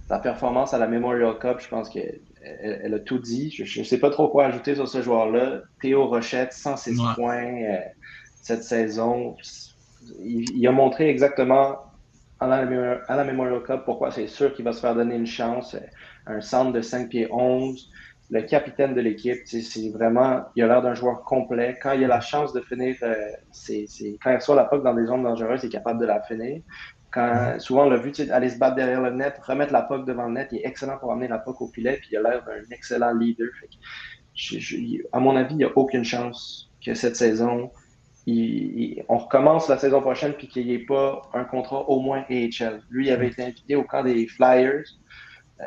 [0.10, 3.52] la performance à la Memorial Cup, je pense qu'elle elle, a tout dit.
[3.52, 5.62] Je ne sais pas trop quoi ajouter sur ce joueur-là.
[5.82, 7.78] Théo Rochette, 106 points euh,
[8.42, 9.36] cette saison.
[10.24, 11.78] Il, a montré exactement
[12.40, 15.76] à la, Memorial Cup pourquoi c'est sûr qu'il va se faire donner une chance.
[16.28, 17.90] Un centre de 5 pieds 11
[18.30, 19.40] le capitaine de l'équipe.
[19.46, 21.78] C'est vraiment, il a l'air d'un joueur complet.
[21.82, 23.16] Quand il a la chance de finir, euh,
[23.52, 23.86] c'est,
[24.22, 26.62] quand il reçoit la puck dans des zones dangereuses, il est capable de la finir.
[27.12, 30.28] Quand, souvent, on l'a vu aller se battre derrière le net, remettre la puck devant
[30.28, 32.44] le net, il est excellent pour amener la puck au filet, puis il a l'air
[32.44, 33.48] d'un excellent leader.
[35.14, 37.72] à mon avis, il n'y a aucune chance que cette saison,
[38.28, 42.82] on recommence la saison prochaine puis qu'il n'y ait pas un contrat au moins AHL.
[42.90, 44.86] Lui, il avait été invité au camp des Flyers.
[45.62, 45.64] Euh,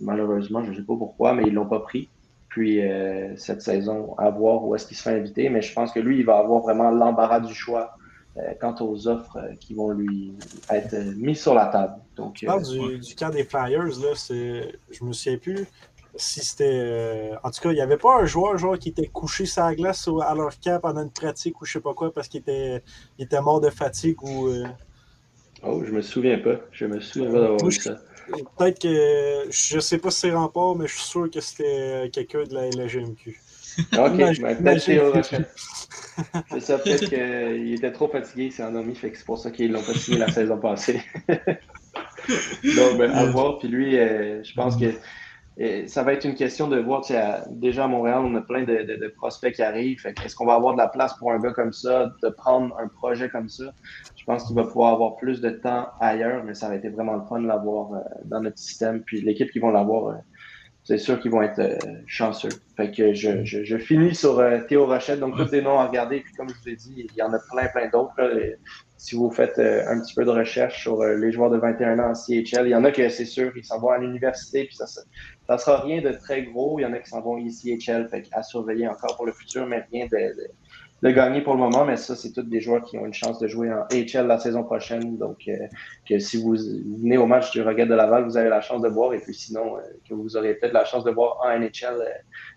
[0.00, 2.08] malheureusement, je ne sais pas pourquoi, mais ils ne l'ont pas pris.
[2.48, 5.48] Puis euh, cette saison, à voir où est-ce qu'il se fait inviter.
[5.48, 7.96] Mais je pense que lui, il va avoir vraiment l'embarras du choix
[8.36, 10.34] euh, quant aux offres qui vont lui
[10.70, 11.94] être mises sur la table.
[12.16, 15.66] Donc, du, camp des Flyers, là, je me souviens plus
[16.16, 17.32] si c'était.
[17.42, 19.74] en tout cas, il n'y avait pas un joueur genre, qui était couché sur la
[19.74, 22.82] glace à leur camp pendant une pratique ou je sais pas quoi parce qu'il était,
[23.18, 24.50] il était mort de fatigue ou.
[25.62, 26.60] Oh, je me souviens pas.
[26.72, 27.96] Je me souviens pas d'avoir vu ça.
[28.58, 32.44] Peut-être que je sais pas si c'est rempart, mais je suis sûr que c'était quelqu'un
[32.44, 33.40] de la LGMQ.
[33.78, 35.50] Ok, ben, peut-être Rochette.
[36.50, 39.50] C'est ça, peut-être qu'il était trop fatigué, il s'est endormi, fait que c'est pour ça
[39.50, 41.02] qu'ils l'ont pas signé la saison passée.
[41.28, 43.58] Donc, ben, à voir.
[43.58, 44.94] Puis lui, euh, je pense que
[45.86, 47.02] ça va être une question de voir,
[47.50, 50.04] déjà à Montréal, on a plein de, prospects qui arrivent.
[50.24, 52.88] Est-ce qu'on va avoir de la place pour un gars comme ça, de prendre un
[52.88, 53.72] projet comme ça?
[54.16, 57.14] Je pense qu'il va pouvoir avoir plus de temps ailleurs, mais ça va été vraiment
[57.14, 59.02] le fun de l'avoir euh, dans notre système.
[59.02, 60.14] Puis l'équipe qui vont l'avoir, euh,
[60.84, 61.76] c'est sûr qu'ils vont être euh,
[62.06, 62.50] chanceux.
[62.76, 65.20] Fait que je, finis sur Théo Rochette.
[65.20, 66.20] Donc, tous des noms à regarder.
[66.20, 68.56] Puis comme je vous ai dit, il y en a plein, plein d'autres
[69.04, 71.98] si vous faites euh, un petit peu de recherche sur euh, les joueurs de 21
[71.98, 74.64] ans en CHL, il y en a que c'est sûr, ils s'en vont à l'université,
[74.64, 76.78] puis ça ne sera rien de très gros.
[76.78, 79.32] Il y en a qui s'en vont ici CHL, fait à surveiller encore pour le
[79.32, 80.50] futur, mais rien de, de,
[81.10, 81.84] gagner pour le moment.
[81.84, 84.38] Mais ça, c'est tous des joueurs qui ont une chance de jouer en AHL la
[84.38, 85.18] saison prochaine.
[85.18, 85.56] Donc, euh,
[86.08, 86.56] que si vous
[87.00, 89.34] venez au match du Regret de Laval, vous avez la chance de voir, et puis
[89.34, 89.76] sinon,
[90.08, 92.02] que vous aurez peut-être la chance de voir en NHL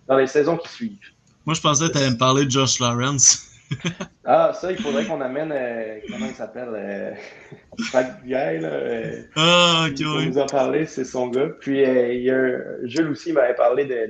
[0.07, 0.99] dans les saisons qui suivent.
[1.45, 3.47] Moi, je pensais que tu allais me parler de Josh Lawrence
[4.25, 7.11] ah, ça, il faudrait qu'on amène, euh, comment il s'appelle, euh,
[7.85, 8.49] Frank là.
[8.49, 10.27] Euh, ah, ok, oui.
[10.29, 11.49] nous en parler, c'est son gars.
[11.59, 14.07] Puis, euh, il y a Jules aussi m'avait parlé de,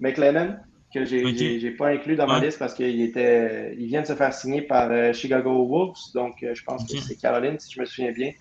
[0.00, 0.58] McLennan,
[0.98, 1.22] que j'ai
[1.62, 4.62] n'ai pas inclus dans ma liste parce qu'il était, il vient de se faire signer
[4.62, 8.32] par Chicago Wolves, donc je pense que c'est Caroline, si je me souviens bien.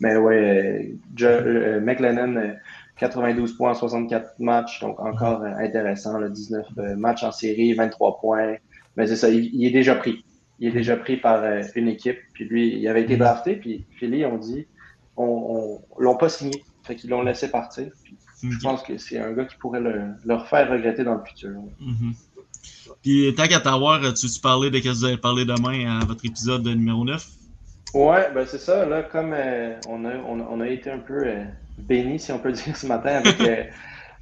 [0.00, 0.94] Mais ouais,
[1.82, 2.56] McLennan,
[2.98, 8.56] 92 points en 64 matchs, donc encore intéressant, le 19 matchs en série, 23 points.
[8.96, 10.24] Mais c'est ça, il, est déjà pris.
[10.60, 12.18] Il est déjà pris par euh, une équipe.
[12.32, 13.56] Puis lui, il avait été drafté.
[13.56, 14.66] Puis Philly, on dit,
[15.16, 16.62] on, on l'ont pas signé.
[16.84, 17.88] Fait qu'ils l'ont laissé partir.
[18.50, 21.50] Je pense que c'est un gars qui pourrait le, leur faire regretter dans le futur.
[21.80, 22.14] Mm-hmm.
[23.02, 26.04] Puis tant qu'à t'avoir, tu, tu parlais de ce que vous avez parlé demain à
[26.04, 27.26] votre épisode numéro 9?
[27.94, 28.84] Ouais, ben c'est ça.
[28.86, 31.44] Là, comme euh, on, a, on, a été un peu euh,
[31.78, 33.72] béni, si on peut dire, ce matin avec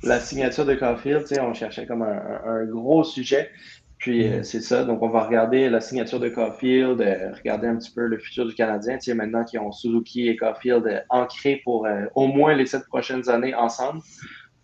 [0.03, 3.51] la signature de Caulfield, on cherchait comme un, un, gros sujet.
[4.03, 7.77] Puis euh, c'est ça, donc on va regarder la signature de Caulfield, euh, regarder un
[7.77, 8.99] petit peu le futur du Canadien.
[8.99, 11.87] Tu sais, maintenant qu'ils ont Suzuki et Caulfield euh, ancrés pour
[12.17, 14.01] au moins les sept prochaines années ensemble.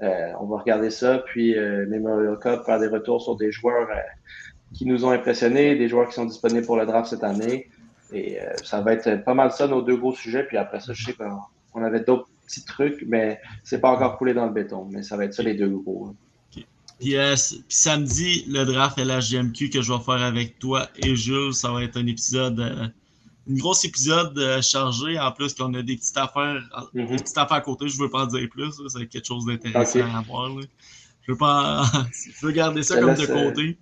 [0.01, 3.89] on va regarder ça, puis Memorial Cup, faire des retours sur des joueurs
[4.75, 7.71] qui nous ont impressionnés, des joueurs qui sont disponibles pour le draft cette année.
[8.13, 10.43] Et ça va être pas mal ça, nos deux gros sujets.
[10.43, 14.35] Puis après ça, je sais qu'on avait d'autres petits trucs, mais c'est pas encore coulé
[14.35, 14.89] dans le béton.
[14.91, 16.09] Mais ça va être ça les deux gros.
[16.09, 16.15] Hein.
[16.99, 17.37] Puis, euh,
[17.69, 21.97] samedi, le draft LHGMQ que je vais faire avec toi et Jules, ça va être
[21.97, 22.89] un épisode, euh,
[23.47, 25.19] une grosse épisode euh, chargé.
[25.19, 26.61] En plus, qu'on a des petites affaires,
[26.95, 27.17] des mhm.
[27.17, 27.89] petites affaires à côté.
[27.89, 28.73] Je ne veux pas en dire plus.
[28.89, 30.51] C'est quelque chose d'intéressant à voir.
[31.23, 31.85] Je veux pas,
[32.41, 33.79] je veux garder ça comme de côté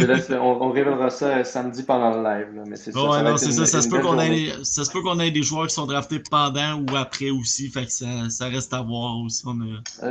[0.00, 2.62] on, révélera ça euh, samedi pendant le live.
[2.66, 3.36] mais c'est ça.
[3.36, 3.66] c'est ça.
[3.66, 6.20] Ça se, peut qu'on ait, ça se peut qu'on ait des joueurs qui sont draftés
[6.30, 7.68] pendant ou après aussi.
[7.68, 9.44] Fait que ça, ça reste à voir aussi.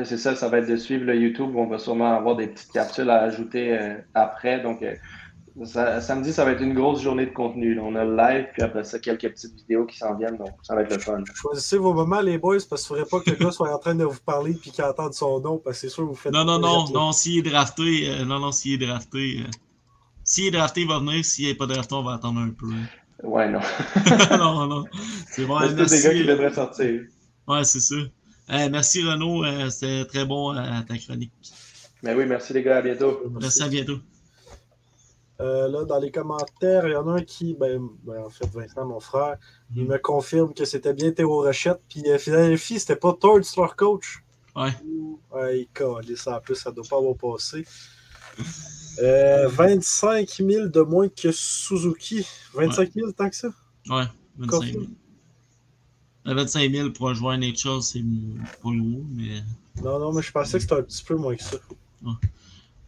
[0.03, 1.51] c'est ça, ça va être de suivre le YouTube.
[1.55, 4.61] On va sûrement avoir des petites capsules à ajouter euh, après.
[4.61, 4.95] Donc, euh,
[6.01, 7.79] samedi, ça va être une grosse journée de contenu.
[7.79, 10.37] On a le live, puis après ça, quelques petites vidéos qui s'en viennent.
[10.37, 11.23] Donc, ça va être le fun.
[11.35, 13.77] Choisissez vos moments, les boys, parce qu'il ne faudrait pas que le gars soit en
[13.77, 16.15] train de vous parler puis qu'il entende son nom, parce que c'est sûr que vous
[16.15, 16.33] faites.
[16.33, 19.43] Non, non, non, non, s'il est drafté, non, non, s'il est drafté.
[20.27, 21.23] S'il est drafté, il va venir.
[21.23, 22.67] S'il n'est pas drafté, on va attendre un peu.
[23.23, 23.61] Ouais, non.
[24.37, 24.83] non, non.
[25.31, 25.57] C'est bon.
[25.61, 27.01] C'est des gars qui devraient sortir.
[27.47, 27.95] Ouais, c'est ça.
[28.49, 31.31] merci Renaud, euh, c'était très bon euh, ta chronique.
[32.03, 33.21] Ben oui, merci les gars, à bientôt.
[33.39, 33.99] Merci, à bientôt.
[35.39, 38.47] Euh, là, dans les commentaires, il y en a un qui, ben, ben, en fait,
[38.47, 39.37] Vincent, mon frère,
[39.75, 41.79] il me confirme que c'était bien Théo Rochette.
[41.87, 44.23] Puis euh, Philadelphie, c'était pas Todd, leur coach.
[44.57, 44.71] Ouais.
[45.31, 47.65] Ouais, il calait ça en plus, ça doit pas avoir passé.
[48.99, 52.25] Euh, 25 000 de moins que Suzuki.
[52.53, 53.49] 25 000 tant que ça?
[53.89, 54.05] Ouais,
[54.37, 54.83] 25 000.
[56.27, 58.03] Euh, 25 000 pour un joueur NHL, c'est
[58.61, 59.43] pas lourd, mais.
[59.83, 61.57] Non, non, mais je pensais que c'était un petit peu moins que ça.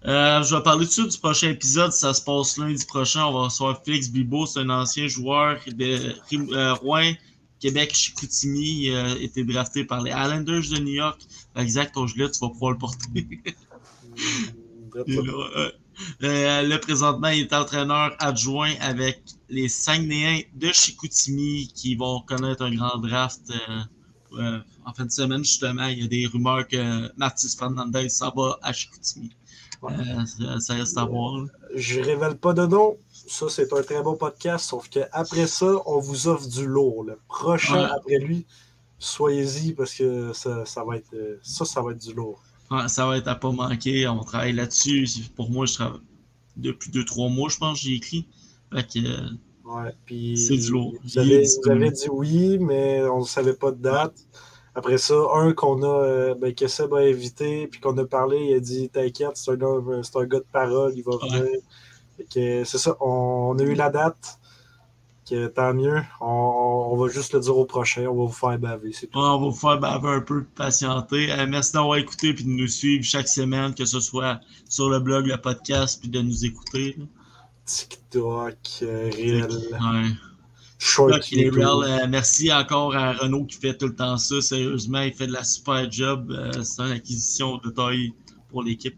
[0.05, 1.91] Euh, je vais parler tout de suite du prochain épisode.
[1.91, 3.25] Ça se passe lundi prochain.
[3.25, 4.45] On va recevoir Félix Bibo.
[4.45, 6.15] C'est un ancien joueur de
[6.53, 7.11] euh, Rouen,
[7.59, 8.85] Québec, Chicoutimi.
[8.85, 11.21] Il a été drafté par les Islanders de New York.
[11.55, 13.27] Exact, ton gilet, tu vas pouvoir le porter.
[14.93, 15.03] Ça.
[15.05, 15.71] là, euh,
[16.23, 22.63] euh, là, présentement, il est entraîneur adjoint avec les Saguenayens de Chicoutimi qui vont connaître
[22.63, 23.81] un grand draft euh,
[24.39, 25.87] euh, en fin de semaine, justement.
[25.87, 29.31] Il y a des rumeurs que Mathis Fernandez s'en va à Chicoutimi.
[29.81, 29.93] Ouais.
[30.25, 31.37] Ça, ça reste à voir.
[31.37, 31.45] là.
[31.75, 32.97] Je révèle pas de nom.
[33.27, 34.65] Ça, c'est un très bon podcast.
[34.69, 37.05] Sauf qu'après ça, on vous offre du lourd.
[37.05, 37.89] Le prochain Ouais.
[37.95, 38.45] après lui,
[38.97, 42.41] soyez-y parce que ça, ça va être ça, ça va être du lourd.
[42.71, 44.07] Ouais, ça va être à pas manquer.
[44.07, 45.07] On travaille là-dessus.
[45.35, 46.01] Pour moi, je travaille
[46.55, 48.27] depuis 2-3 mois, je pense, j'ai écrit.
[48.71, 48.99] Fait que,
[49.69, 50.93] Ouais, puis C'est du lourd.
[51.15, 54.15] Avez dit oui, mais on ne savait pas de date.
[54.73, 58.37] Après ça, un qu'on a, euh, ben, que Seb a invité, puis qu'on a parlé,
[58.49, 61.45] il a dit T'inquiète, c'est un, un gars de parole, il va venir.
[62.29, 64.39] C'est ça, on, on a eu la date.
[65.29, 66.25] Que, tant mieux, on,
[66.91, 68.91] on va juste le dire au prochain, on va vous faire baver.
[68.93, 69.19] C'est tout.
[69.19, 71.31] Ouais, on va vous faire baver un peu, patienter.
[71.31, 74.99] Euh, merci d'avoir écouté et de nous suivre chaque semaine, que ce soit sur le
[74.99, 76.95] blog, le podcast, puis de nous écouter.
[76.97, 77.05] là.
[77.65, 80.09] TikTok, euh, réel, Ouais.
[80.79, 81.57] short TikTok.
[81.85, 84.41] Euh, merci encore à Renaud qui fait tout le temps ça.
[84.41, 86.31] Sérieusement, il fait de la super job.
[86.31, 88.13] Euh, c'est une acquisition de taille
[88.49, 88.95] pour l'équipe.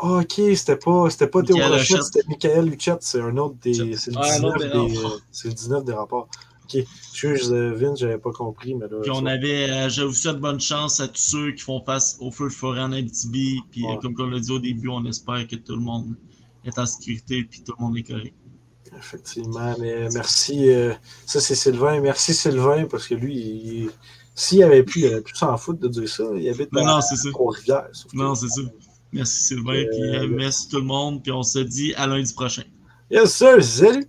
[0.00, 3.74] Ah, ok, c'était pas, c'était pas Théo Rochette, c'était Michael Huchette, c'est un autre des.
[3.96, 5.20] C'est le, Ah, un 19 autre des des, rapports.
[5.32, 6.28] c'est le 19 des rapports.
[6.64, 8.98] Ok, excuse, euh, Vince, j'avais pas compris, mais là.
[9.02, 11.82] Puis on ça- avait, euh, je vous souhaite bonne chance à tous ceux qui font
[11.84, 13.60] face au feu de forêt en Abitibi.
[13.70, 13.98] Puis euh, Ouais.
[14.02, 16.14] comme on l'a dit au début, on espère que tout le monde
[16.64, 18.34] est en sécurité puis tout le monde est correct.
[18.96, 20.70] Effectivement, mais merci.
[20.70, 20.92] euh,
[21.26, 22.00] ça, c'est Sylvain.
[22.00, 23.90] Merci, Sylvain, parce que lui, il-
[24.34, 26.24] s'il avait pu, il aurait pu s'en foutre de dire ça.
[26.36, 27.16] Il habite à non, ça.
[27.16, 28.60] Sauf que- Non, c'est ça.
[29.12, 32.32] Merci Sylvain, Euh, puis euh, merci tout le monde, puis on se dit à lundi
[32.32, 32.62] prochain.
[33.10, 34.06] Yes, sir, salut!